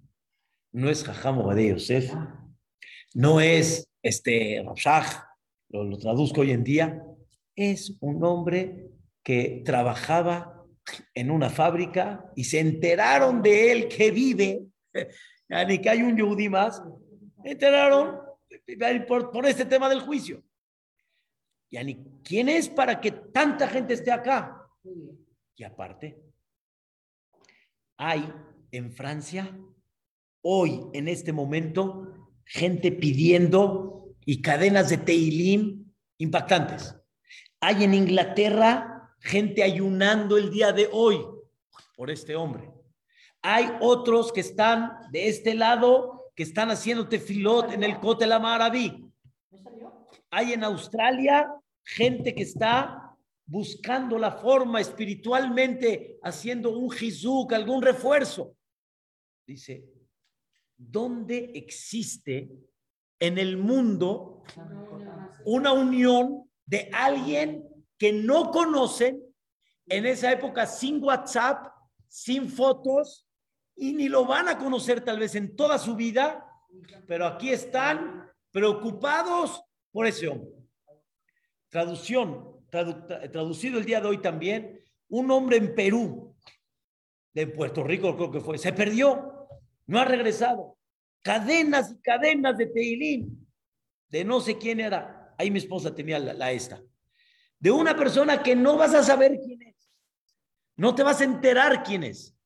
no 0.72 0.90
es 0.90 1.04
Jajam 1.04 1.48
de 1.54 1.70
Yosef, 1.70 2.12
no 3.14 3.40
es 3.40 3.88
este 4.02 4.64
Rorschach, 4.66 5.24
lo, 5.70 5.84
lo 5.84 6.00
traduzco 6.00 6.42
hoy 6.42 6.50
en 6.50 6.64
día, 6.64 7.04
es 7.56 7.96
un 8.00 8.24
hombre 8.24 8.90
que 9.22 9.62
trabajaba 9.64 10.66
en 11.14 11.30
una 11.30 11.52
fábrica 11.52 12.26
y 12.36 12.46
se 12.46 12.60
enteraron 12.60 13.44
de 13.44 13.72
él 13.72 13.88
que 13.88 14.10
vive, 14.10 14.64
ni 15.68 15.78
que 15.78 15.90
hay 15.92 16.02
un 16.02 16.18
yudí 16.18 16.50
más, 16.50 16.82
enteraron 17.44 18.18
por 19.08 19.46
este 19.46 19.66
tema 19.66 19.88
del 19.88 20.00
juicio. 20.00 20.44
Yani, 21.74 22.22
¿quién 22.24 22.50
es 22.50 22.70
para 22.70 23.02
que 23.02 23.10
tanta 23.12 23.68
gente 23.68 23.96
esté 23.96 24.12
acá? 24.12 24.70
Y 25.56 25.64
aparte, 25.64 26.22
hay 27.98 28.32
en 28.70 28.92
Francia, 28.92 29.58
hoy, 30.44 30.82
en 30.94 31.08
este 31.08 31.34
momento, 31.34 32.30
gente 32.46 32.92
pidiendo 32.92 34.16
y 34.24 34.40
cadenas 34.40 34.90
de 34.90 34.98
Teilín 34.98 35.96
impactantes. 36.20 36.96
Hay 37.60 37.84
en 37.84 37.96
Inglaterra 37.96 39.16
gente 39.20 39.64
ayunando 39.64 40.38
el 40.38 40.52
día 40.52 40.74
de 40.74 40.88
hoy 40.92 41.26
por 41.96 42.12
este 42.12 42.36
hombre. 42.36 42.72
Hay 43.42 43.68
otros 43.82 44.32
que 44.32 44.42
están 44.42 44.92
de 45.12 45.28
este 45.28 45.56
lado 45.56 46.32
que 46.36 46.44
están 46.44 46.70
haciendo 46.70 47.10
tefilot 47.10 47.72
en 47.72 47.84
el 47.84 48.00
Cote 48.00 48.28
la 48.28 48.38
Maraví. 48.38 49.12
Hay 50.30 50.54
en 50.54 50.64
Australia 50.64 51.48
gente 51.84 52.34
que 52.34 52.44
está 52.44 53.16
buscando 53.46 54.18
la 54.18 54.32
forma 54.32 54.80
espiritualmente, 54.80 56.18
haciendo 56.24 56.78
un 56.78 56.90
jizuk, 56.90 57.54
algún 57.54 57.82
refuerzo. 57.82 58.56
Dice, 59.46 59.86
¿dónde 60.78 61.52
existe 61.54 62.50
en 63.20 63.38
el 63.38 63.58
mundo 63.58 64.44
una 65.46 65.74
unión 65.74 66.50
de 66.66 66.90
alguien 66.94 67.68
que 67.98 68.14
no 68.14 68.52
conocen 68.52 69.22
en 69.88 70.06
esa 70.06 70.32
época 70.32 70.66
sin 70.66 71.04
WhatsApp, 71.04 71.68
sin 72.08 72.50
fotos, 72.50 73.28
y 73.76 73.94
ni 73.94 74.08
lo 74.08 74.26
van 74.26 74.48
a 74.48 74.58
conocer 74.58 75.02
tal 75.02 75.20
vez 75.20 75.36
en 75.36 75.56
toda 75.56 75.78
su 75.78 75.96
vida, 75.96 76.46
pero 77.08 77.26
aquí 77.26 77.50
están 77.50 78.30
preocupados 78.52 79.64
por 79.92 80.06
ese 80.06 80.28
hombre. 80.28 80.63
Traducción, 81.74 82.64
traducido 82.70 83.80
el 83.80 83.86
día 83.86 84.00
de 84.00 84.08
hoy 84.08 84.22
también, 84.22 84.80
un 85.10 85.32
hombre 85.32 85.58
en 85.58 85.74
Perú, 85.74 86.36
de 87.34 87.48
Puerto 87.48 87.84
Rico 87.84 88.16
creo 88.16 88.30
que 88.30 88.42
fue, 88.42 88.60
se 88.60 88.74
perdió, 88.74 89.48
no 89.88 89.98
ha 89.98 90.06
regresado. 90.06 90.78
Cadenas 91.24 91.92
y 91.92 92.00
cadenas 92.00 92.60
de 92.60 92.68
Teilín, 92.68 93.50
de 94.08 94.24
no 94.24 94.40
sé 94.40 94.60
quién 94.60 94.82
era. 94.82 95.34
Ahí 95.36 95.50
mi 95.50 95.58
esposa 95.58 95.96
tenía 95.96 96.20
la, 96.20 96.52
esta. 96.52 96.80
De 97.58 97.72
una 97.72 97.96
persona 97.96 98.44
que 98.44 98.56
no 98.56 98.78
vas 98.78 98.94
a 98.94 99.02
saber 99.02 99.40
quién 99.44 99.64
es. 99.64 99.98
No 100.76 100.94
te 100.94 101.02
vas 101.02 101.22
a 101.22 101.24
enterar 101.24 101.82
quién 101.82 102.04
es. 102.04 102.38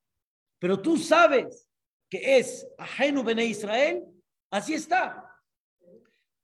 Pero 0.57 0.81
tú 0.81 0.95
sabes 0.95 1.67
que 2.09 2.37
es 2.37 2.65
ajeno 2.77 3.25
Bene 3.25 3.43
Israel. 3.43 4.05
Así 4.49 4.73
está. 4.73 5.35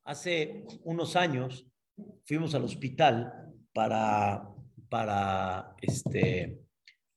Hace 0.04 0.66
unos 0.82 1.16
años 1.16 1.66
fuimos 2.24 2.54
al 2.54 2.64
hospital 2.64 3.32
para, 3.72 4.48
para 4.88 5.74
este, 5.80 6.60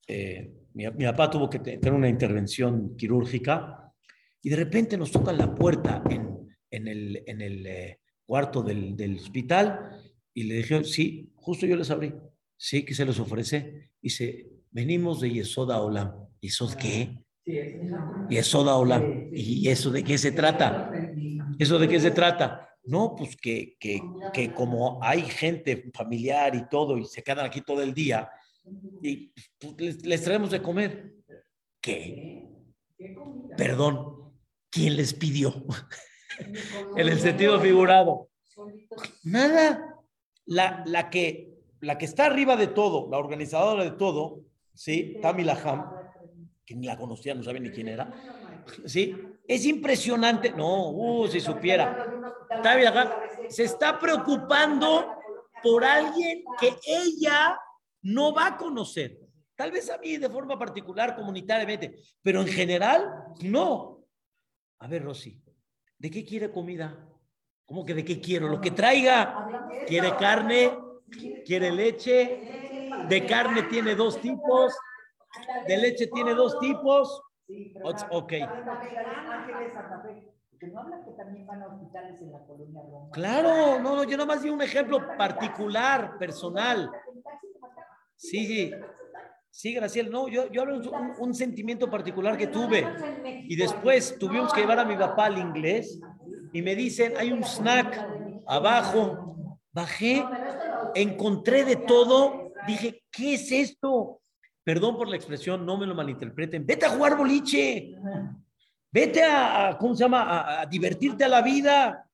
eh, 0.07 0.51
mi, 0.73 0.85
mi, 0.91 1.05
papá 1.05 1.29
tuvo 1.29 1.49
que 1.49 1.59
tener 1.59 1.93
una 1.93 2.09
intervención 2.09 2.95
quirúrgica 2.95 3.93
y 4.41 4.49
de 4.49 4.55
repente 4.55 4.97
nos 4.97 5.11
tocan 5.11 5.37
la 5.37 5.53
puerta 5.53 6.03
en, 6.09 6.47
en 6.71 6.87
el, 6.87 7.23
en 7.25 7.41
el 7.41 7.67
eh, 7.67 7.99
cuarto 8.25 8.61
del, 8.61 8.95
del, 8.95 9.17
hospital 9.17 9.89
y 10.33 10.43
le 10.43 10.55
dije, 10.55 10.83
sí, 10.83 11.31
justo 11.35 11.65
yo 11.65 11.75
les 11.75 11.89
abrí, 11.89 12.13
sí, 12.55 12.83
que 12.83 12.93
se 12.93 13.05
les 13.05 13.19
ofrece. 13.19 13.91
Dice, 14.01 14.47
venimos 14.71 15.21
de 15.21 15.31
Yesoda 15.31 15.81
Olam. 15.81 16.13
¿Yesod 16.39 16.75
qué? 16.75 17.23
Yesoda 18.29 18.75
Olam. 18.75 19.29
¿Y 19.33 19.67
eso 19.69 19.89
de 19.89 20.03
qué 20.03 20.17
se 20.17 20.31
trata? 20.31 20.91
¿Eso 21.57 21.79
de 21.79 21.87
qué 21.87 21.99
se 21.99 22.11
trata? 22.11 22.66
No, 22.87 23.15
pues 23.15 23.35
que, 23.35 23.75
que, 23.79 24.01
que 24.33 24.53
como 24.53 24.99
hay 25.03 25.21
gente 25.21 25.91
familiar 25.93 26.55
y 26.55 26.67
todo 26.69 26.97
y 26.97 27.05
se 27.05 27.21
quedan 27.21 27.45
aquí 27.45 27.61
todo 27.61 27.81
el 27.81 27.93
día, 27.93 28.29
y 29.01 29.33
pues, 29.59 30.03
les, 30.03 30.23
traemos 30.23 30.51
de 30.51 30.61
comer. 30.61 31.13
¿Qué? 31.81 32.47
Perdón, 33.55 34.33
¿quién 34.69 34.95
les 34.95 35.13
pidió? 35.13 35.53
en 36.97 37.07
el 37.07 37.19
sentido 37.19 37.59
figurado. 37.59 38.29
Nada. 39.23 39.95
La, 40.45 40.83
la, 40.85 41.09
que, 41.09 41.53
la 41.81 41.97
que 41.97 42.05
está 42.05 42.25
arriba 42.25 42.55
de 42.55 42.67
todo, 42.67 43.09
la 43.11 43.17
organizadora 43.17 43.83
de 43.83 43.91
todo, 43.91 44.43
¿sí? 44.73 45.17
Tami 45.21 45.43
Laham, 45.43 45.91
que 46.65 46.73
ni 46.73 46.87
la 46.87 46.97
conocía, 46.97 47.35
no 47.35 47.43
sabe 47.43 47.59
ni 47.59 47.69
quién 47.69 47.89
era, 47.89 48.13
¿sí? 48.85 49.13
Es 49.47 49.65
impresionante, 49.65 50.51
no, 50.51 50.89
uh, 50.89 51.27
si 51.27 51.39
supiera. 51.39 52.05
Se 53.49 53.63
está 53.63 53.97
preocupando 53.97 55.15
por 55.63 55.85
alguien 55.85 56.43
que 56.59 56.75
ella 56.85 57.57
no 58.01 58.33
va 58.33 58.47
a 58.47 58.57
conocer. 58.57 59.19
Tal 59.55 59.71
vez 59.71 59.89
a 59.89 59.97
mí 59.97 60.17
de 60.17 60.29
forma 60.29 60.59
particular, 60.59 61.15
comunitariamente, 61.15 61.95
pero 62.21 62.41
en 62.41 62.47
general, 62.47 63.23
no. 63.41 64.05
A 64.79 64.87
ver, 64.87 65.03
Rosy, 65.03 65.41
¿de 65.97 66.11
qué 66.11 66.23
quiere 66.23 66.51
comida? 66.51 67.07
¿Cómo 67.65 67.85
que 67.85 67.93
de 67.93 68.05
qué 68.05 68.21
quiero? 68.21 68.47
Lo 68.47 68.61
que 68.61 68.71
traiga. 68.71 69.69
¿Quiere 69.87 70.15
carne? 70.15 70.77
¿Quiere 71.45 71.71
leche? 71.71 72.89
De 73.09 73.25
carne 73.25 73.63
tiene 73.63 73.95
dos 73.95 74.21
tipos. 74.21 74.73
De 75.67 75.77
leche 75.77 76.07
tiene 76.07 76.33
dos 76.33 76.59
tipos. 76.59 77.21
Ok. 78.11 78.33
Claro, 83.11 83.79
no, 83.79 83.95
no, 83.95 84.03
yo 84.03 84.17
nada 84.17 84.25
más 84.25 84.41
di 84.41 84.49
un 84.49 84.61
ejemplo 84.61 85.15
particular, 85.17 86.17
personal. 86.17 86.91
Sí, 88.15 88.45
sí. 88.45 88.71
Sí, 89.49 89.73
Graciela, 89.73 90.09
no, 90.09 90.27
yo, 90.27 90.51
yo 90.51 90.61
hablo 90.61 90.79
de 90.79 90.87
un, 90.89 91.13
un, 91.17 91.33
sentimiento 91.33 91.89
particular 91.89 92.37
que 92.37 92.47
tuve. 92.47 92.85
Y 93.47 93.55
después 93.55 94.17
tuvimos 94.19 94.53
que 94.53 94.61
llevar 94.61 94.79
a 94.79 94.85
mi 94.85 94.95
papá 94.95 95.25
al 95.25 95.37
inglés 95.37 95.99
y 96.53 96.61
me 96.61 96.75
dicen, 96.75 97.13
hay 97.17 97.31
un 97.31 97.43
snack 97.43 98.07
abajo. 98.45 99.59
Bajé, 99.71 100.23
encontré 100.95 101.63
de 101.63 101.75
todo, 101.75 102.51
dije, 102.67 103.03
¿qué 103.11 103.35
es 103.35 103.51
esto? 103.51 104.21
Perdón 104.67 104.97
por 104.97 105.07
la 105.07 105.15
expresión, 105.15 105.65
no 105.65 105.77
me 105.77 105.85
lo 105.85 105.95
malinterpreten. 105.95 106.65
Vete 106.65 106.85
a 106.85 106.89
jugar 106.89 107.15
boliche. 107.15 107.95
Vete 108.91 109.23
a, 109.23 109.69
a 109.69 109.77
¿cómo 109.77 109.95
se 109.95 110.03
llama? 110.03 110.23
A, 110.23 110.59
a, 110.59 110.65
divertirte 110.65 111.23
a 111.23 111.29
la 111.29 111.41
vida. 111.41 112.05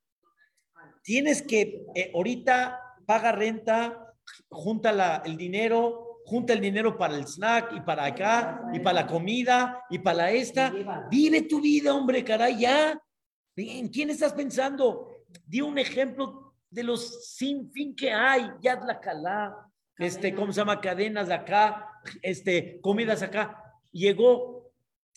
Tienes 1.01 1.41
que, 1.41 1.83
eh, 1.95 2.11
ahorita 2.13 2.79
paga 3.07 3.31
renta, 3.31 4.13
junta 4.49 4.91
la, 4.91 5.23
el 5.25 5.35
dinero, 5.35 6.21
junta 6.25 6.53
el 6.53 6.61
dinero 6.61 6.95
para 6.95 7.15
el 7.15 7.25
snack 7.25 7.73
y 7.75 7.81
para 7.81 8.05
acá 8.05 8.69
y 8.71 8.79
para 8.81 9.01
la 9.01 9.07
comida 9.07 9.83
y 9.89 9.97
para 9.97 10.29
esta. 10.29 10.71
Vive 11.09 11.41
tu 11.41 11.59
vida, 11.59 11.95
hombre, 11.95 12.23
caray, 12.23 12.59
ya. 12.59 13.01
¿En 13.55 13.87
quién 13.87 14.11
estás 14.11 14.31
pensando? 14.31 15.09
Di 15.43 15.61
un 15.61 15.79
ejemplo 15.79 16.53
de 16.69 16.83
los 16.83 17.33
sin 17.33 17.71
fin 17.71 17.95
que 17.95 18.13
hay. 18.13 18.47
Yad 18.61 18.83
la 18.85 18.99
calá, 18.99 19.57
este, 19.97 20.35
¿cómo 20.35 20.51
se 20.51 20.61
llama? 20.61 20.81
Cadenas 20.81 21.27
de 21.27 21.33
acá, 21.33 21.89
este, 22.21 22.79
comidas 22.81 23.21
acá. 23.21 23.79
Llegó, 23.91 24.71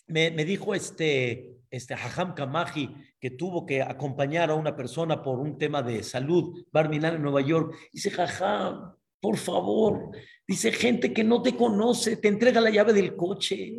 me, 0.07 0.31
me 0.31 0.45
dijo 0.45 0.73
este, 0.75 1.57
este 1.69 1.93
Hajam 1.93 2.33
Kamaji, 2.33 2.95
que 3.19 3.31
tuvo 3.31 3.65
que 3.65 3.81
acompañar 3.81 4.49
a 4.49 4.55
una 4.55 4.75
persona 4.75 5.23
por 5.23 5.39
un 5.39 5.57
tema 5.57 5.81
de 5.81 6.03
salud, 6.03 6.65
Barminan 6.71 7.15
en 7.15 7.21
Nueva 7.21 7.41
York. 7.41 7.75
Dice, 7.91 8.11
Jajam, 8.11 8.95
por 9.19 9.37
favor, 9.37 10.11
Dice 10.47 10.71
gente 10.71 11.11
que 11.11 11.25
no 11.25 11.41
te 11.41 11.57
conoce, 11.57 12.15
te 12.15 12.29
entrega 12.29 12.61
la 12.61 12.69
llave 12.69 12.93
del 12.93 13.17
coche, 13.17 13.77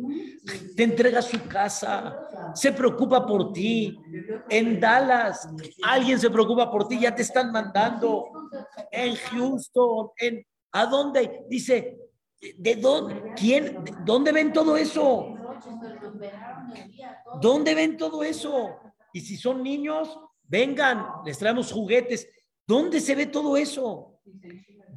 te 0.75 0.83
entrega 0.83 1.19
su 1.19 1.41
casa, 1.47 2.15
se 2.53 2.71
preocupa 2.71 3.25
por 3.25 3.51
ti. 3.51 3.97
En 4.47 4.79
Dallas, 4.79 5.49
alguien 5.81 6.19
se 6.19 6.29
preocupa 6.29 6.69
por 6.69 6.87
ti, 6.87 6.99
ya 6.99 7.15
te 7.15 7.23
están 7.23 7.51
mandando. 7.51 8.27
En 8.91 9.15
Houston, 9.15 10.09
en 10.17 10.45
¿a 10.73 10.85
dónde? 10.85 11.45
Dice, 11.49 11.97
¿de 12.57 12.75
dónde? 12.75 13.33
¿Quién? 13.35 13.83
¿Dónde 14.05 14.31
ven 14.31 14.53
todo 14.53 14.77
eso? 14.77 15.35
¿Dónde 17.41 17.75
ven 17.75 17.97
todo 17.97 18.23
eso? 18.23 18.79
Y 19.13 19.21
si 19.21 19.37
son 19.37 19.63
niños, 19.63 20.17
vengan, 20.43 21.05
les 21.25 21.37
traemos 21.37 21.71
juguetes. 21.71 22.29
¿Dónde 22.65 22.99
se 22.99 23.15
ve 23.15 23.25
todo 23.25 23.57
eso? 23.57 24.19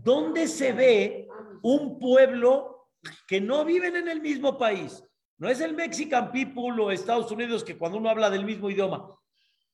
¿Dónde 0.03 0.47
se 0.47 0.73
ve 0.73 1.29
un 1.63 1.99
pueblo 1.99 2.89
que 3.27 3.41
no 3.41 3.65
viven 3.65 3.97
en 3.97 4.09
el 4.09 4.21
mismo 4.21 4.59
país? 4.59 5.03
No 5.39 5.49
es 5.49 5.61
el 5.61 5.75
Mexican 5.75 6.31
people 6.31 6.81
o 6.81 6.91
Estados 6.91 7.33
Unidos 7.33 7.65
que 7.65 7.77
cuando 7.77 7.99
uno 7.99 8.11
habla 8.11 8.31
del 8.31 8.45
mismo 8.45 8.71
idioma. 8.71 9.17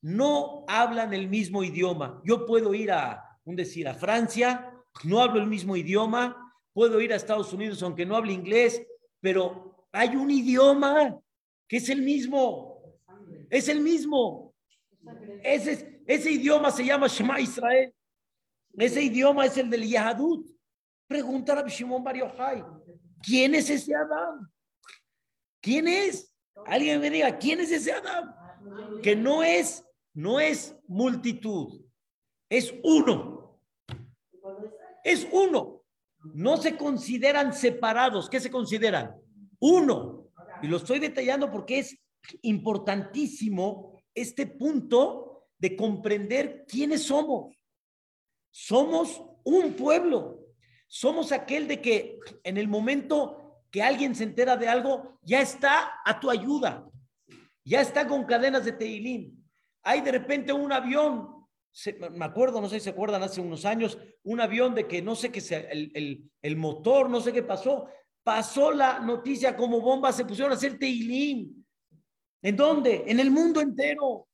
no 0.01 0.63
hablan 0.69 1.13
el 1.13 1.27
mismo 1.27 1.61
idioma. 1.61 2.21
Yo 2.23 2.45
puedo 2.45 2.73
ir 2.73 2.89
a, 2.89 3.37
un 3.43 3.57
decir, 3.57 3.85
a 3.87 3.93
Francia, 3.93 4.73
no 5.03 5.19
hablo 5.21 5.41
el 5.41 5.47
mismo 5.47 5.75
idioma, 5.75 6.48
puedo 6.73 6.99
ir 7.01 7.13
a 7.13 7.15
Estados 7.15 7.51
Unidos 7.53 7.81
aunque 7.83 8.05
no 8.05 8.15
hable 8.15 8.33
inglés, 8.33 8.85
pero 9.19 9.87
hay 9.91 10.15
un 10.15 10.29
idioma 10.29 11.19
que 11.67 11.77
es 11.77 11.89
el 11.89 12.01
mismo. 12.01 12.81
Es 13.49 13.67
el 13.67 13.81
mismo. 13.81 14.53
Ese, 15.43 16.31
idioma 16.31 16.71
se 16.71 16.85
llama 16.85 17.07
Shema 17.07 17.39
Israel. 17.39 17.93
Ese 18.73 19.01
idioma 19.01 19.45
es 19.45 19.57
el 19.57 19.69
del 19.69 19.87
Yahadut. 19.87 20.47
Preguntar 21.07 21.57
a 21.57 21.67
Shimon 21.67 22.03
Bar 22.03 22.15
¿quién 23.23 23.55
es 23.55 23.69
ese 23.69 23.95
Adam? 23.95 24.49
¿Quién 25.61 25.87
es? 25.87 26.33
Alguien 26.65 27.01
me 27.01 27.09
diga, 27.09 27.37
¿quién 27.37 27.59
es 27.59 27.71
ese 27.71 27.91
Adam? 27.91 28.35
Que 29.01 29.15
no 29.15 29.41
es, 29.43 29.83
no 30.13 30.39
es 30.39 30.75
multitud, 30.87 31.81
es 32.49 32.73
uno. 32.83 33.59
Es 35.03 35.27
uno. 35.31 35.78
No 36.23 36.57
se 36.57 36.77
consideran 36.77 37.53
separados. 37.53 38.29
¿Qué 38.29 38.39
se 38.39 38.51
consideran? 38.51 39.15
Uno. 39.59 40.27
Y 40.61 40.67
lo 40.67 40.77
estoy 40.77 40.99
detallando 40.99 41.49
porque 41.51 41.79
es 41.79 41.97
importantísimo 42.41 44.01
este 44.13 44.45
punto 44.45 45.47
de 45.57 45.75
comprender 45.75 46.65
quiénes 46.67 47.03
somos. 47.03 47.55
Somos 48.51 49.21
un 49.43 49.73
pueblo. 49.73 50.39
Somos 50.87 51.31
aquel 51.31 51.67
de 51.67 51.81
que 51.81 52.19
en 52.43 52.57
el 52.57 52.67
momento 52.67 53.63
que 53.71 53.83
alguien 53.83 54.15
se 54.15 54.23
entera 54.23 54.57
de 54.57 54.67
algo, 54.67 55.19
ya 55.21 55.41
está 55.41 55.91
a 56.03 56.19
tu 56.19 56.29
ayuda. 56.29 56.85
Ya 57.63 57.81
está 57.81 58.07
con 58.07 58.25
cadenas 58.25 58.65
de 58.65 58.71
teilín. 58.71 59.45
Hay 59.83 60.01
de 60.01 60.11
repente 60.11 60.51
un 60.51 60.71
avión, 60.71 61.38
me 62.11 62.25
acuerdo, 62.25 62.61
no 62.61 62.69
sé 62.69 62.79
si 62.79 62.85
se 62.85 62.89
acuerdan, 62.89 63.23
hace 63.23 63.41
unos 63.41 63.65
años, 63.65 63.97
un 64.23 64.41
avión 64.41 64.75
de 64.75 64.87
que 64.87 65.01
no 65.01 65.15
sé 65.15 65.31
qué 65.31 65.41
sea, 65.41 65.59
el, 65.59 66.29
el 66.41 66.55
motor, 66.55 67.09
no 67.09 67.21
sé 67.21 67.31
qué 67.31 67.43
pasó, 67.43 67.87
pasó 68.23 68.71
la 68.71 68.99
noticia 68.99 69.55
como 69.55 69.81
bomba, 69.81 70.11
se 70.11 70.25
pusieron 70.25 70.51
a 70.51 70.55
hacer 70.55 70.77
teilín. 70.77 71.65
¿En 72.41 72.55
dónde? 72.55 73.03
En 73.07 73.19
el 73.19 73.31
mundo 73.31 73.59
entero. 73.59 74.27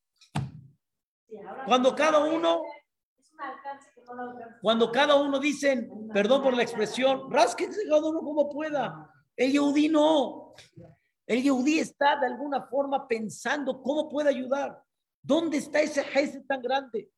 Cuando 1.66 1.94
cada 1.94 2.24
uno, 2.24 2.62
cuando 4.62 4.92
cada 4.92 5.16
uno 5.16 5.38
dicen, 5.38 6.08
perdón 6.12 6.42
por 6.42 6.54
la 6.54 6.62
expresión, 6.62 7.30
rasquense 7.30 7.82
cada 7.88 8.06
uno 8.06 8.20
como 8.20 8.48
pueda. 8.48 9.10
El 9.34 9.52
Yehudí 9.52 9.88
no. 9.88 10.54
El 11.26 11.42
Yehudí 11.42 11.80
está 11.80 12.18
de 12.20 12.26
alguna 12.26 12.62
forma 12.68 13.06
pensando 13.08 13.82
cómo 13.82 14.08
puede 14.08 14.30
ayudar. 14.30 14.80
¿Dónde 15.22 15.58
está 15.58 15.80
ese 15.80 16.04
jefe 16.04 16.40
tan 16.46 16.62
grande? 16.62 17.10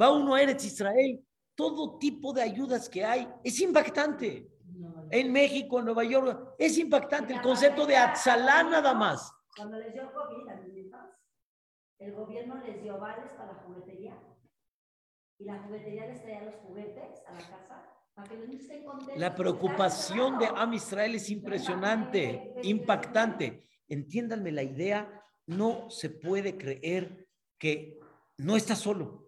Va 0.00 0.12
uno 0.12 0.34
a 0.34 0.42
Eretz 0.42 0.64
Israel. 0.64 1.24
Todo 1.54 1.98
tipo 1.98 2.32
de 2.32 2.42
ayudas 2.42 2.88
que 2.88 3.04
hay 3.04 3.28
es 3.42 3.60
impactante. 3.60 4.48
En 5.10 5.32
México, 5.32 5.78
en 5.78 5.86
Nueva 5.86 6.04
York, 6.04 6.54
es 6.58 6.78
impactante 6.78 7.32
el 7.32 7.40
concepto 7.40 7.86
de 7.86 7.96
Atzalá 7.96 8.62
nada 8.62 8.94
más. 8.94 9.32
Cuando 9.56 9.78
les 9.78 9.92
dio 9.92 10.12
COVID 10.12 10.48
el 11.98 12.12
gobierno 12.12 12.62
les 12.64 12.80
dio 12.80 12.96
vales 12.98 13.30
para 13.36 13.54
la 13.54 13.58
juguetería 13.58 14.16
y 15.38 15.44
la 15.44 15.62
juguetería 15.64 16.06
les 16.06 16.22
traía 16.22 16.44
los 16.44 16.54
juguetes 16.56 17.22
a 17.26 17.32
la 17.32 17.38
casa 17.38 17.92
para 18.14 18.28
que 18.28 18.36
los 18.36 18.48
niños 18.48 18.62
estén 18.62 18.84
contentos. 18.84 19.16
La 19.16 19.34
preocupación 19.34 20.38
de 20.38 20.46
Am 20.46 20.74
Israel 20.74 21.14
es 21.16 21.28
impresionante, 21.30 22.54
impactante. 22.62 23.66
Entiéndanme 23.88 24.52
la 24.52 24.62
idea, 24.62 25.24
no 25.46 25.90
se 25.90 26.10
puede 26.10 26.56
creer 26.56 27.28
que 27.58 27.98
no 28.36 28.56
estás 28.56 28.78
solo. 28.78 29.27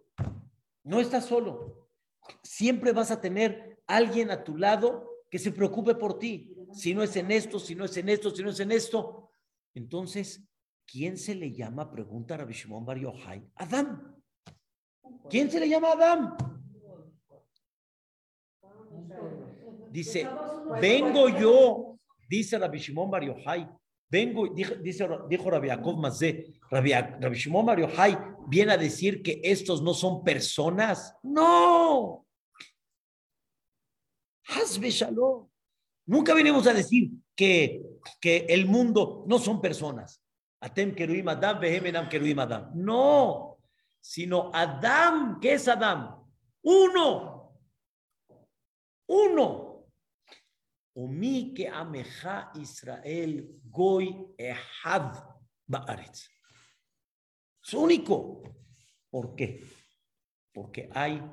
No 0.83 0.99
estás 0.99 1.25
solo. 1.25 1.89
Siempre 2.43 2.91
vas 2.91 3.11
a 3.11 3.21
tener 3.21 3.79
alguien 3.87 4.31
a 4.31 4.43
tu 4.43 4.57
lado 4.57 5.09
que 5.29 5.39
se 5.39 5.51
preocupe 5.51 5.95
por 5.95 6.19
ti. 6.19 6.55
Si 6.73 6.93
no 6.93 7.03
es 7.03 7.15
en 7.15 7.31
esto, 7.31 7.59
si 7.59 7.75
no 7.75 7.85
es 7.85 7.95
en 7.97 8.09
esto, 8.09 8.31
si 8.31 8.43
no 8.43 8.49
es 8.49 8.59
en 8.59 8.71
esto. 8.71 9.31
Entonces, 9.73 10.43
¿quién 10.85 11.17
se 11.17 11.35
le 11.35 11.51
llama? 11.51 11.91
Pregunta 11.91 12.37
Rabbi 12.37 12.53
Shimon 12.53 12.85
Bar 12.85 12.97
Yochai. 12.97 13.49
Adán. 13.55 14.15
¿Quién 15.29 15.49
se 15.49 15.59
le 15.59 15.69
llama 15.69 15.91
Adán? 15.91 16.35
Dice, 19.91 20.27
vengo 20.79 21.27
yo, 21.29 21.99
dice 22.29 22.57
Rabbi 22.57 22.79
Shimon 22.79 23.11
Bar 23.11 23.23
Yochai, 23.23 23.67
vengo, 24.09 24.47
dijo, 24.47 24.75
dice, 24.75 25.05
dijo 25.29 25.49
Rabbi 25.49 25.67
Yaakov 25.67 25.97
Mazé, 25.97 26.53
Rabbi, 26.69 26.93
Rabbi 26.93 27.35
Shimon 27.35 27.65
Bar 27.65 27.79
Yochai 27.79 28.17
viene 28.47 28.73
a 28.73 28.77
decir 28.77 29.21
que 29.21 29.41
estos 29.43 29.81
no 29.81 29.93
son 29.93 30.23
personas. 30.23 31.15
No. 31.23 32.25
Hazbe 34.45 34.89
Shalom. 34.89 35.47
Nunca 36.05 36.33
venimos 36.33 36.67
a 36.67 36.73
decir 36.73 37.11
que, 37.35 37.81
que 38.19 38.45
el 38.49 38.65
mundo 38.65 39.23
no 39.27 39.39
son 39.39 39.61
personas. 39.61 40.21
Atem 40.59 40.93
Keruim 40.93 41.27
Adam, 41.27 41.59
Behemenam 41.59 42.09
Keruim 42.09 42.39
Adam. 42.39 42.71
No, 42.75 43.57
sino 43.99 44.51
Adam, 44.53 45.39
¿qué 45.39 45.53
es 45.53 45.67
Adam? 45.67 46.23
Uno. 46.63 47.57
Uno. 49.07 49.87
Umi 50.93 51.53
que 51.53 51.67
ameja 51.67 52.51
Israel 52.55 53.49
goy 53.63 54.27
ehad 54.37 55.23
ba'aretz. 55.65 56.29
Es 57.71 57.75
único. 57.75 58.43
¿Por 59.09 59.33
qué? 59.33 59.63
Porque 60.53 60.89
hay 60.93 61.23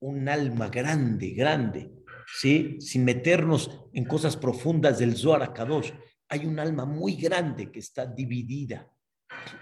un 0.00 0.26
alma 0.30 0.70
grande, 0.70 1.34
grande, 1.34 1.92
¿sí? 2.40 2.80
sin 2.80 3.04
meternos 3.04 3.70
en 3.92 4.06
cosas 4.06 4.34
profundas 4.34 4.98
del 4.98 5.14
Zohar 5.14 5.52
Kadosh, 5.52 5.92
hay 6.30 6.46
un 6.46 6.58
alma 6.58 6.86
muy 6.86 7.16
grande 7.16 7.70
que 7.70 7.80
está 7.80 8.06
dividida, 8.06 8.90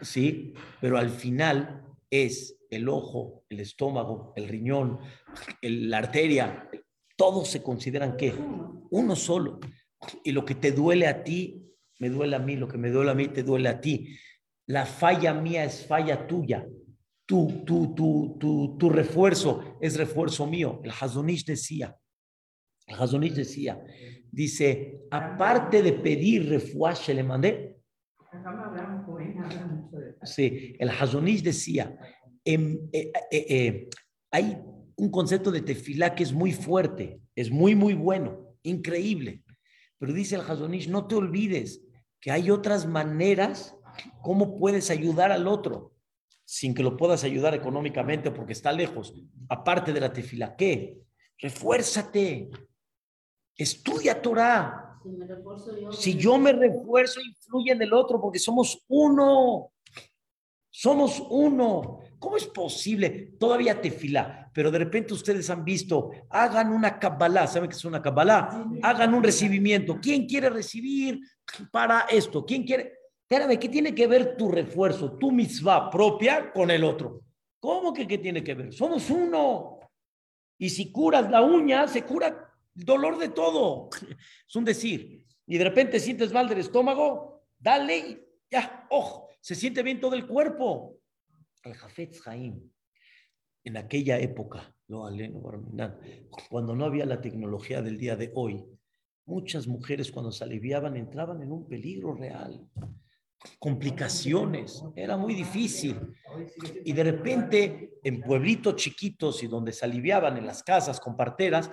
¿sí? 0.00 0.54
pero 0.80 0.96
al 0.96 1.10
final 1.10 1.84
es 2.08 2.56
el 2.70 2.88
ojo, 2.88 3.44
el 3.48 3.58
estómago, 3.58 4.32
el 4.36 4.46
riñón, 4.46 5.00
la 5.60 5.98
arteria, 5.98 6.70
todos 7.16 7.48
se 7.48 7.64
consideran 7.64 8.16
que 8.16 8.32
uno 8.92 9.16
solo. 9.16 9.58
Y 10.22 10.30
lo 10.30 10.44
que 10.44 10.54
te 10.54 10.70
duele 10.70 11.08
a 11.08 11.24
ti, 11.24 11.68
me 11.98 12.10
duele 12.10 12.36
a 12.36 12.38
mí, 12.38 12.54
lo 12.54 12.68
que 12.68 12.78
me 12.78 12.90
duele 12.90 13.10
a 13.10 13.14
mí, 13.14 13.26
te 13.26 13.42
duele 13.42 13.68
a 13.68 13.80
ti. 13.80 14.16
La 14.66 14.86
falla 14.86 15.34
mía 15.34 15.64
es 15.64 15.86
falla 15.86 16.26
tuya. 16.26 16.66
Tu, 17.26 17.64
tu, 17.64 17.94
tu, 17.94 18.36
tu, 18.38 18.76
tu 18.78 18.90
refuerzo 18.90 19.78
es 19.80 19.96
refuerzo 19.96 20.46
mío. 20.46 20.80
El 20.84 20.90
Hazonish 20.90 21.44
decía, 21.44 21.96
el 22.86 23.34
decía, 23.34 23.82
dice, 24.30 25.00
aparte 25.10 25.82
de 25.82 25.92
pedir 25.92 26.48
refuaje, 26.48 27.14
le 27.14 27.22
mandé. 27.22 27.78
Sí, 30.24 30.76
el 30.78 30.90
Hazonish 30.90 31.42
decía, 31.42 31.96
em, 32.44 32.78
eh, 32.92 33.12
eh, 33.30 33.46
eh, 33.48 33.88
hay 34.30 34.58
un 34.96 35.10
concepto 35.10 35.50
de 35.50 35.62
tefilá 35.62 36.14
que 36.14 36.22
es 36.22 36.32
muy 36.32 36.52
fuerte, 36.52 37.20
es 37.34 37.50
muy, 37.50 37.74
muy 37.74 37.94
bueno, 37.94 38.56
increíble. 38.62 39.42
Pero 39.98 40.12
dice 40.12 40.34
el 40.34 40.42
Hazonish, 40.42 40.88
no 40.88 41.06
te 41.06 41.14
olvides 41.14 41.82
que 42.20 42.30
hay 42.30 42.50
otras 42.50 42.86
maneras 42.86 43.76
cómo 44.20 44.56
puedes 44.56 44.90
ayudar 44.90 45.32
al 45.32 45.46
otro 45.46 45.92
sin 46.44 46.74
que 46.74 46.82
lo 46.82 46.96
puedas 46.96 47.24
ayudar 47.24 47.54
económicamente 47.54 48.30
porque 48.30 48.52
está 48.52 48.72
lejos. 48.72 49.14
Aparte 49.48 49.92
de 49.92 50.00
la 50.00 50.12
tefilá, 50.12 50.54
¿qué? 50.54 51.00
Refuérzate, 51.38 52.50
Estudia 53.56 54.20
Torah. 54.20 54.98
Si, 55.90 56.14
yo, 56.14 56.38
me 56.38 56.52
refuerzo, 56.52 57.20
influye 57.20 57.72
en 57.72 57.82
el 57.82 57.92
otro 57.92 58.20
porque 58.20 58.38
somos 58.38 58.84
uno. 58.88 59.72
Somos 60.70 61.22
uno. 61.30 62.00
¿Cómo 62.18 62.36
es 62.36 62.46
posible? 62.46 63.34
Todavía 63.38 63.80
te 63.80 63.90
fila, 63.90 64.50
pero 64.54 64.70
de 64.70 64.78
repente 64.78 65.12
ustedes 65.12 65.50
han 65.50 65.64
visto, 65.64 66.10
hagan 66.30 66.72
una 66.72 66.98
kabbalah, 66.98 67.48
¿saben 67.48 67.68
qué 67.68 67.74
es 67.74 67.84
una 67.84 68.00
kabbalah? 68.00 68.64
Hagan 68.82 69.12
un 69.12 69.24
recibimiento. 69.24 69.98
¿Quién 70.00 70.26
quiere 70.26 70.48
recibir 70.48 71.20
para 71.72 72.02
esto? 72.02 72.44
¿Quién 72.44 72.62
quiere? 72.62 72.94
¿Qué 73.58 73.68
tiene 73.68 73.94
que 73.94 74.06
ver 74.06 74.36
tu 74.36 74.50
refuerzo, 74.50 75.16
tu 75.16 75.30
mitzvah 75.30 75.90
propia 75.90 76.52
con 76.52 76.70
el 76.70 76.84
otro? 76.84 77.22
¿Cómo 77.58 77.92
que 77.92 78.06
qué 78.06 78.18
tiene 78.18 78.44
que 78.44 78.54
ver? 78.54 78.72
Somos 78.72 79.08
uno. 79.10 79.78
Y 80.58 80.68
si 80.68 80.92
curas 80.92 81.30
la 81.30 81.40
uña, 81.40 81.88
se 81.88 82.04
cura 82.04 82.52
dolor 82.74 83.18
de 83.18 83.30
todo. 83.30 83.88
Es 84.48 84.56
un 84.56 84.64
decir. 84.64 85.26
Y 85.46 85.58
de 85.58 85.64
repente 85.64 85.98
sientes 85.98 86.32
mal 86.32 86.48
del 86.48 86.58
estómago, 86.58 87.44
dale, 87.58 88.28
ya, 88.50 88.86
ojo, 88.90 89.28
se 89.40 89.54
siente 89.54 89.82
bien 89.82 90.00
todo 90.00 90.14
el 90.14 90.26
cuerpo. 90.26 90.98
El 91.64 91.74
Jafetz 91.74 92.20
Jaim, 92.20 92.70
en 93.64 93.76
aquella 93.76 94.18
época, 94.18 94.74
cuando 96.48 96.76
no 96.76 96.84
había 96.84 97.06
la 97.06 97.20
tecnología 97.20 97.82
del 97.82 97.98
día 97.98 98.16
de 98.16 98.30
hoy, 98.34 98.64
muchas 99.24 99.66
mujeres 99.66 100.12
cuando 100.12 100.32
se 100.32 100.44
aliviaban 100.44 100.96
entraban 100.96 101.42
en 101.42 101.50
un 101.50 101.66
peligro 101.66 102.14
real. 102.14 102.68
Complicaciones, 103.58 104.82
era 104.96 105.16
muy 105.16 105.34
difícil. 105.34 105.98
Y 106.84 106.92
de 106.92 107.04
repente, 107.04 107.94
en 108.02 108.20
pueblitos 108.20 108.76
chiquitos 108.76 109.42
y 109.42 109.46
donde 109.46 109.72
se 109.72 109.84
aliviaban 109.84 110.36
en 110.36 110.46
las 110.46 110.62
casas 110.62 111.00
con 111.00 111.16
parteras, 111.16 111.70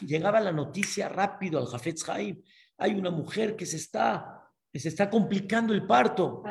llegaba 0.00 0.40
la 0.40 0.52
noticia 0.52 1.08
rápido 1.08 1.58
al 1.58 1.66
Jafetz 1.66 2.08
Haim. 2.08 2.42
Hay 2.78 2.94
una 2.94 3.10
mujer 3.10 3.56
que 3.56 3.66
se 3.66 3.76
está, 3.76 4.42
se 4.72 4.88
está 4.88 5.10
complicando 5.10 5.74
el 5.74 5.86
parto. 5.86 6.42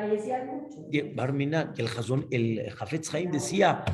Y 0.90 1.02
Barmina, 1.14 1.72
el, 1.76 1.88
el 2.30 2.70
Jafetz 2.72 3.14
Haim 3.14 3.30
decía, 3.30 3.84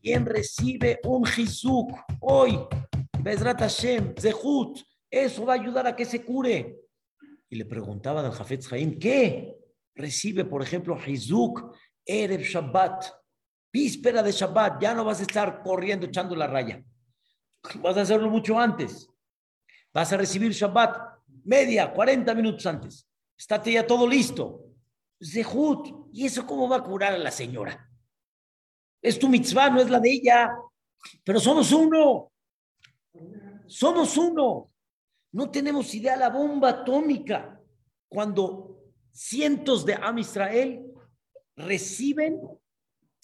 ¿quién 0.00 0.26
recibe 0.26 1.00
un 1.04 1.24
Jizuk 1.24 1.90
hoy? 2.20 2.58
Bezrat 3.20 3.60
Hashem, 3.60 4.14
Zehut, 4.16 4.78
eso 5.10 5.44
va 5.44 5.54
a 5.54 5.60
ayudar 5.60 5.86
a 5.86 5.96
que 5.96 6.04
se 6.04 6.24
cure. 6.24 6.76
Y 7.48 7.56
le 7.56 7.64
preguntaba 7.64 8.20
al 8.20 8.32
Jafetz 8.32 8.72
Haim, 8.72 8.98
¿qué? 8.98 9.65
Recibe, 9.96 10.44
por 10.44 10.62
ejemplo, 10.62 10.96
Hizuk, 11.04 11.74
Erev 12.04 12.42
Shabbat, 12.42 13.06
víspera 13.72 14.22
de 14.22 14.30
Shabbat, 14.30 14.80
ya 14.80 14.94
no 14.94 15.04
vas 15.04 15.20
a 15.20 15.22
estar 15.22 15.62
corriendo 15.62 16.06
echando 16.06 16.36
la 16.36 16.46
raya. 16.46 16.84
Vas 17.80 17.96
a 17.96 18.02
hacerlo 18.02 18.30
mucho 18.30 18.58
antes. 18.58 19.10
Vas 19.92 20.12
a 20.12 20.16
recibir 20.16 20.52
Shabbat 20.52 20.96
media, 21.44 21.92
40 21.92 22.34
minutos 22.34 22.64
antes. 22.66 23.08
Estate 23.36 23.72
ya 23.72 23.86
todo 23.86 24.06
listo. 24.06 24.62
Zehut. 25.22 26.08
¿Y 26.12 26.26
eso 26.26 26.46
cómo 26.46 26.68
va 26.68 26.76
a 26.76 26.82
curar 26.82 27.14
a 27.14 27.18
la 27.18 27.30
señora? 27.30 27.90
Es 29.02 29.18
tu 29.18 29.28
mitzvah, 29.28 29.70
no 29.70 29.80
es 29.80 29.90
la 29.90 30.00
de 30.00 30.10
ella. 30.10 30.50
Pero 31.24 31.40
somos 31.40 31.72
uno. 31.72 32.32
Somos 33.66 34.16
uno. 34.16 34.70
No 35.32 35.50
tenemos 35.50 35.94
idea 35.94 36.16
la 36.16 36.30
bomba 36.30 36.70
atómica. 36.70 37.60
Cuando 38.08 38.75
cientos 39.16 39.86
de 39.86 39.94
Am 39.94 40.18
Israel 40.18 40.84
reciben, 41.56 42.38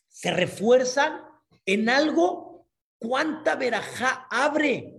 se 0.08 0.30
refuerzan 0.30 1.20
en 1.66 1.88
algo, 1.88 2.66
¿cuánta 2.98 3.56
verajá 3.56 4.26
abre? 4.30 4.94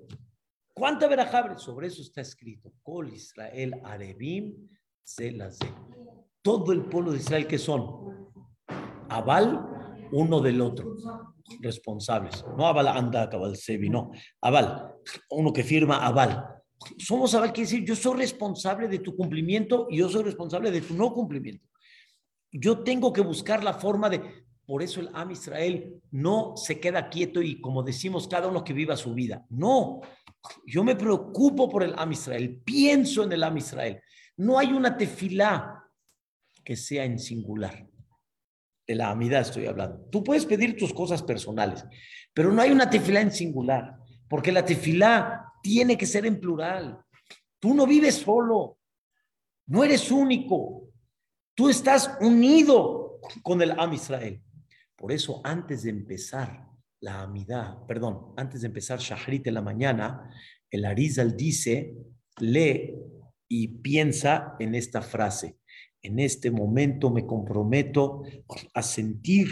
¿Cuánta 0.74 1.08
verajá 1.08 1.40
abre? 1.40 1.58
Sobre 1.58 1.88
eso 1.88 2.02
está 2.02 2.22
escrito. 2.22 2.72
Col 2.84 3.12
Israel 3.14 3.82
Arebim 3.84 4.70
Todo 6.42 6.72
el 6.72 6.86
pueblo 6.86 7.12
de 7.12 7.18
Israel 7.18 7.48
que 7.48 7.58
son 7.58 8.30
Abal, 9.10 9.68
uno 10.12 10.42
del 10.42 10.62
otro, 10.62 10.96
responsables. 11.60 12.46
No 12.56 12.68
Abal 12.68 12.88
anda, 12.88 13.30
Cabal 13.30 13.56
Sebi, 13.56 13.90
no. 13.90 14.12
Abal, 14.42 14.96
uno 15.30 15.54
que 15.54 15.64
firma 15.64 16.06
Abal 16.06 16.63
somos 16.98 17.34
Abal 17.36 17.54
quiere 17.54 17.70
decir, 17.70 17.86
yo 17.86 17.96
soy 17.96 18.18
responsable 18.18 18.88
de 18.88 19.00
tu 19.00 19.16
cumplimiento 19.16 19.88
y 19.90 19.98
yo 19.98 20.10
soy 20.10 20.24
responsable 20.24 20.72
de 20.72 20.82
tu 20.82 20.94
no 20.94 21.14
cumplimiento. 21.14 21.68
Yo 22.52 22.84
tengo 22.84 23.12
que 23.12 23.22
buscar 23.22 23.64
la 23.64 23.74
forma 23.74 24.10
de, 24.10 24.22
por 24.66 24.84
eso 24.84 25.00
el 25.00 25.10
Am 25.14 25.32
Israel 25.32 26.02
no 26.12 26.56
se 26.56 26.80
queda 26.80 27.10
quieto 27.10 27.42
y 27.42 27.60
como 27.60 27.84
decimos, 27.84 28.28
cada 28.28 28.48
uno 28.48 28.64
que 28.64 28.74
viva 28.74 28.96
su 28.96 29.14
vida. 29.14 29.46
No, 29.50 30.02
yo 30.66 30.84
me 30.84 30.96
preocupo 30.96 31.70
por 31.70 31.84
el 31.84 31.94
Am 31.98 32.12
Israel, 32.12 32.62
pienso 32.64 33.24
en 33.24 33.32
el 33.32 33.44
Am 33.44 33.58
Israel. 33.58 34.02
No 34.38 34.58
hay 34.58 34.74
una 34.74 34.98
tefilá 34.98 35.84
que 36.64 36.76
sea 36.76 37.06
en 37.06 37.20
singular. 37.20 37.88
De 38.86 38.96
la 38.96 39.12
amidad 39.12 39.42
estoy 39.42 39.66
hablando. 39.66 40.06
Tú 40.12 40.24
puedes 40.24 40.46
pedir 40.46 40.76
tus 40.76 40.94
cosas 40.94 41.24
personales, 41.24 41.86
pero 42.34 42.52
no 42.52 42.62
hay 42.62 42.72
una 42.72 42.90
tefilá 42.90 43.22
en 43.22 43.32
singular, 43.32 43.96
porque 44.28 44.52
la 44.52 44.66
tefilá 44.66 45.43
tiene 45.64 45.98
que 45.98 46.06
ser 46.06 46.26
en 46.28 46.40
plural. 46.40 47.04
Tú 47.60 47.74
no 47.74 47.88
vives 47.88 48.16
solo, 48.16 48.78
no 49.68 49.84
eres 49.84 50.12
único, 50.12 50.90
tú 51.56 51.70
estás 51.70 52.18
unido 52.20 53.20
con 53.42 53.62
el 53.62 53.72
Am 53.72 53.94
Israel. 53.94 54.44
Por 54.96 55.12
eso, 55.12 55.42
antes 55.44 55.84
de 55.84 55.90
empezar 55.90 56.68
la 57.00 57.22
amidad, 57.22 57.86
perdón, 57.88 58.34
antes 58.38 58.62
de 58.62 58.68
empezar 58.68 59.00
Shahrit 59.00 59.48
en 59.48 59.54
la 59.54 59.62
mañana, 59.62 60.30
el 60.70 60.86
Arizal 60.86 61.36
dice, 61.36 61.96
lee 62.40 62.94
y 63.48 63.68
piensa 63.68 64.56
en 64.60 64.76
esta 64.76 65.02
frase. 65.02 65.58
En 66.02 66.20
este 66.20 66.52
momento 66.52 67.10
me 67.10 67.26
comprometo 67.26 68.24
a 68.74 68.84
sentir 68.84 69.48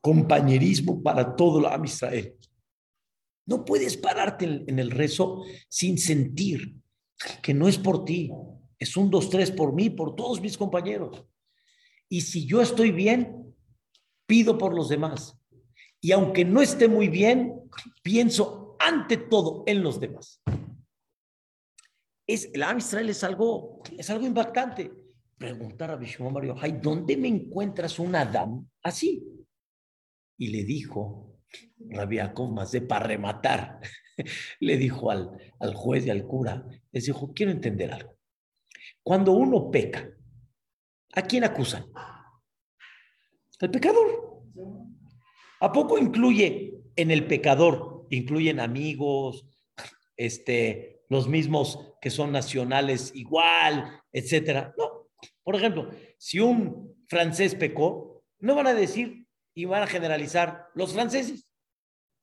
compañerismo 0.00 1.00
para 1.00 1.36
todo 1.36 1.60
el 1.60 1.66
Am 1.66 1.84
Israel. 1.84 2.36
No 3.46 3.64
puedes 3.64 3.96
pararte 3.96 4.44
en, 4.44 4.78
el 4.78 4.90
rezo 4.90 5.42
sin 5.68 5.98
sentir 5.98 6.76
que 7.42 7.54
no 7.54 7.68
es 7.68 7.78
por 7.78 8.04
ti, 8.04 8.30
es 8.78 8.96
un, 8.96 9.10
dos, 9.10 9.30
tres 9.30 9.50
por 9.50 9.72
mí, 9.72 9.90
por 9.90 10.14
todos 10.14 10.40
mis 10.40 10.56
compañeros. 10.56 11.24
Y 12.08 12.20
si 12.20 12.46
yo 12.46 12.60
estoy 12.60 12.90
bien, 12.90 13.54
pido 14.26 14.58
por 14.58 14.74
los 14.74 14.88
demás. 14.88 15.38
Y 16.00 16.12
aunque 16.12 16.44
no 16.44 16.60
esté 16.60 16.88
muy 16.88 17.08
bien, 17.08 17.60
pienso 18.02 18.76
ante 18.78 19.16
todo 19.16 19.62
en 19.66 19.82
los 19.82 20.00
demás. 20.00 20.42
Es, 22.26 22.50
el 22.52 22.62
Am 22.62 22.78
es 22.78 23.24
algo, 23.24 23.82
es 23.96 24.10
algo 24.10 24.26
impactante. 24.26 24.92
Preguntar 25.38 25.90
a 25.90 25.96
Bishmon 25.96 26.32
Mario, 26.32 26.56
¿dónde 26.80 27.16
me 27.16 27.28
encuentras 27.28 27.98
un 27.98 28.14
Adam 28.14 28.68
así? 28.82 29.24
Y 30.38 30.48
le 30.48 30.64
dijo, 30.64 31.31
Rabbi 31.78 32.18
más 32.50 32.72
de 32.72 32.82
para 32.82 33.06
rematar, 33.06 33.80
le 34.60 34.76
dijo 34.76 35.10
al, 35.10 35.30
al 35.58 35.74
juez 35.74 36.06
y 36.06 36.10
al 36.10 36.26
cura, 36.26 36.64
les 36.90 37.06
dijo, 37.06 37.32
quiero 37.34 37.52
entender 37.52 37.92
algo. 37.92 38.16
Cuando 39.02 39.32
uno 39.32 39.70
peca, 39.70 40.08
¿a 41.14 41.22
quién 41.22 41.44
acusan? 41.44 41.84
Al 43.60 43.70
pecador. 43.70 44.42
¿A 45.60 45.70
poco 45.70 45.98
incluye 45.98 46.74
en 46.96 47.10
el 47.10 47.26
pecador, 47.26 48.06
incluyen 48.10 48.58
amigos, 48.58 49.46
este, 50.16 51.04
los 51.08 51.28
mismos 51.28 51.94
que 52.00 52.10
son 52.10 52.32
nacionales 52.32 53.12
igual, 53.14 54.00
etcétera? 54.12 54.74
No. 54.76 55.08
Por 55.44 55.54
ejemplo, 55.54 55.90
si 56.18 56.40
un 56.40 57.04
francés 57.06 57.54
pecó, 57.54 58.24
no 58.40 58.56
van 58.56 58.66
a 58.66 58.74
decir 58.74 59.21
y 59.54 59.64
van 59.64 59.82
a 59.82 59.86
generalizar 59.86 60.68
los 60.74 60.92
franceses. 60.92 61.48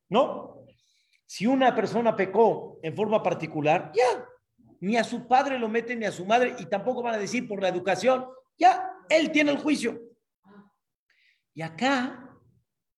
¿No? 0.10 0.66
Si 1.26 1.46
una 1.46 1.76
persona 1.76 2.16
pecó 2.16 2.80
en 2.82 2.96
forma 2.96 3.22
particular, 3.22 3.92
ya, 3.94 4.26
ni 4.80 4.98
a 4.98 5.04
su 5.04 5.28
padre 5.28 5.60
lo 5.60 5.70
meten 5.70 6.00
ni 6.00 6.06
a 6.06 6.12
su 6.12 6.26
madre 6.26 6.56
y 6.58 6.66
tampoco 6.66 7.04
van 7.04 7.16
a 7.16 7.20
decir 7.20 7.48
por 7.48 7.62
la 7.62 7.70
educación, 7.70 8.26
ya, 8.58 8.92
él 9.10 9.32
tiene 9.32 9.52
el 9.52 9.60
juicio. 9.60 10.02
Y 11.54 11.62
acá, 11.62 12.30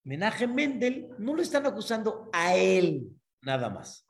Menaje 0.04 0.46
Mendel 0.46 1.10
no 1.18 1.34
lo 1.34 1.42
están 1.42 1.66
acusando 1.66 2.28
a 2.32 2.54
él 2.54 3.08
nada 3.42 3.68
más. 3.68 4.06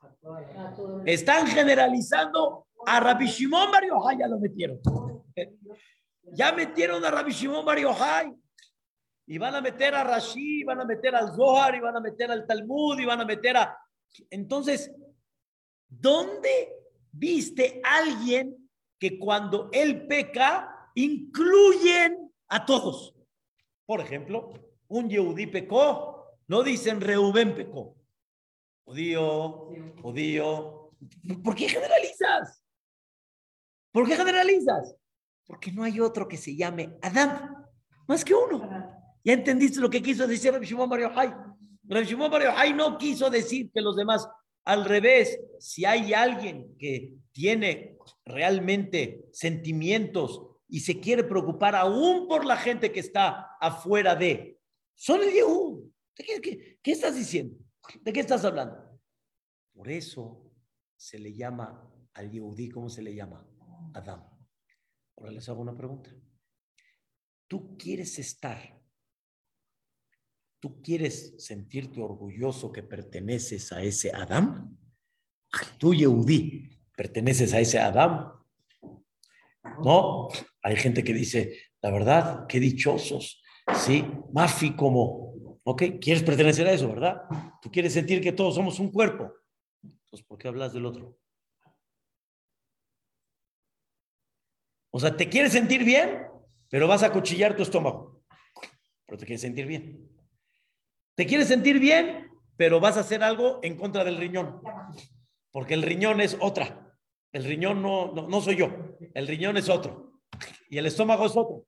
Están 1.05 1.47
generalizando 1.47 2.67
a 2.85 2.99
Rabbi 2.99 3.27
Shimon 3.27 3.71
Bar 3.71 3.83
ya 4.17 4.27
lo 4.27 4.39
metieron. 4.39 4.79
Ya 6.35 6.53
metieron 6.53 7.03
a 7.03 7.11
Rabbi 7.11 7.31
Shimon 7.31 7.65
Bar 7.65 7.77
y 9.25 9.37
van 9.37 9.55
a 9.55 9.61
meter 9.61 9.95
a 9.95 10.03
Rashi, 10.03 10.63
van 10.63 10.81
a 10.81 10.85
meter 10.85 11.15
al 11.15 11.33
Zohar, 11.33 11.75
y 11.75 11.79
van 11.79 11.95
a 11.95 12.01
meter 12.01 12.29
al 12.31 12.45
Talmud, 12.45 12.99
y 12.99 13.05
van 13.05 13.21
a 13.21 13.25
meter 13.25 13.57
a... 13.57 13.77
Entonces, 14.29 14.91
¿dónde 15.87 16.73
viste 17.11 17.81
alguien 17.83 18.69
que 18.99 19.17
cuando 19.17 19.69
él 19.71 20.07
peca, 20.07 20.91
incluyen 20.95 22.31
a 22.49 22.65
todos? 22.65 23.15
Por 23.85 24.01
ejemplo, 24.01 24.53
un 24.87 25.09
Yehudí 25.09 25.47
pecó, 25.47 26.37
no 26.47 26.63
dicen 26.63 26.99
Reuben 26.99 27.55
pecó. 27.55 27.95
Judío, 28.85 29.69
judío. 30.01 30.91
¿Por 31.43 31.55
qué 31.55 31.69
generalizas? 31.69 32.63
¿Por 33.91 34.07
qué 34.07 34.15
generalizas? 34.15 34.95
Porque 35.45 35.71
no 35.71 35.83
hay 35.83 35.99
otro 35.99 36.27
que 36.27 36.37
se 36.37 36.55
llame 36.55 36.97
Adán, 37.01 37.65
más 38.07 38.25
que 38.25 38.33
uno. 38.33 39.02
¿Ya 39.23 39.33
entendiste 39.33 39.79
lo 39.79 39.89
que 39.89 40.01
quiso 40.01 40.27
decir 40.27 40.51
Rabbi 40.51 40.65
Shimon 40.65 40.89
Bar 40.89 40.99
Yochai? 40.99 41.33
Rabbi 41.83 42.05
Shimon 42.05 42.29
Bar 42.29 42.43
Yochai 42.43 42.73
no 42.73 42.97
quiso 42.97 43.29
decir 43.29 43.71
que 43.71 43.81
los 43.81 43.95
demás, 43.95 44.27
al 44.65 44.85
revés, 44.85 45.39
si 45.59 45.85
hay 45.85 46.13
alguien 46.13 46.75
que 46.77 47.13
tiene 47.31 47.97
realmente 48.25 49.25
sentimientos 49.31 50.41
y 50.67 50.81
se 50.81 50.99
quiere 50.99 51.23
preocupar 51.23 51.75
aún 51.75 52.27
por 52.27 52.45
la 52.45 52.57
gente 52.57 52.91
que 52.91 52.99
está 52.99 53.55
afuera 53.61 54.15
de, 54.15 54.59
son 54.95 55.21
el 55.23 55.31
Yehú. 55.31 55.93
¿Qué, 56.15 56.77
qué, 56.81 56.91
estás 56.91 57.15
diciendo? 57.15 57.57
¿De 58.01 58.13
qué 58.13 58.19
estás 58.19 58.43
hablando? 58.45 58.77
Por 59.73 59.89
eso 59.89 60.51
se 60.95 61.17
le 61.17 61.33
llama 61.33 61.89
al 62.13 62.29
Yehudí, 62.29 62.69
¿cómo 62.69 62.89
se 62.89 63.01
le 63.01 63.15
llama? 63.15 63.47
Adam. 63.93 64.23
Ahora 65.17 65.31
les 65.31 65.47
hago 65.49 65.61
una 65.61 65.75
pregunta. 65.75 66.11
¿Tú 67.47 67.77
quieres 67.77 68.19
estar 68.19 68.82
¿Tú 70.63 70.81
quieres 70.81 71.35
sentirte 71.39 72.01
orgulloso 72.01 72.71
que 72.71 72.83
perteneces 72.83 73.73
a 73.73 73.83
ese 73.83 74.13
Adán? 74.15 74.77
Tú, 75.77 75.93
Yehudí, 75.93 76.69
perteneces 76.95 77.53
a 77.53 77.59
ese 77.59 77.79
Adán. 77.79 78.31
No, 79.83 80.29
hay 80.61 80.77
gente 80.77 81.03
que 81.03 81.13
dice, 81.13 81.53
La 81.81 81.91
verdad, 81.91 82.47
qué 82.47 82.61
dichosos. 82.61 83.43
Sí, 83.75 84.05
Mafi 84.31 84.73
como, 84.73 85.59
ok, 85.65 85.99
quieres 85.99 86.23
pertenecer 86.23 86.65
a 86.65 86.71
eso, 86.71 86.87
¿verdad? 86.87 87.23
Tú 87.61 87.69
quieres 87.69 87.91
sentir 87.91 88.21
que 88.21 88.31
todos 88.31 88.55
somos 88.55 88.79
un 88.79 88.89
cuerpo. 88.89 89.33
Entonces, 89.83 90.25
¿por 90.25 90.37
qué 90.37 90.47
hablas 90.47 90.71
del 90.71 90.85
otro? 90.85 91.19
O 94.91 94.99
sea, 95.01 95.17
te 95.17 95.27
quieres 95.27 95.51
sentir 95.51 95.83
bien, 95.83 96.21
pero 96.69 96.87
vas 96.87 97.03
a 97.03 97.11
cuchillar 97.11 97.53
tu 97.53 97.63
estómago. 97.63 98.23
Pero 99.05 99.17
te 99.17 99.25
quieres 99.25 99.41
sentir 99.41 99.67
bien. 99.67 100.12
Te 101.15 101.25
quieres 101.25 101.47
sentir 101.47 101.79
bien, 101.79 102.31
pero 102.57 102.79
vas 102.79 102.97
a 102.97 103.01
hacer 103.01 103.23
algo 103.23 103.59
en 103.63 103.77
contra 103.77 104.03
del 104.03 104.17
riñón. 104.17 104.61
Porque 105.51 105.73
el 105.73 105.83
riñón 105.83 106.21
es 106.21 106.37
otra. 106.39 106.97
El 107.31 107.43
riñón 107.43 107.81
no, 107.81 108.11
no, 108.13 108.27
no 108.27 108.41
soy 108.41 108.57
yo. 108.57 108.69
El 109.13 109.27
riñón 109.27 109.57
es 109.57 109.69
otro. 109.69 110.21
Y 110.69 110.77
el 110.77 110.85
estómago 110.85 111.25
es 111.25 111.35
otro. 111.35 111.65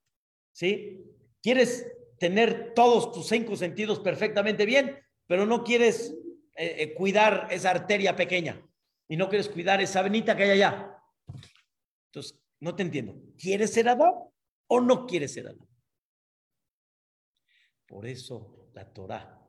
¿Sí? 0.52 1.04
Quieres 1.41 1.91
tener 2.18 2.74
todos 2.74 3.12
tus 3.12 3.28
cinco 3.28 3.56
sentidos 3.56 4.00
perfectamente 4.00 4.66
bien, 4.66 4.98
pero 5.28 5.46
no 5.46 5.64
quieres 5.64 6.16
eh, 6.56 6.76
eh, 6.80 6.93
cuidar 6.96 7.48
esa 7.52 7.72
arteria 7.72 8.16
pequeña 8.16 8.66
y 9.08 9.18
no 9.18 9.30
quieres 9.30 9.50
cuidar 9.50 9.82
esa 9.82 10.02
venita 10.02 10.36
que 10.36 10.43
hay 10.43 10.52
allá. 10.52 10.98
Entonces, 12.08 12.39
no 12.60 12.76
te 12.76 12.84
entiendo. 12.84 13.16
¿Quieres 13.38 13.74
ser 13.74 13.89
Adán 13.89 14.14
o 14.68 14.82
no 14.82 15.06
quieres 15.06 15.34
ser 15.34 15.48
Adán? 15.48 15.68
Por 17.86 18.08
eso 18.08 18.55
la 18.76 18.91
Torah, 18.91 19.41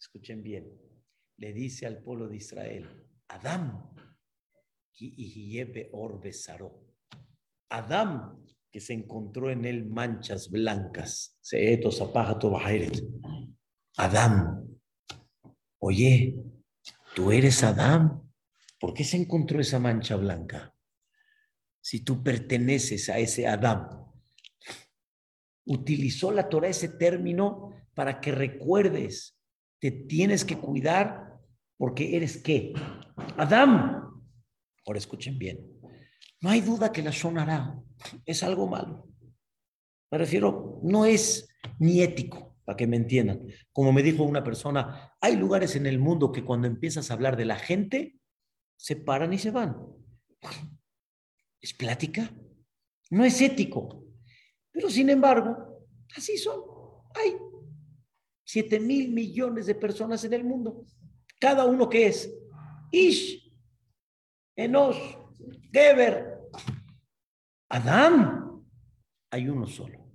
escuchen 0.00 0.42
bien, 0.42 0.72
le 1.36 1.52
dice 1.52 1.86
al 1.86 2.02
pueblo 2.02 2.28
de 2.28 2.36
Israel, 2.36 3.06
Adán, 3.28 3.90
Adán 7.68 8.42
que 8.70 8.80
se 8.80 8.94
encontró 8.94 9.50
en 9.50 9.64
él 9.66 9.84
manchas 9.86 10.50
blancas. 10.50 11.38
Adán, 13.98 14.66
oye, 15.78 16.36
tú 17.14 17.32
eres 17.32 17.62
Adán. 17.62 18.22
¿Por 18.78 18.94
qué 18.94 19.04
se 19.04 19.16
encontró 19.16 19.60
esa 19.60 19.78
mancha 19.78 20.16
blanca? 20.16 20.74
Si 21.80 22.04
tú 22.04 22.22
perteneces 22.22 23.08
a 23.08 23.18
ese 23.18 23.46
Adán. 23.46 23.88
Utilizó 25.64 26.30
la 26.30 26.48
Torah 26.48 26.68
ese 26.68 26.88
término 26.88 27.76
para 27.96 28.20
que 28.20 28.30
recuerdes, 28.30 29.40
te 29.80 29.90
tienes 29.90 30.44
que 30.44 30.58
cuidar 30.58 31.40
porque 31.78 32.14
eres 32.14 32.36
qué? 32.36 32.74
Adán. 33.38 34.02
Ahora 34.86 34.98
escuchen 34.98 35.38
bien. 35.38 35.66
No 36.42 36.50
hay 36.50 36.60
duda 36.60 36.92
que 36.92 37.02
la 37.02 37.10
sonará 37.10 37.82
es 38.26 38.42
algo 38.42 38.68
malo. 38.68 39.08
Me 40.10 40.18
refiero, 40.18 40.78
no 40.82 41.06
es 41.06 41.48
ni 41.78 42.02
ético, 42.02 42.58
para 42.66 42.76
que 42.76 42.86
me 42.86 42.96
entiendan. 42.96 43.46
Como 43.72 43.94
me 43.94 44.02
dijo 44.02 44.24
una 44.24 44.44
persona, 44.44 45.14
hay 45.22 45.36
lugares 45.36 45.74
en 45.74 45.86
el 45.86 45.98
mundo 45.98 46.32
que 46.32 46.44
cuando 46.44 46.66
empiezas 46.66 47.10
a 47.10 47.14
hablar 47.14 47.36
de 47.36 47.46
la 47.46 47.56
gente, 47.56 48.20
se 48.76 48.96
paran 48.96 49.32
y 49.32 49.38
se 49.38 49.50
van. 49.50 49.74
¿Es 51.62 51.72
plática? 51.72 52.30
No 53.08 53.24
es 53.24 53.40
ético. 53.40 54.04
Pero 54.70 54.90
sin 54.90 55.08
embargo, 55.08 55.86
así 56.14 56.36
son. 56.36 56.60
Hay 57.14 57.45
7 58.46 58.80
mil 58.80 59.12
millones 59.12 59.66
de 59.66 59.74
personas 59.74 60.24
en 60.24 60.32
el 60.32 60.44
mundo. 60.44 60.86
Cada 61.40 61.66
uno 61.66 61.88
que 61.88 62.06
es 62.06 62.32
Ish, 62.92 63.52
Enos, 64.56 64.96
Geber, 65.72 66.38
Adán, 67.68 68.64
hay 69.30 69.48
uno 69.48 69.66
solo. 69.66 70.06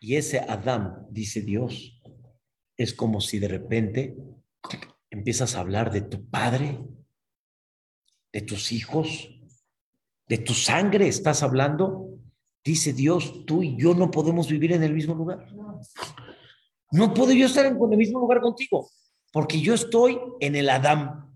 Y 0.00 0.16
ese 0.16 0.40
Adán, 0.40 1.06
dice 1.10 1.40
Dios, 1.40 2.00
es 2.76 2.92
como 2.92 3.20
si 3.20 3.38
de 3.38 3.48
repente 3.48 4.16
empiezas 5.10 5.54
a 5.54 5.60
hablar 5.60 5.90
de 5.92 6.02
tu 6.02 6.28
padre, 6.28 6.78
de 8.32 8.42
tus 8.42 8.72
hijos, 8.72 9.30
de 10.28 10.38
tu 10.38 10.52
sangre, 10.52 11.08
estás 11.08 11.42
hablando. 11.42 12.18
Dice 12.64 12.92
Dios, 12.92 13.46
tú 13.46 13.62
y 13.62 13.76
yo 13.80 13.94
no 13.94 14.10
podemos 14.10 14.48
vivir 14.48 14.72
en 14.72 14.82
el 14.82 14.94
mismo 14.94 15.14
lugar. 15.14 15.46
No 16.90 17.12
puedo 17.12 17.32
yo 17.32 17.46
estar 17.46 17.66
en 17.66 17.76
el 17.80 17.98
mismo 17.98 18.18
lugar 18.18 18.40
contigo, 18.40 18.90
porque 19.32 19.60
yo 19.60 19.74
estoy 19.74 20.18
en 20.40 20.56
el 20.56 20.70
Adán. 20.70 21.26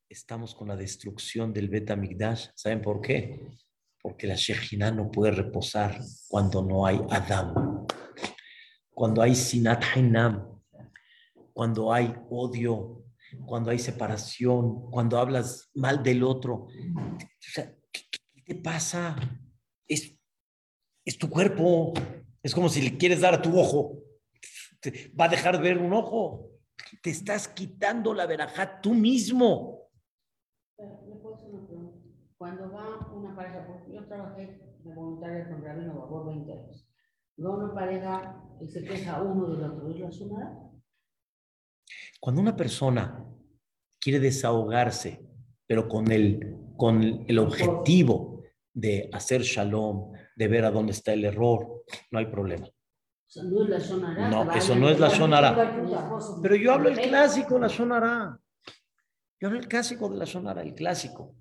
estamos 0.10 0.54
con 0.54 0.68
la 0.68 0.76
destrucción 0.76 1.54
del 1.54 1.70
Betamigdash. 1.70 2.48
¿Saben 2.56 2.82
por 2.82 3.00
qué? 3.00 3.40
Porque 4.02 4.28
la 4.28 4.36
Shejina 4.36 4.92
no 4.92 5.10
puede 5.10 5.32
reposar 5.32 6.02
cuando 6.28 6.62
no 6.62 6.86
hay 6.86 7.00
Adam. 7.10 7.88
Cuando 8.94 9.22
hay 9.22 9.34
Sinat 9.34 9.82
Hainam, 9.96 10.62
cuando 11.54 11.94
hay 11.94 12.14
odio, 12.30 13.05
cuando 13.46 13.72
hay 13.72 13.80
separación, 13.80 14.90
cuando 14.92 15.18
hablas 15.18 15.70
mal 15.74 16.04
del 16.04 16.24
otro. 16.24 16.68
¿Qué 17.92 18.42
te 18.46 18.56
pasa? 18.56 19.16
Es, 19.88 20.18
es 21.06 21.18
tu 21.18 21.30
cuerpo. 21.30 21.94
Es 22.44 22.54
como 22.54 22.70
si 22.70 22.82
le 22.82 22.98
quieres 22.98 23.22
dar 23.22 23.34
a 23.34 23.42
tu 23.42 23.58
ojo. 23.58 24.00
Te 24.80 25.12
va 25.20 25.26
a 25.26 25.30
dejar 25.30 25.62
ver 25.62 25.78
un 25.78 25.94
ojo. 25.94 26.52
Te 27.02 27.10
estás 27.10 27.48
quitando 27.48 28.14
la 28.14 28.26
verajá 28.26 28.82
tú 28.82 28.94
mismo. 28.94 29.90
Cuando 32.38 32.72
va 32.72 33.12
una 33.14 33.36
pareja, 33.36 33.66
porque 33.66 33.94
yo 33.94 34.06
trabajé 34.08 34.60
de 34.84 34.94
voluntaria 34.94 35.50
con 35.50 35.64
Rabino 35.64 36.08
por 36.08 36.28
20 36.28 36.52
años, 36.52 36.88
va 37.44 37.58
una 37.58 37.74
pareja 37.74 38.44
y 38.60 38.68
se 38.68 38.84
queja 38.84 39.22
uno 39.22 39.48
del 39.48 39.64
otro, 39.64 39.90
¿es 39.90 40.00
la 40.00 40.12
suma? 40.12 40.65
Cuando 42.26 42.42
una 42.42 42.56
persona 42.56 43.24
quiere 44.02 44.20
desahogarse, 44.20 45.24
pero 45.68 45.88
con 45.88 46.12
el, 46.12 46.58
con 46.76 47.24
el 47.28 47.38
objetivo 47.38 48.42
de 48.74 49.12
hacer 49.14 49.44
shalom, 49.44 50.12
de 50.36 50.48
ver 50.48 50.66
a 50.66 50.72
dónde 50.72 50.94
está 50.94 51.14
el 51.14 51.24
error, 51.24 51.84
no 52.10 52.18
hay 52.18 52.26
problema. 52.26 52.68
No, 53.36 54.52
eso 54.54 54.76
no 54.76 54.90
es 54.90 55.00
la 55.00 55.12
sonará. 55.12 55.78
Pero 56.42 56.56
yo 56.56 56.74
hablo 56.74 56.90
el 56.90 57.00
clásico, 57.00 57.60
la 57.60 57.70
sonará. 57.70 58.40
Yo 59.40 59.48
hablo 59.48 59.60
el 59.60 59.68
clásico 59.68 60.10
de 60.10 60.18
la 60.18 60.26
sonará, 60.26 60.64
el 60.64 60.74
clásico. 60.74 61.36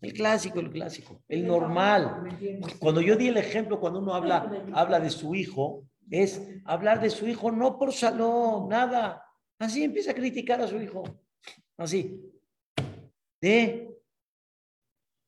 El 0.00 0.12
clásico, 0.12 0.58
el 0.58 0.70
clásico, 0.70 1.22
el 1.28 1.46
normal. 1.46 2.36
Cuando 2.80 3.00
yo 3.00 3.14
di 3.14 3.28
el 3.28 3.36
ejemplo, 3.36 3.78
cuando 3.78 4.00
uno 4.00 4.12
habla, 4.12 4.50
habla 4.72 4.98
de 4.98 5.10
su 5.10 5.36
hijo, 5.36 5.84
es 6.10 6.42
hablar 6.64 7.00
de 7.00 7.10
su 7.10 7.28
hijo 7.28 7.52
no 7.52 7.78
por 7.78 7.92
shalom, 7.92 8.68
nada. 8.68 9.22
Así 9.58 9.82
empieza 9.82 10.10
a 10.10 10.14
criticar 10.14 10.60
a 10.60 10.68
su 10.68 10.80
hijo. 10.80 11.04
Así. 11.76 12.20
De 13.40 13.96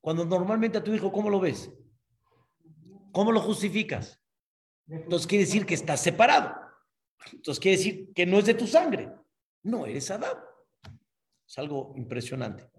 cuando 0.00 0.24
normalmente 0.24 0.78
a 0.78 0.84
tu 0.84 0.92
hijo, 0.94 1.12
¿cómo 1.12 1.30
lo 1.30 1.40
ves? 1.40 1.70
¿Cómo 3.12 3.32
lo 3.32 3.40
justificas? 3.40 4.20
Entonces 4.86 5.26
quiere 5.26 5.44
decir 5.44 5.66
que 5.66 5.74
estás 5.74 6.00
separado. 6.00 6.54
Entonces 7.32 7.60
quiere 7.60 7.76
decir 7.76 8.12
que 8.14 8.26
no 8.26 8.38
es 8.38 8.46
de 8.46 8.54
tu 8.54 8.66
sangre. 8.66 9.12
No 9.62 9.86
eres 9.86 10.10
Adán. 10.10 10.36
Es 11.46 11.58
algo 11.58 11.92
impresionante. 11.96 12.70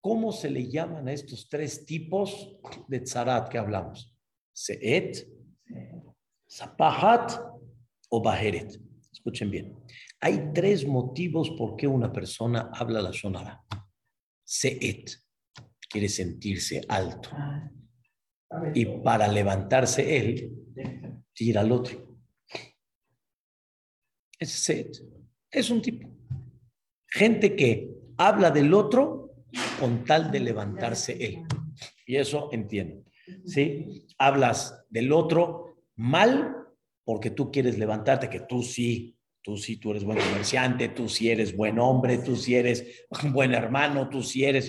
¿Cómo 0.00 0.30
se 0.30 0.50
le 0.50 0.68
llaman 0.70 1.08
a 1.08 1.12
estos 1.12 1.48
tres 1.48 1.84
tipos 1.84 2.58
de 2.86 3.00
tzarat 3.00 3.48
que 3.48 3.58
hablamos? 3.58 4.14
Seet, 4.52 5.26
Zapahat 6.48 7.40
o 8.08 8.22
Baheret. 8.22 8.80
Escuchen 9.12 9.50
bien. 9.50 9.76
Hay 10.20 10.52
tres 10.54 10.86
motivos 10.86 11.50
por 11.50 11.76
qué 11.76 11.86
una 11.86 12.12
persona 12.12 12.70
habla 12.72 13.02
la 13.02 13.12
sonara. 13.12 13.62
Seet 14.44 15.10
quiere 15.88 16.08
sentirse 16.08 16.82
alto. 16.88 17.30
Y 18.74 18.86
para 18.86 19.28
levantarse 19.28 20.16
él, 20.16 20.52
tira 21.32 21.60
al 21.60 21.72
otro. 21.72 22.18
Es 24.38 24.50
sed. 24.50 24.90
Es 25.50 25.70
un 25.70 25.80
tipo. 25.80 26.08
Gente 27.08 27.56
que 27.56 27.90
habla 28.18 28.50
del 28.50 28.74
otro 28.74 29.34
con 29.80 30.04
tal 30.04 30.30
de 30.30 30.40
levantarse 30.40 31.12
él. 31.24 31.44
Y 32.06 32.16
eso 32.16 32.50
entiendo. 32.52 33.04
¿Sí? 33.44 34.06
Hablas 34.18 34.84
del 34.90 35.12
otro 35.12 35.78
mal 35.96 36.56
porque 37.04 37.30
tú 37.30 37.50
quieres 37.50 37.78
levantarte, 37.78 38.28
que 38.28 38.40
tú 38.40 38.62
sí, 38.62 39.15
tú 39.46 39.56
sí, 39.56 39.76
tú 39.76 39.92
eres 39.92 40.02
buen 40.02 40.18
comerciante, 40.18 40.88
tú 40.88 41.08
sí 41.08 41.30
eres 41.30 41.56
buen 41.56 41.78
hombre, 41.78 42.18
tú 42.18 42.34
sí 42.34 42.56
eres 42.56 43.06
un 43.22 43.32
buen 43.32 43.54
hermano, 43.54 44.08
tú 44.08 44.20
sí 44.20 44.44
eres... 44.44 44.68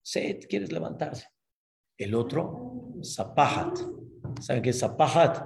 Sed, 0.00 0.46
quieres 0.48 0.72
levantarse. 0.72 1.28
El 1.98 2.14
otro, 2.14 2.94
zapahat. 3.02 3.76
¿Saben 4.40 4.62
qué 4.62 4.70
es 4.70 4.78
zapahat? 4.78 5.44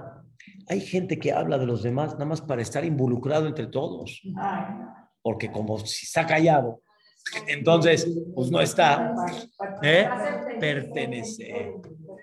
Hay 0.69 0.79
gente 0.79 1.19
que 1.19 1.33
habla 1.33 1.57
de 1.57 1.65
los 1.65 1.83
demás 1.83 2.13
nada 2.13 2.23
más 2.23 2.39
para 2.39 2.61
estar 2.61 2.85
involucrado 2.85 3.47
entre 3.47 3.67
todos. 3.67 4.21
Porque 5.21 5.51
como 5.51 5.77
si 5.79 6.05
está 6.05 6.25
callado, 6.25 6.81
entonces, 7.47 8.07
pues 8.33 8.49
no 8.49 8.61
está. 8.61 9.13
¿eh? 9.83 10.07
Pertenecer. 10.57 11.73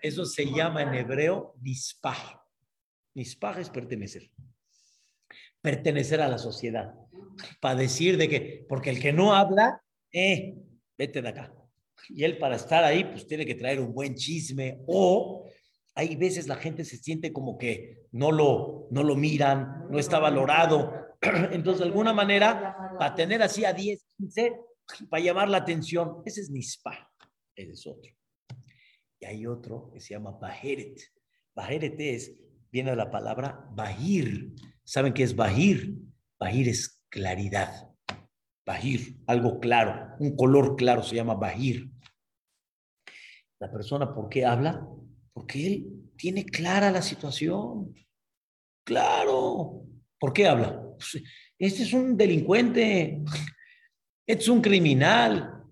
Eso 0.00 0.24
se 0.24 0.46
llama 0.46 0.80
en 0.80 0.94
hebreo 0.94 1.54
nispah. 1.60 2.42
Nispah 3.14 3.60
es 3.60 3.68
pertenecer. 3.68 4.30
Pertenecer 5.66 6.20
a 6.20 6.28
la 6.28 6.38
sociedad. 6.38 6.94
Para 7.60 7.74
decir 7.74 8.16
de 8.16 8.28
que, 8.28 8.64
porque 8.68 8.90
el 8.90 9.00
que 9.00 9.12
no 9.12 9.34
habla, 9.34 9.82
eh, 10.12 10.54
vete 10.96 11.20
de 11.20 11.28
acá. 11.28 11.52
Y 12.08 12.22
él 12.22 12.38
para 12.38 12.54
estar 12.54 12.84
ahí, 12.84 13.02
pues 13.02 13.26
tiene 13.26 13.44
que 13.44 13.56
traer 13.56 13.80
un 13.80 13.92
buen 13.92 14.14
chisme 14.14 14.78
o 14.86 15.44
hay 15.96 16.14
veces 16.14 16.46
la 16.46 16.54
gente 16.54 16.84
se 16.84 16.98
siente 16.98 17.32
como 17.32 17.58
que 17.58 18.06
no 18.12 18.30
lo, 18.30 18.86
no 18.92 19.02
lo 19.02 19.16
miran, 19.16 19.86
no 19.90 19.98
está 19.98 20.20
valorado. 20.20 20.92
Entonces, 21.50 21.80
de 21.80 21.86
alguna 21.86 22.12
manera, 22.12 22.76
para 22.96 23.16
tener 23.16 23.42
así 23.42 23.64
a 23.64 23.72
10, 23.72 24.06
15, 24.18 24.52
para 25.10 25.24
llamar 25.24 25.48
la 25.48 25.56
atención, 25.56 26.22
ese 26.24 26.42
es 26.42 26.50
Nispa, 26.50 27.10
ese 27.56 27.72
es 27.72 27.86
otro. 27.88 28.12
Y 29.18 29.24
hay 29.24 29.46
otro 29.48 29.90
que 29.90 29.98
se 29.98 30.14
llama 30.14 30.30
Baheret. 30.30 31.00
Baheret 31.56 31.98
es, 31.98 32.36
viene 32.70 32.90
de 32.90 32.96
la 32.96 33.10
palabra 33.10 33.66
Bahir. 33.72 34.52
¿Saben 34.86 35.12
qué 35.12 35.24
es 35.24 35.34
Bahir? 35.34 35.96
Bahir 36.38 36.68
es 36.68 37.02
claridad. 37.08 37.90
Bahir, 38.64 39.18
algo 39.26 39.58
claro, 39.58 40.14
un 40.20 40.36
color 40.36 40.76
claro 40.76 41.02
se 41.02 41.16
llama 41.16 41.34
Bahir. 41.34 41.90
La 43.58 43.70
persona, 43.70 44.14
¿por 44.14 44.28
qué 44.28 44.44
habla? 44.46 44.86
Porque 45.32 45.66
él 45.66 45.86
tiene 46.16 46.44
clara 46.44 46.92
la 46.92 47.02
situación. 47.02 47.94
Claro. 48.84 49.82
¿Por 50.20 50.32
qué 50.32 50.46
habla? 50.46 50.80
Pues, 50.96 51.20
este 51.58 51.82
es 51.82 51.92
un 51.92 52.16
delincuente. 52.16 53.22
Este 54.24 54.42
es 54.44 54.48
un 54.48 54.60
criminal. 54.60 55.64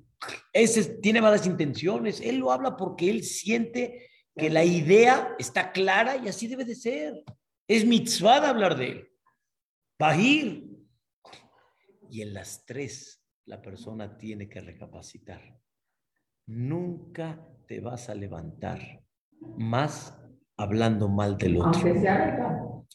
Ese 0.52 0.96
tiene 0.96 1.20
malas 1.20 1.46
intenciones. 1.46 2.20
Él 2.20 2.38
lo 2.38 2.50
habla 2.50 2.76
porque 2.76 3.10
él 3.10 3.22
siente 3.22 4.08
que 4.36 4.50
la 4.50 4.64
idea 4.64 5.36
está 5.38 5.70
clara 5.70 6.16
y 6.16 6.26
así 6.26 6.48
debe 6.48 6.64
de 6.64 6.74
ser. 6.74 7.24
Es 7.66 7.84
mitzvah 7.86 8.40
de 8.40 8.46
hablar 8.46 8.76
de 8.76 8.86
él. 8.86 9.08
Bahir. 9.98 10.70
Y 12.10 12.22
en 12.22 12.34
las 12.34 12.64
tres 12.66 13.24
la 13.46 13.60
persona 13.60 14.16
tiene 14.16 14.48
que 14.48 14.60
recapacitar. 14.60 15.40
Nunca 16.46 17.46
te 17.66 17.80
vas 17.80 18.08
a 18.10 18.14
levantar 18.14 19.02
más 19.56 20.18
hablando 20.56 21.08
mal 21.08 21.36
del 21.36 21.58
otro. 21.58 22.86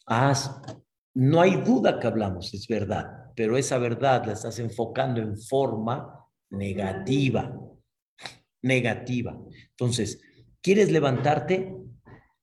no 1.16 1.42
hay 1.42 1.62
duda 1.62 2.00
que 2.00 2.08
hablamos, 2.08 2.54
es 2.54 2.68
verdad, 2.68 3.32
pero 3.36 3.58
esa 3.58 3.78
verdad 3.78 4.26
la 4.26 4.34
estás 4.34 4.60
enfocando 4.60 5.22
en 5.22 5.38
forma 5.38 6.26
negativa, 6.52 7.54
negativa. 8.62 9.38
Entonces, 9.72 10.22
¿quieres 10.62 10.92
levantarte? 10.92 11.76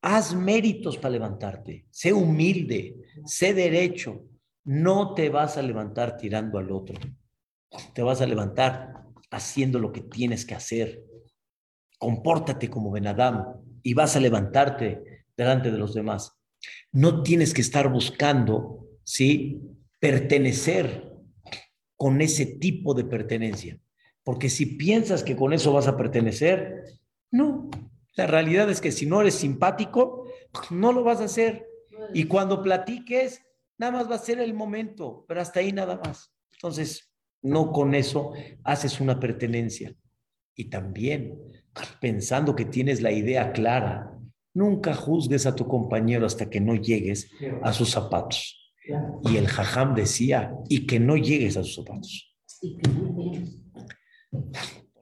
Haz 0.02 0.34
méritos 0.34 0.96
para 0.98 1.10
levantarte, 1.10 1.86
sé 1.90 2.12
humilde, 2.12 2.96
sé 3.24 3.54
derecho, 3.54 4.24
no 4.64 5.14
te 5.14 5.28
vas 5.28 5.56
a 5.56 5.62
levantar 5.62 6.16
tirando 6.16 6.58
al 6.58 6.70
otro, 6.70 7.00
te 7.94 8.02
vas 8.02 8.20
a 8.20 8.26
levantar 8.26 9.04
haciendo 9.30 9.78
lo 9.78 9.92
que 9.92 10.02
tienes 10.02 10.44
que 10.44 10.54
hacer. 10.54 11.02
Compórtate 11.98 12.68
como 12.68 12.90
Benadam, 12.90 13.56
y 13.86 13.94
vas 13.94 14.16
a 14.16 14.20
levantarte 14.20 15.24
delante 15.36 15.70
de 15.70 15.78
los 15.78 15.94
demás. 15.94 16.36
No 16.90 17.22
tienes 17.22 17.54
que 17.54 17.60
estar 17.60 17.88
buscando, 17.88 18.88
¿sí? 19.04 19.62
Pertenecer 20.00 21.12
con 21.96 22.20
ese 22.20 22.46
tipo 22.46 22.94
de 22.94 23.04
pertenencia. 23.04 23.78
Porque 24.24 24.48
si 24.48 24.66
piensas 24.66 25.22
que 25.22 25.36
con 25.36 25.52
eso 25.52 25.72
vas 25.72 25.86
a 25.86 25.96
pertenecer, 25.96 26.82
no. 27.30 27.70
La 28.16 28.26
realidad 28.26 28.68
es 28.70 28.80
que 28.80 28.92
si 28.92 29.06
no 29.06 29.20
eres 29.20 29.34
simpático, 29.34 30.26
no 30.70 30.92
lo 30.92 31.04
vas 31.04 31.20
a 31.20 31.24
hacer. 31.24 31.66
Y 32.14 32.24
cuando 32.24 32.62
platiques, 32.62 33.42
nada 33.78 33.92
más 33.92 34.10
va 34.10 34.16
a 34.16 34.18
ser 34.18 34.40
el 34.40 34.54
momento, 34.54 35.24
pero 35.28 35.40
hasta 35.40 35.60
ahí 35.60 35.72
nada 35.72 36.00
más. 36.02 36.32
Entonces, 36.52 37.12
no 37.42 37.72
con 37.72 37.94
eso 37.94 38.32
haces 38.64 39.00
una 39.00 39.20
pertenencia. 39.20 39.94
Y 40.54 40.70
también 40.70 41.38
pensando 42.00 42.56
que 42.56 42.64
tienes 42.64 43.02
la 43.02 43.12
idea 43.12 43.52
clara. 43.52 44.12
Nunca 44.54 44.94
juzgues 44.94 45.44
a 45.44 45.54
tu 45.54 45.66
compañero 45.68 46.24
hasta 46.24 46.48
que 46.48 46.60
no 46.60 46.74
llegues 46.74 47.30
a 47.62 47.72
sus 47.74 47.90
zapatos. 47.90 48.72
Y 49.24 49.36
el 49.36 49.48
jajam 49.48 49.94
decía, 49.94 50.54
y 50.68 50.86
que 50.86 50.98
no 50.98 51.16
llegues 51.16 51.58
a 51.58 51.64
sus 51.64 51.74
zapatos. 51.74 52.34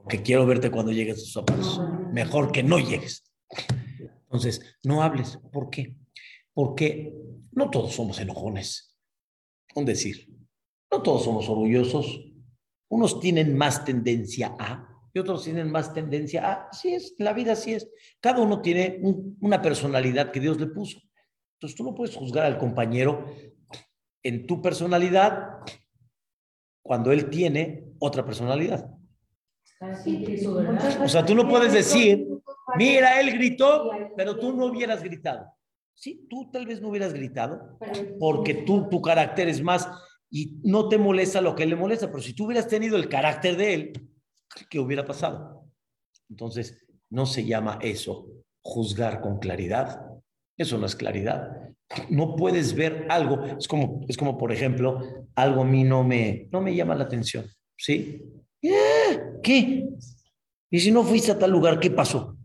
Porque 0.05 0.23
quiero 0.23 0.47
verte 0.47 0.71
cuando 0.71 0.93
llegues 0.93 1.17
a 1.17 1.21
sus 1.21 1.33
zapatos. 1.33 1.81
Mejor 2.13 2.53
que 2.53 2.63
no 2.63 2.79
llegues. 2.79 3.33
Entonces, 4.25 4.77
no 4.85 5.03
hables. 5.03 5.39
¿Por 5.51 5.71
qué? 5.71 5.97
Porque 6.53 7.13
no 7.53 7.71
todos 7.71 7.95
somos 7.95 8.21
enojones. 8.21 8.97
Un 9.75 9.87
decir, 9.87 10.29
no 10.93 11.03
todos 11.03 11.25
somos 11.25 11.49
orgullosos. 11.49 12.21
Unos 12.89 13.19
tienen 13.19 13.57
más 13.57 13.85
tendencia 13.85 14.55
a 14.59 14.95
y 15.15 15.21
otros 15.21 15.45
tienen 15.45 15.71
más 15.71 15.95
tendencia 15.95 16.45
a, 16.45 16.69
así 16.71 16.93
es, 16.93 17.15
la 17.19 17.33
vida 17.33 17.53
así 17.53 17.73
es. 17.73 17.89
Cada 18.21 18.43
uno 18.43 18.61
tiene 18.61 19.01
una 19.41 19.63
personalidad 19.63 20.33
que 20.33 20.41
Dios 20.41 20.61
le 20.61 20.67
puso. 20.67 21.01
Entonces 21.55 21.77
tú 21.77 21.85
no 21.85 21.95
puedes 21.95 22.17
juzgar 22.17 22.45
al 22.45 22.59
compañero 22.59 23.25
en 24.23 24.47
tu 24.47 24.61
personalidad 24.61 25.61
cuando 26.83 27.13
él 27.13 27.31
tiene 27.31 27.85
otra 28.01 28.25
personalidad. 28.25 28.94
O 29.81 31.09
sea, 31.09 31.25
tú 31.25 31.35
no 31.35 31.49
puedes 31.49 31.73
decir, 31.73 32.27
mira, 32.77 33.21
él 33.21 33.33
gritó, 33.33 33.91
pero 34.17 34.39
tú 34.39 34.53
no 34.53 34.67
hubieras 34.67 35.03
gritado. 35.03 35.47
Sí, 35.95 36.27
tú 36.29 36.51
tal 36.51 36.67
vez 36.67 36.81
no 36.81 36.89
hubieras 36.89 37.13
gritado 37.13 37.79
porque 38.19 38.55
tú, 38.55 38.89
tu 38.89 39.01
carácter 39.01 39.49
es 39.49 39.63
más 39.63 39.89
y 40.31 40.59
no 40.65 40.89
te 40.89 40.99
molesta 40.99 41.41
lo 41.41 41.55
que 41.55 41.63
él 41.63 41.71
le 41.71 41.77
molesta, 41.77 42.09
pero 42.09 42.21
si 42.21 42.35
tú 42.35 42.47
hubieras 42.47 42.67
tenido 42.67 42.97
el 42.97 43.09
carácter 43.09 43.57
de 43.57 43.75
él, 43.75 44.11
¿qué 44.69 44.81
hubiera 44.81 45.05
pasado? 45.05 45.65
Entonces, 46.29 46.85
no 47.11 47.27
se 47.27 47.45
llama 47.45 47.79
eso 47.81 48.27
juzgar 48.63 49.21
con 49.21 49.39
claridad. 49.39 50.01
Eso 50.57 50.79
no 50.79 50.87
es 50.87 50.97
claridad. 50.97 51.71
No 52.09 52.35
puedes 52.35 52.75
ver 52.75 53.07
algo. 53.09 53.45
Es 53.45 53.69
como, 53.69 54.05
es 54.09 54.17
como 54.17 54.37
por 54.39 54.51
ejemplo, 54.51 54.99
algo 55.37 55.63
a 55.63 55.67
mí 55.67 55.85
no 55.85 56.03
me, 56.03 56.49
no 56.51 56.61
me 56.61 56.75
llama 56.75 56.95
la 56.95 57.05
atención. 57.05 57.47
¿Sí? 57.77 58.23
¿Qué? 59.43 59.89
Y 60.71 60.81
si 60.81 60.91
no 60.91 61.05
fuiste 61.05 61.33
a 61.33 61.39
tal 61.39 61.51
lugar, 61.51 61.79
¿qué 61.79 61.91
pasó? 61.91 62.37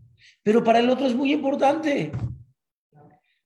Pero 0.42 0.62
para 0.62 0.78
el 0.78 0.90
otro 0.90 1.06
es 1.06 1.14
muy 1.14 1.32
importante. 1.32 2.12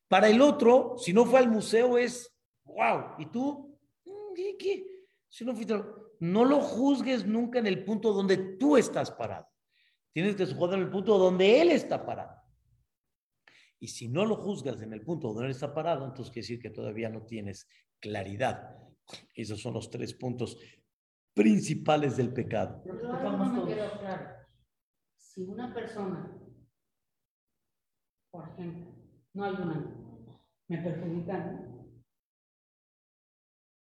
Para 0.09 0.29
el 0.29 0.41
otro, 0.41 0.97
si 0.99 1.13
no 1.13 1.25
fue 1.25 1.39
al 1.39 1.51
museo, 1.51 1.97
es 1.99 2.35
wow. 2.65 3.15
¿Y 3.19 3.27
tú? 3.27 3.79
Mm, 4.05 4.35
¿Qué? 4.35 4.57
qué? 4.59 4.87
Si 5.29 5.45
no 5.45 5.55
fuiste 5.55 5.75
no 6.21 6.45
lo 6.45 6.61
juzgues 6.61 7.27
nunca 7.27 7.59
en 7.59 7.67
el 7.67 7.85
punto 7.85 8.13
donde 8.13 8.37
tú 8.57 8.77
estás 8.77 9.11
parado. 9.11 9.47
Tienes 10.13 10.37
que 10.37 10.47
juzgar 10.47 10.79
en 10.79 10.87
el 10.87 10.91
punto 10.91 11.19
donde 11.19 11.61
él 11.61 11.71
está 11.71 12.07
parado. 12.07 12.41
Y 13.79 13.89
si 13.89 14.09
no 14.09 14.25
lo 14.25 14.37
juzgas 14.37 14.81
en 14.81 14.93
el 14.93 15.03
punto 15.03 15.29
donde 15.29 15.47
él 15.47 15.51
está 15.51 15.75
parado, 15.75 16.07
entonces 16.07 16.33
quiere 16.33 16.45
decir 16.45 16.61
que 16.61 16.71
todavía 16.71 17.11
no 17.11 17.27
tienes 17.27 17.69
claridad. 18.01 18.79
Esos 19.35 19.61
son 19.61 19.75
los 19.75 19.91
tres 19.91 20.15
puntos 20.15 20.57
principales 21.35 22.17
del 22.17 22.33
pecado. 22.33 22.83
Si 25.17 25.43
una 25.43 25.75
persona, 25.75 26.33
por 28.31 28.49
ejemplo, 28.49 28.95
no 29.35 29.45
hay 29.45 29.55
una, 29.55 29.97
me 30.69 30.79
perjudican, 30.79 31.89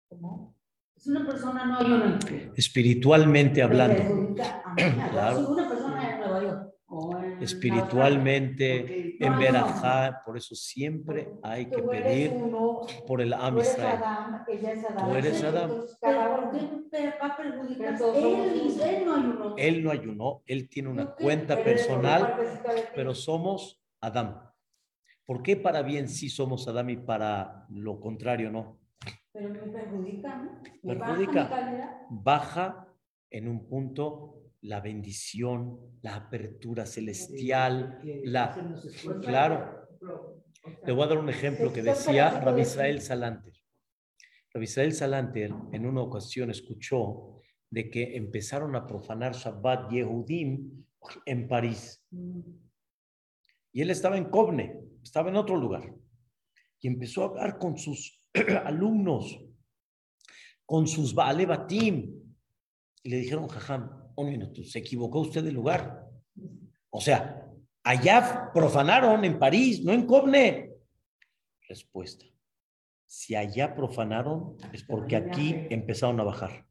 ¿cómo? 0.07 0.55
Si 0.95 1.09
una 1.09 1.25
persona 1.25 1.65
no 1.65 2.19
Espiritualmente 2.55 3.63
hablando. 3.63 4.35
claro. 4.35 5.37
Si 5.37 5.51
una 5.51 5.67
persona 5.67 6.13
en 6.13 6.19
Nueva 6.19 6.43
York 6.43 6.70
espiritualmente, 7.41 9.15
en 9.19 9.37
Berajá. 9.37 10.21
Por 10.25 10.37
eso 10.37 10.55
siempre 10.55 11.37
hay 11.41 11.71
que 11.71 11.83
pedir 11.83 12.49
por 13.05 13.21
el 13.21 13.33
Am 13.33 13.57
eres 13.57 13.67
Israel. 13.67 14.05
Tú 14.95 15.15
eres 15.15 15.43
Adán. 15.43 15.71
Entonces, 15.71 16.01
Pero 16.03 16.21
cada 16.21 16.39
¿por 16.41 16.53
uno- 16.53 16.81
qué 16.83 16.89
te 16.91 17.17
va 17.19 17.27
a 17.27 17.37
perjudicar? 17.37 17.97
Pero 17.97 18.11
todos 18.19 18.51
somos 18.51 18.77
Él, 18.79 18.93
no 18.93 19.05
ayunó. 19.05 19.53
Él 19.55 19.83
no 19.83 19.91
ayunó, 19.91 20.43
él 20.47 20.69
tiene 20.69 20.89
una 20.89 21.15
cuenta 21.15 21.63
personal, 21.63 22.35
pero 22.93 23.13
somos 23.15 23.81
Adán. 24.01 24.41
¿Por 25.25 25.43
qué 25.43 25.57
para 25.57 25.81
bien 25.83 26.09
sí 26.09 26.29
somos 26.29 26.67
Adán 26.67 26.89
y 26.89 26.97
para 26.97 27.65
lo 27.69 27.99
contrario 27.99 28.51
no? 28.51 28.79
Pero 29.43 29.55
me 29.61 29.67
perjudica, 29.69 30.35
¿no? 30.37 30.53
Me 30.83 30.83
Perjudica. 30.85 31.67
Baja 32.09 32.87
en 33.29 33.47
un 33.47 33.67
punto 33.67 34.40
la 34.61 34.79
bendición, 34.79 35.79
la 36.01 36.15
apertura 36.15 36.85
celestial, 36.85 37.99
la... 38.23 38.53
Claro. 39.21 39.87
Te 40.85 40.91
voy 40.91 41.03
a 41.03 41.07
dar 41.07 41.17
un 41.17 41.29
ejemplo 41.29 41.73
que 41.73 41.81
decía 41.81 42.39
Rabbi 42.39 42.61
Israel 42.61 43.01
Salanter. 43.01 43.53
Rabbi 44.53 44.65
Israel 44.65 44.93
Salanter 44.93 45.51
en 45.71 45.85
una 45.85 46.01
ocasión 46.01 46.51
escuchó 46.51 47.41
de 47.69 47.89
que 47.89 48.15
empezaron 48.15 48.75
a 48.75 48.85
profanar 48.85 49.33
Shabbat 49.33 49.91
Yehudim 49.91 50.85
en 51.25 51.47
París. 51.47 52.05
Y 53.71 53.81
él 53.81 53.89
estaba 53.89 54.17
en 54.17 54.25
Kovne, 54.25 54.79
estaba 55.01 55.29
en 55.29 55.37
otro 55.37 55.55
lugar. 55.55 55.95
Y 56.79 56.87
empezó 56.87 57.23
a 57.23 57.27
hablar 57.27 57.57
con 57.57 57.77
sus 57.77 58.19
alumnos, 58.65 59.39
con 60.65 60.87
sus 60.87 61.15
Baale 61.15 61.45
Batim. 61.45 62.21
Y 63.03 63.09
le 63.09 63.17
dijeron, 63.17 63.47
Jajam, 63.47 64.00
un 64.21 64.29
minuto, 64.29 64.63
se 64.63 64.79
equivocó 64.79 65.19
usted 65.19 65.43
de 65.43 65.51
lugar. 65.51 66.09
O 66.89 67.01
sea, 67.01 67.47
allá 67.83 68.51
profanaron 68.53 69.23
en 69.25 69.39
París, 69.39 69.83
no 69.83 69.93
en 69.93 70.05
Kovne. 70.05 70.73
Respuesta. 71.67 72.25
Si 73.05 73.35
allá 73.35 73.75
profanaron, 73.75 74.57
es 74.71 74.83
porque 74.83 75.15
aquí 75.15 75.67
empezaron 75.69 76.19
a 76.19 76.23
bajar. 76.23 76.65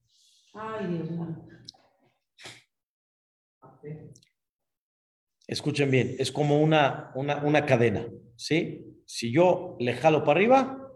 Escuchen 5.47 5.91
bien, 5.91 6.17
es 6.19 6.31
como 6.31 6.61
una, 6.61 7.13
una, 7.15 7.45
una 7.45 7.67
cadena, 7.67 8.07
¿sí? 8.37 8.87
Si 9.05 9.33
yo 9.33 9.77
le 9.81 9.95
jalo 9.95 10.25
para 10.25 10.39
arriba, 10.39 10.91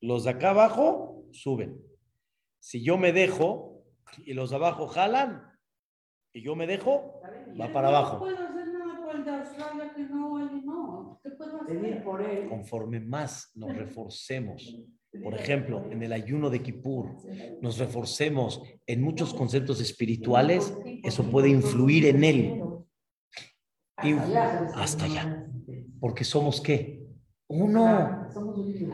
los 0.00 0.24
de 0.24 0.30
acá 0.30 0.50
abajo 0.50 1.24
suben. 1.32 1.80
Si 2.60 2.84
yo 2.84 2.96
me 2.96 3.12
dejo 3.12 3.84
y 4.24 4.34
los 4.34 4.50
de 4.50 4.56
abajo 4.56 4.86
jalan, 4.86 5.51
y 6.32 6.42
yo 6.42 6.54
me 6.56 6.66
dejo, 6.66 7.20
va 7.60 7.72
para 7.72 7.90
No 7.90 7.96
abajo. 7.96 8.18
puedo 8.20 8.36
hacer 8.38 8.72
nada 8.72 9.04
por 9.04 9.16
el 9.16 9.24
de 9.24 9.30
Australia 9.30 9.92
que 9.94 10.02
no 10.04 10.36
hay, 10.38 10.62
no. 10.64 11.20
¿Qué 11.22 11.30
puedo 11.30 11.64
Venir 11.64 11.92
hacer? 11.92 12.04
por 12.04 12.22
él. 12.22 12.48
Conforme 12.48 13.00
más 13.00 13.50
nos 13.54 13.76
reforcemos, 13.76 14.78
por 15.22 15.34
ejemplo, 15.34 15.84
en 15.90 16.02
el 16.02 16.12
ayuno 16.12 16.48
de 16.48 16.62
Kippur, 16.62 17.16
nos 17.60 17.78
reforcemos 17.78 18.62
en 18.86 19.02
muchos 19.02 19.34
conceptos 19.34 19.80
espirituales, 19.80 20.74
eso 21.04 21.24
puede 21.30 21.48
influir 21.50 22.06
en 22.06 22.24
él. 22.24 22.62
Inf- 23.98 24.72
hasta 24.74 25.04
allá. 25.04 25.46
Porque 26.00 26.24
somos 26.24 26.60
qué? 26.60 27.02
Uno. 27.48 28.28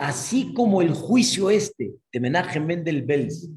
Así 0.00 0.52
como 0.52 0.82
el 0.82 0.92
juicio 0.92 1.48
este 1.50 1.94
de 2.12 2.20
Menachem 2.20 2.66
Mendel 2.66 3.02
Belz 3.02 3.48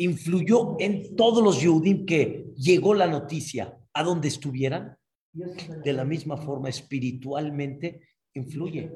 influyó 0.00 0.76
en 0.78 1.14
todos 1.14 1.44
los 1.44 1.60
Yehudim 1.60 2.06
que 2.06 2.52
llegó 2.56 2.94
la 2.94 3.06
noticia 3.06 3.78
a 3.92 4.02
donde 4.02 4.28
estuvieran, 4.28 4.96
de 5.32 5.92
la 5.92 6.04
misma 6.04 6.38
forma 6.38 6.68
espiritualmente 6.70 8.00
influye. 8.34 8.90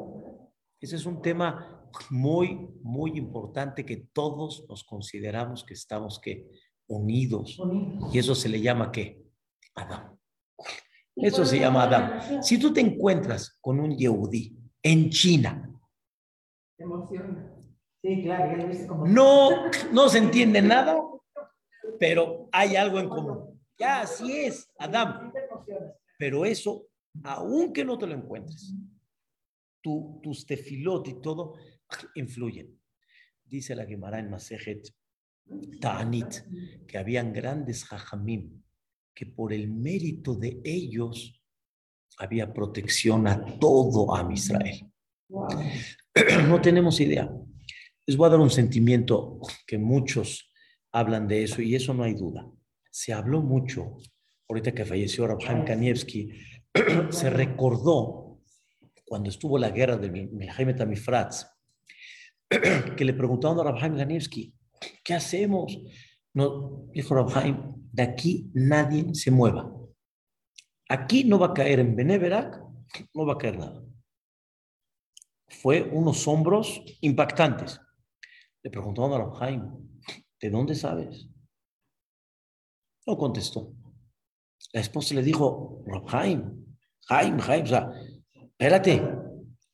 Ese 0.81 0.97
es 0.97 1.07
un 1.07 1.21
tema 1.21 1.91
muy, 2.11 2.59
muy 2.83 3.19
importante 3.19 3.85
que 3.85 4.09
todos 4.13 4.65
nos 4.69 4.83
consideramos 4.85 5.63
que 5.65 5.75
estamos 5.75 6.19
que 6.19 6.49
unidos. 6.89 7.61
Y 8.13 8.19
eso 8.19 8.35
se 8.35 8.49
le 8.49 8.61
llama 8.61 8.91
qué? 8.91 9.23
Adán. 9.75 10.19
Eso 11.17 11.45
se 11.45 11.61
llama 11.61 11.85
Adán. 11.85 12.43
Si 12.43 12.59
tú 12.59 12.73
te 12.73 12.81
encuentras 12.81 13.59
con 13.61 13.79
un 13.79 13.97
Yehudí 13.97 14.57
en 14.83 15.11
China, 15.11 15.71
Te 16.77 16.85
emociona. 16.85 17.54
Sí, 18.05 18.23
claro, 18.23 18.51
ya 18.51 18.63
lo 18.63 18.69
viste 18.69 18.87
como. 18.87 19.07
no, 19.07 19.71
no 19.93 20.09
se 20.11 20.19
entiende 20.19 20.61
nada, 20.61 20.95
pero 21.99 22.51
hay 22.53 22.77
algo 22.77 23.01
en 23.01 23.09
común. 23.09 23.59
Ya 23.79 24.03
así 24.03 24.31
es, 24.31 24.69
emocionas. 24.79 25.33
Pero 26.19 26.45
eso, 26.45 26.87
aunque 27.23 27.83
no 27.83 27.97
te 27.97 28.07
lo 28.07 28.13
encuentres, 28.13 28.75
tu, 29.81 30.21
tus 30.23 30.45
tefilot 30.45 31.09
y 31.09 31.21
todo 31.23 31.55
influyen. 32.15 32.79
Dice 33.43 33.75
la 33.75 33.87
Gemara 33.87 34.19
en 34.19 34.29
Masejet 34.29 34.87
Ta'anit 35.81 36.87
que 36.87 36.99
habían 36.99 37.33
grandes 37.33 37.85
jajamim 37.85 38.63
que 39.15 39.25
por 39.25 39.55
el 39.55 39.69
mérito 39.69 40.35
de 40.35 40.61
ellos 40.63 41.43
había 42.19 42.53
protección 42.53 43.27
a 43.29 43.59
todo 43.59 44.15
Am 44.15 44.31
Israel. 44.31 44.93
No 46.49 46.61
tenemos 46.61 47.01
idea. 47.01 47.29
Les 48.07 48.17
voy 48.17 48.27
a 48.27 48.31
dar 48.31 48.41
un 48.41 48.51
sentimiento 48.51 49.41
que 49.67 49.79
muchos 49.79 50.53
hablan 50.93 51.27
de 51.27 51.45
eso 51.45 51.63
y 51.63 51.75
eso 51.75 51.95
no 51.95 52.05
hay 52.05 52.15
duda. 52.15 52.47
Se 52.91 53.13
habló 53.13 53.41
mucho, 53.41 53.97
ahorita 54.49 54.73
que 54.73 54.85
falleció 54.85 55.27
Rabhan 55.27 55.65
Kanievski, 55.65 56.31
se 57.11 57.31
recordó 57.31 58.41
cuando 59.07 59.31
estuvo 59.31 59.59
la 59.59 59.71
guerra 59.71 59.97
de 59.97 60.11
Milhaim 60.11 60.77
Tamifratz, 60.77 61.47
que 62.97 63.05
le 63.05 63.15
preguntaron 63.15 63.59
a 63.61 63.71
Rabhan 63.71 63.97
Kanievski, 63.97 64.55
¿qué 65.03 65.15
hacemos? 65.15 65.79
No, 66.35 66.89
dijo 66.93 67.15
Rabhaim, 67.15 67.75
de 67.91 68.03
aquí 68.03 68.51
nadie 68.55 69.15
se 69.15 69.31
mueva. 69.31 69.73
Aquí 70.89 71.25
no 71.25 71.39
va 71.39 71.47
a 71.47 71.55
caer 71.55 71.81
en 71.81 71.97
Beneverac, 71.97 72.61
no 73.15 73.27
va 73.27 73.35
a 73.35 73.39
caer 73.39 73.59
nada. 73.59 73.83
Fue 75.49 75.83
unos 75.83 76.29
hombros 76.29 76.83
impactantes. 77.01 77.81
Le 78.65 78.71
preguntaron 78.71 79.13
a 79.13 79.19
Rabhaim, 79.19 79.63
¿de 80.41 80.51
dónde 80.51 80.75
sabes? 80.75 81.29
No 83.07 83.17
contestó. 83.19 83.75
La 84.73 84.81
esposa 84.81 85.15
le 85.15 85.23
dijo, 85.23 85.85
Rabhaim, 85.87 86.65
Jaim, 87.07 87.39
Jaim, 87.39 87.63
o 87.63 87.67
sea, 87.67 87.93
espérate, 88.33 89.03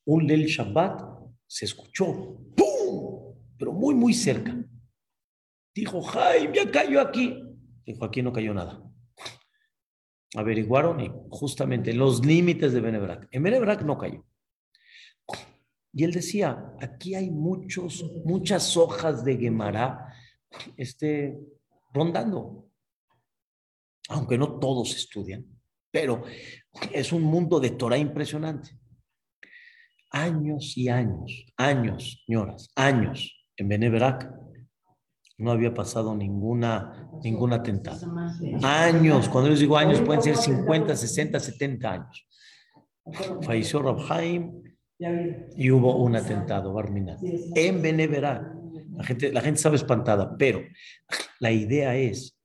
un 0.05 0.27
Lel 0.27 0.45
Shabbat 0.45 1.01
se 1.47 1.65
escuchó, 1.65 2.05
¡pum! 2.55 3.35
Pero 3.57 3.71
muy, 3.71 3.95
muy 3.95 4.13
cerca. 4.13 4.53
Dijo, 5.73 6.01
Jaime, 6.01 6.53
ya 6.53 6.69
cayó 6.69 6.99
aquí. 6.99 7.41
Dijo, 7.85 8.03
aquí 8.03 8.21
no 8.21 8.33
cayó 8.33 8.53
nada. 8.53 8.83
Averiguaron 10.35 10.99
y 10.99 11.11
justamente 11.29 11.93
los 11.93 12.25
límites 12.25 12.73
de 12.73 12.81
Benebrak. 12.81 13.29
En 13.31 13.43
Benebrak 13.43 13.83
no 13.83 13.97
cayó. 13.97 14.25
Y 15.93 16.03
él 16.03 16.11
decía, 16.11 16.73
aquí 16.79 17.15
hay 17.15 17.29
muchos, 17.29 18.03
muchas 18.23 18.77
hojas 18.77 19.25
de 19.25 19.37
Gemara 19.37 20.13
este, 20.77 21.37
rondando. 21.93 22.67
Aunque 24.09 24.37
no 24.37 24.59
todos 24.59 24.95
estudian, 24.95 25.45
pero 25.91 26.23
es 26.91 27.13
un 27.13 27.23
mundo 27.23 27.59
de 27.59 27.71
Torah 27.71 27.97
impresionante. 27.97 28.77
Años 30.09 30.77
y 30.77 30.89
años, 30.89 31.45
años, 31.55 32.23
señoras, 32.25 32.71
años 32.75 33.45
en 33.55 33.69
Benebrak 33.69 34.29
no 35.37 35.51
había 35.51 35.73
pasado 35.73 36.15
ninguna, 36.15 37.09
ningún 37.23 37.53
atentado. 37.53 38.05
Años, 38.63 39.29
cuando 39.29 39.49
les 39.49 39.59
digo 39.59 39.77
años, 39.77 40.01
pueden 40.01 40.21
ser 40.21 40.35
50, 40.37 40.95
60, 40.95 41.39
70 41.39 41.91
años. 41.91 42.27
Falleció 43.41 43.81
Rabhaim 43.81 44.61
y 45.55 45.71
hubo 45.71 45.97
un 45.97 46.15
atentado, 46.15 46.73
Barmina, 46.73 47.17
en 47.55 47.81
Beneverac. 47.81 48.43
La 48.95 49.03
gente, 49.03 49.31
la 49.31 49.41
gente 49.41 49.57
estaba 49.57 49.75
espantada, 49.75 50.35
pero 50.37 50.61
la 51.39 51.51
idea 51.51 51.95
es, 51.95 52.37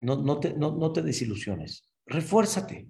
no, 0.00 0.16
no, 0.16 0.38
te, 0.38 0.54
no, 0.54 0.76
no 0.76 0.92
te 0.92 1.02
desilusiones, 1.02 1.84
refuérzate. 2.06 2.88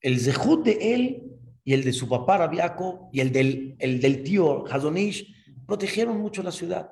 El 0.00 0.18
zehut 0.18 0.64
de 0.64 0.94
él 0.94 1.22
y 1.64 1.74
el 1.74 1.84
de 1.84 1.92
su 1.92 2.08
papá 2.08 2.38
Rabiaco 2.38 3.08
y 3.12 3.20
el 3.20 3.30
del, 3.30 3.76
el 3.78 4.00
del 4.00 4.22
tío 4.24 4.64
Hazonish 4.66 5.32
protegieron 5.66 6.20
mucho 6.20 6.42
la 6.42 6.50
ciudad 6.50 6.90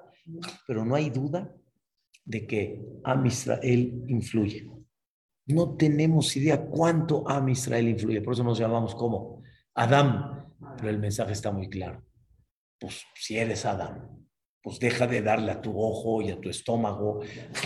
pero 0.67 0.85
no 0.85 0.95
hay 0.95 1.11
duda 1.11 1.55
de 2.25 2.47
que 2.47 2.83
Am 3.05 3.27
Israel 3.27 4.05
influye. 4.09 4.71
No 5.47 5.77
tenemos 5.77 6.37
idea 6.37 6.65
cuánto 6.65 7.29
Am 7.29 7.49
Israel 7.49 7.89
influye, 7.89 8.23
por 8.23 8.35
eso 8.35 8.45
nos 8.45 8.59
llamamos 8.59 8.95
como 8.95 9.43
Adam, 9.75 10.40
pero 10.77 10.91
el 10.91 10.99
mensaje 10.99 11.33
está 11.33 11.51
muy 11.51 11.69
claro. 11.69 12.05
Pues 12.79 13.05
si 13.15 13.37
eres 13.37 13.65
Adam, 13.65 14.27
pues 14.63 14.79
deja 14.79 15.07
de 15.07 15.23
darle 15.23 15.53
a 15.53 15.61
tu 15.61 15.79
ojo 15.79 16.23
y 16.23 16.31
a 16.31 16.41
tu 16.41 16.51
estómago 16.51 17.21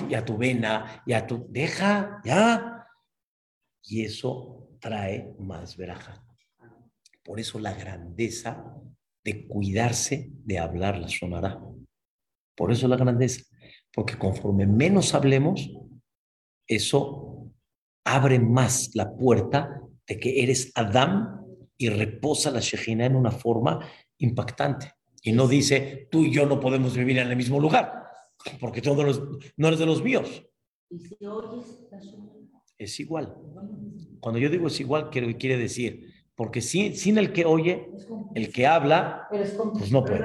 y 0.09 0.15
a 0.15 0.25
tu 0.25 0.37
vena 0.37 1.03
y 1.07 1.13
a 1.13 1.27
tu... 1.27 1.47
Deja, 1.51 2.21
ya. 2.25 2.87
Y 3.83 4.05
eso 4.05 4.69
trae 4.81 5.35
más 5.39 5.77
veraja. 5.77 6.25
Por 7.25 7.41
eso 7.41 7.59
la 7.59 7.75
grandeza 7.75 8.65
de 9.25 9.47
cuidarse 9.47 10.31
de 10.45 10.59
hablar 10.59 10.99
la 10.99 11.09
sonará. 11.09 11.61
Por 12.57 12.71
eso 12.71 12.87
la 12.87 12.97
grandeza. 12.97 13.43
Porque 13.93 14.17
conforme 14.17 14.67
menos 14.67 15.15
hablemos, 15.15 15.71
eso 16.69 17.51
abre 18.05 18.39
más 18.39 18.91
la 18.95 19.15
puerta 19.17 19.81
de 20.07 20.19
que 20.21 20.43
eres 20.43 20.71
Adán 20.75 21.44
y 21.85 21.89
reposa 21.91 22.51
la 22.51 22.61
Shejina 22.61 23.05
en 23.05 23.15
una 23.15 23.31
forma 23.31 23.87
impactante. 24.19 24.93
Y 25.23 25.33
no 25.33 25.47
dice, 25.47 26.09
tú 26.11 26.25
y 26.25 26.33
yo 26.33 26.47
no 26.47 26.59
podemos 26.59 26.97
vivir 26.97 27.19
en 27.19 27.29
el 27.29 27.37
mismo 27.37 27.61
lugar, 27.61 28.05
porque 28.59 28.81
tú 28.81 28.95
no 28.95 29.03
eres, 29.03 29.21
no 29.57 29.69
eres 29.69 29.79
de 29.79 29.87
los 29.87 30.03
míos. 30.03 30.45
Y 30.89 30.99
si 30.99 31.27
oyes 31.27 31.81
la 31.91 32.01
sonora, 32.01 32.41
Es 32.79 32.99
igual. 33.01 33.35
Cuando 34.21 34.39
yo 34.39 34.49
digo 34.49 34.69
es 34.69 34.81
igual, 34.81 35.11
quiere, 35.11 35.37
quiere 35.37 35.59
decir, 35.59 36.11
porque 36.35 36.63
sin, 36.63 36.97
sin 36.97 37.19
el 37.19 37.33
que 37.33 37.45
oye, 37.45 37.91
el 38.35 38.51
que 38.51 38.67
habla, 38.67 39.29
pues 39.31 39.93
no 39.93 40.05
puede. 40.05 40.25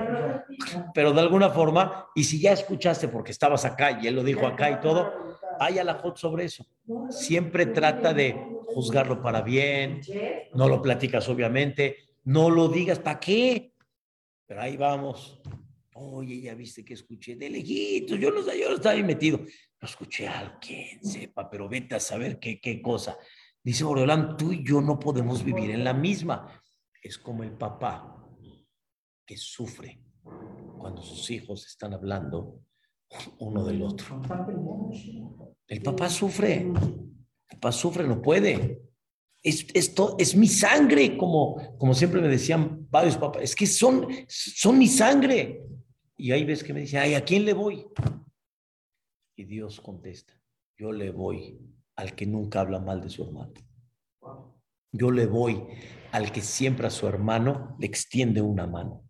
Pero 0.94 1.12
de 1.12 1.20
alguna 1.20 1.50
forma, 1.50 2.08
y 2.16 2.24
si 2.24 2.40
ya 2.40 2.54
escuchaste 2.54 3.10
porque 3.10 3.32
estabas 3.32 3.66
acá 3.66 4.00
y 4.02 4.08
él 4.08 4.16
lo 4.16 4.24
dijo 4.24 4.48
acá 4.48 4.72
y 4.72 4.80
todo, 4.80 5.12
hay 5.60 5.78
alajot 5.78 6.18
sobre 6.18 6.46
eso. 6.46 6.66
Siempre 7.10 7.66
trata 7.66 8.14
de 8.14 8.59
juzgarlo 8.80 9.22
para 9.22 9.42
bien, 9.42 10.02
no 10.54 10.68
lo 10.70 10.82
platicas 10.82 11.28
obviamente, 11.28 11.98
no 12.24 12.50
lo 12.50 12.70
digas, 12.70 13.00
¿para 13.00 13.20
qué? 13.20 13.74
Pero 14.46 14.62
ahí 14.62 14.78
vamos. 14.78 15.42
Oye, 15.96 16.42
ya 16.42 16.56
viste 16.56 16.86
que 16.86 16.94
escuché 16.94 17.36
de 17.36 17.50
lejitos, 17.50 18.18
yo 18.18 18.32
no, 18.32 18.42
sé, 18.42 18.58
yo 18.60 18.74
estaba 18.74 18.96
ahí 18.96 19.04
metido. 19.04 19.40
No 19.40 19.88
escuché 19.88 20.28
a 20.28 20.40
alguien, 20.40 21.04
sepa, 21.04 21.50
pero 21.50 21.68
vete 21.68 21.96
a 21.96 22.00
saber 22.00 22.40
qué, 22.40 22.60
qué 22.60 22.82
cosa. 22.82 23.18
Dice 23.62 23.84
Boreolán, 23.84 24.38
tú 24.38 24.54
y 24.54 24.64
yo 24.64 24.82
no 24.82 24.98
podemos 24.98 25.44
vivir 25.44 25.72
en 25.72 25.84
la 25.84 25.94
misma. 25.94 26.62
Es 27.02 27.18
como 27.18 27.44
el 27.44 27.52
papá 27.52 28.26
que 29.26 29.36
sufre 29.36 30.02
cuando 30.78 31.02
sus 31.02 31.30
hijos 31.32 31.68
están 31.68 31.94
hablando 31.94 32.62
uno 33.40 33.66
del 33.66 33.82
otro. 33.82 34.22
El 35.68 35.82
papá 35.82 36.10
sufre. 36.10 36.72
Papá 37.50 37.72
sufre, 37.72 38.08
no 38.08 38.22
puede. 38.22 38.82
Es, 39.42 39.68
esto 39.74 40.16
es 40.20 40.36
mi 40.36 40.48
sangre, 40.48 41.18
como, 41.18 41.78
como 41.78 41.94
siempre 41.94 42.22
me 42.22 42.28
decían 42.28 42.88
varios 42.90 43.18
papás. 43.18 43.44
Es 43.44 43.56
que 43.56 43.66
son, 43.66 44.08
son 44.28 44.78
mi 44.78 44.88
sangre. 44.88 45.64
Y 46.18 46.32
ahí 46.32 46.44
ves 46.44 46.64
que 46.64 46.74
me 46.74 46.82
dicen, 46.82 47.00
ay, 47.00 47.16
¿a 47.16 47.24
quién 47.24 47.46
le 47.46 47.54
voy? 47.54 47.86
Y 49.36 49.46
Dios 49.46 49.80
contesta, 49.80 50.34
yo 50.78 50.92
le 50.92 51.12
voy 51.12 51.58
al 51.96 52.14
que 52.14 52.26
nunca 52.26 52.60
habla 52.60 52.80
mal 52.80 53.02
de 53.02 53.10
su 53.10 53.24
hermano. 53.24 53.54
Yo 54.92 55.12
le 55.12 55.28
voy 55.28 55.64
al 56.12 56.32
que 56.32 56.42
siempre 56.42 56.88
a 56.88 56.90
su 56.90 57.08
hermano 57.08 57.76
le 57.80 57.86
extiende 57.86 58.42
una 58.42 58.68
mano. 58.68 59.04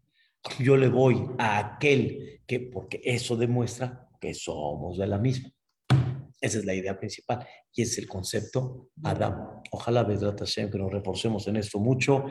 Yo 0.60 0.78
le 0.78 0.90
voy 0.90 1.26
a 1.38 1.58
aquel 1.58 2.42
que, 2.46 2.60
porque 2.60 3.02
eso 3.04 3.36
demuestra 3.36 4.08
que 4.20 4.34
somos 4.34 4.98
de 4.98 5.08
la 5.08 5.18
misma. 5.18 5.52
Esa 6.42 6.60
es 6.60 6.66
la 6.66 6.74
idea 6.74 6.98
principal 6.98 7.46
y 7.74 7.82
es 7.82 7.98
el 7.98 8.08
concepto 8.08 8.90
Adam. 9.04 9.62
Ojalá, 9.72 10.04
Vedrat 10.04 10.40
Hashem, 10.40 10.72
que 10.72 10.78
nos 10.78 10.92
reforcemos 10.92 11.48
en 11.48 11.58
esto 11.58 11.80
mucho, 11.80 12.26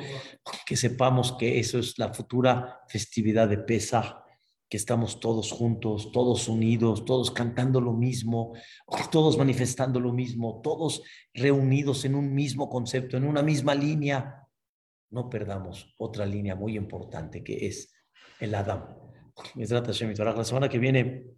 que 0.66 0.76
sepamos 0.76 1.32
que 1.32 1.58
eso 1.58 1.78
es 1.78 1.98
la 1.98 2.12
futura 2.12 2.80
festividad 2.88 3.48
de 3.48 3.58
Pesach, 3.58 4.16
que 4.68 4.76
estamos 4.76 5.20
todos 5.20 5.52
juntos, 5.52 6.10
todos 6.12 6.48
unidos, 6.48 7.04
todos 7.04 7.30
cantando 7.30 7.80
lo 7.80 7.92
mismo, 7.92 8.54
todos 9.10 9.36
manifestando 9.36 10.00
lo 10.00 10.12
mismo, 10.12 10.60
todos 10.62 11.02
reunidos 11.34 12.04
en 12.04 12.14
un 12.14 12.34
mismo 12.34 12.68
concepto, 12.68 13.16
en 13.16 13.24
una 13.24 13.42
misma 13.42 13.74
línea. 13.74 14.46
No 15.10 15.28
perdamos 15.28 15.94
otra 15.98 16.26
línea 16.26 16.54
muy 16.54 16.76
importante 16.76 17.42
que 17.42 17.66
es 17.66 17.94
el 18.40 18.54
Adam. 18.54 18.94
La 19.54 20.44
semana 20.44 20.68
que 20.68 20.78
viene 20.78 21.37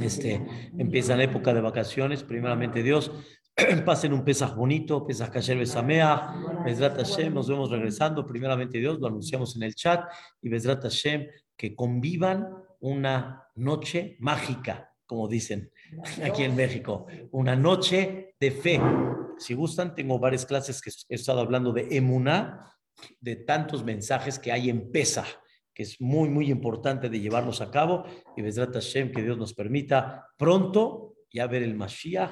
este, 0.00 0.44
empieza 0.78 1.16
la 1.16 1.24
época 1.24 1.54
de 1.54 1.60
vacaciones, 1.60 2.22
primeramente 2.22 2.82
Dios, 2.82 3.12
pasen 3.84 4.12
un 4.12 4.24
Pesaj 4.24 4.54
bonito, 4.54 5.06
Pesaj 5.06 5.30
Kasher 5.30 5.58
Besamea, 5.58 6.34
Bezrat 6.64 6.96
Hashem, 6.96 7.32
nos 7.32 7.48
vemos 7.48 7.70
regresando, 7.70 8.26
primeramente 8.26 8.78
Dios, 8.78 8.98
lo 9.00 9.06
anunciamos 9.06 9.56
en 9.56 9.62
el 9.62 9.74
chat, 9.74 10.04
y 10.42 10.48
Bezrat 10.48 10.82
Hashem, 10.82 11.26
que 11.56 11.74
convivan 11.74 12.48
una 12.80 13.48
noche 13.54 14.16
mágica, 14.20 14.92
como 15.06 15.28
dicen 15.28 15.70
aquí 16.22 16.42
en 16.42 16.54
México, 16.54 17.06
una 17.30 17.56
noche 17.56 18.34
de 18.38 18.50
fe. 18.50 18.80
Si 19.38 19.54
gustan, 19.54 19.94
tengo 19.94 20.18
varias 20.18 20.44
clases 20.44 20.82
que 20.82 20.90
he 21.08 21.14
estado 21.14 21.40
hablando 21.40 21.72
de 21.72 21.88
emuná, 21.96 22.72
de 23.20 23.36
tantos 23.36 23.84
mensajes 23.84 24.38
que 24.38 24.52
hay 24.52 24.68
en 24.68 24.90
Pesaj 24.90 25.26
que 25.76 25.82
es 25.82 26.00
muy, 26.00 26.30
muy 26.30 26.50
importante 26.50 27.10
de 27.10 27.20
llevarlos 27.20 27.60
a 27.60 27.70
cabo. 27.70 28.04
Y 28.34 28.40
Bezrat 28.40 28.72
Hashem, 28.72 29.12
que 29.12 29.22
Dios 29.22 29.36
nos 29.36 29.52
permita 29.52 30.26
pronto 30.38 31.16
ya 31.30 31.46
ver 31.46 31.62
el 31.62 31.74
Mashiach 31.74 32.30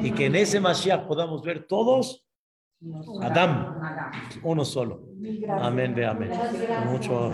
y 0.00 0.12
que 0.12 0.26
en 0.26 0.36
ese 0.36 0.60
Mashiach 0.60 1.08
podamos 1.08 1.42
ver 1.42 1.66
todos 1.66 2.24
Adam, 3.22 3.80
uno 4.42 4.64
solo. 4.64 5.08
Amén, 5.48 5.94
ve 5.94 6.06
amén. 6.06 6.30
Mucho 6.86 7.18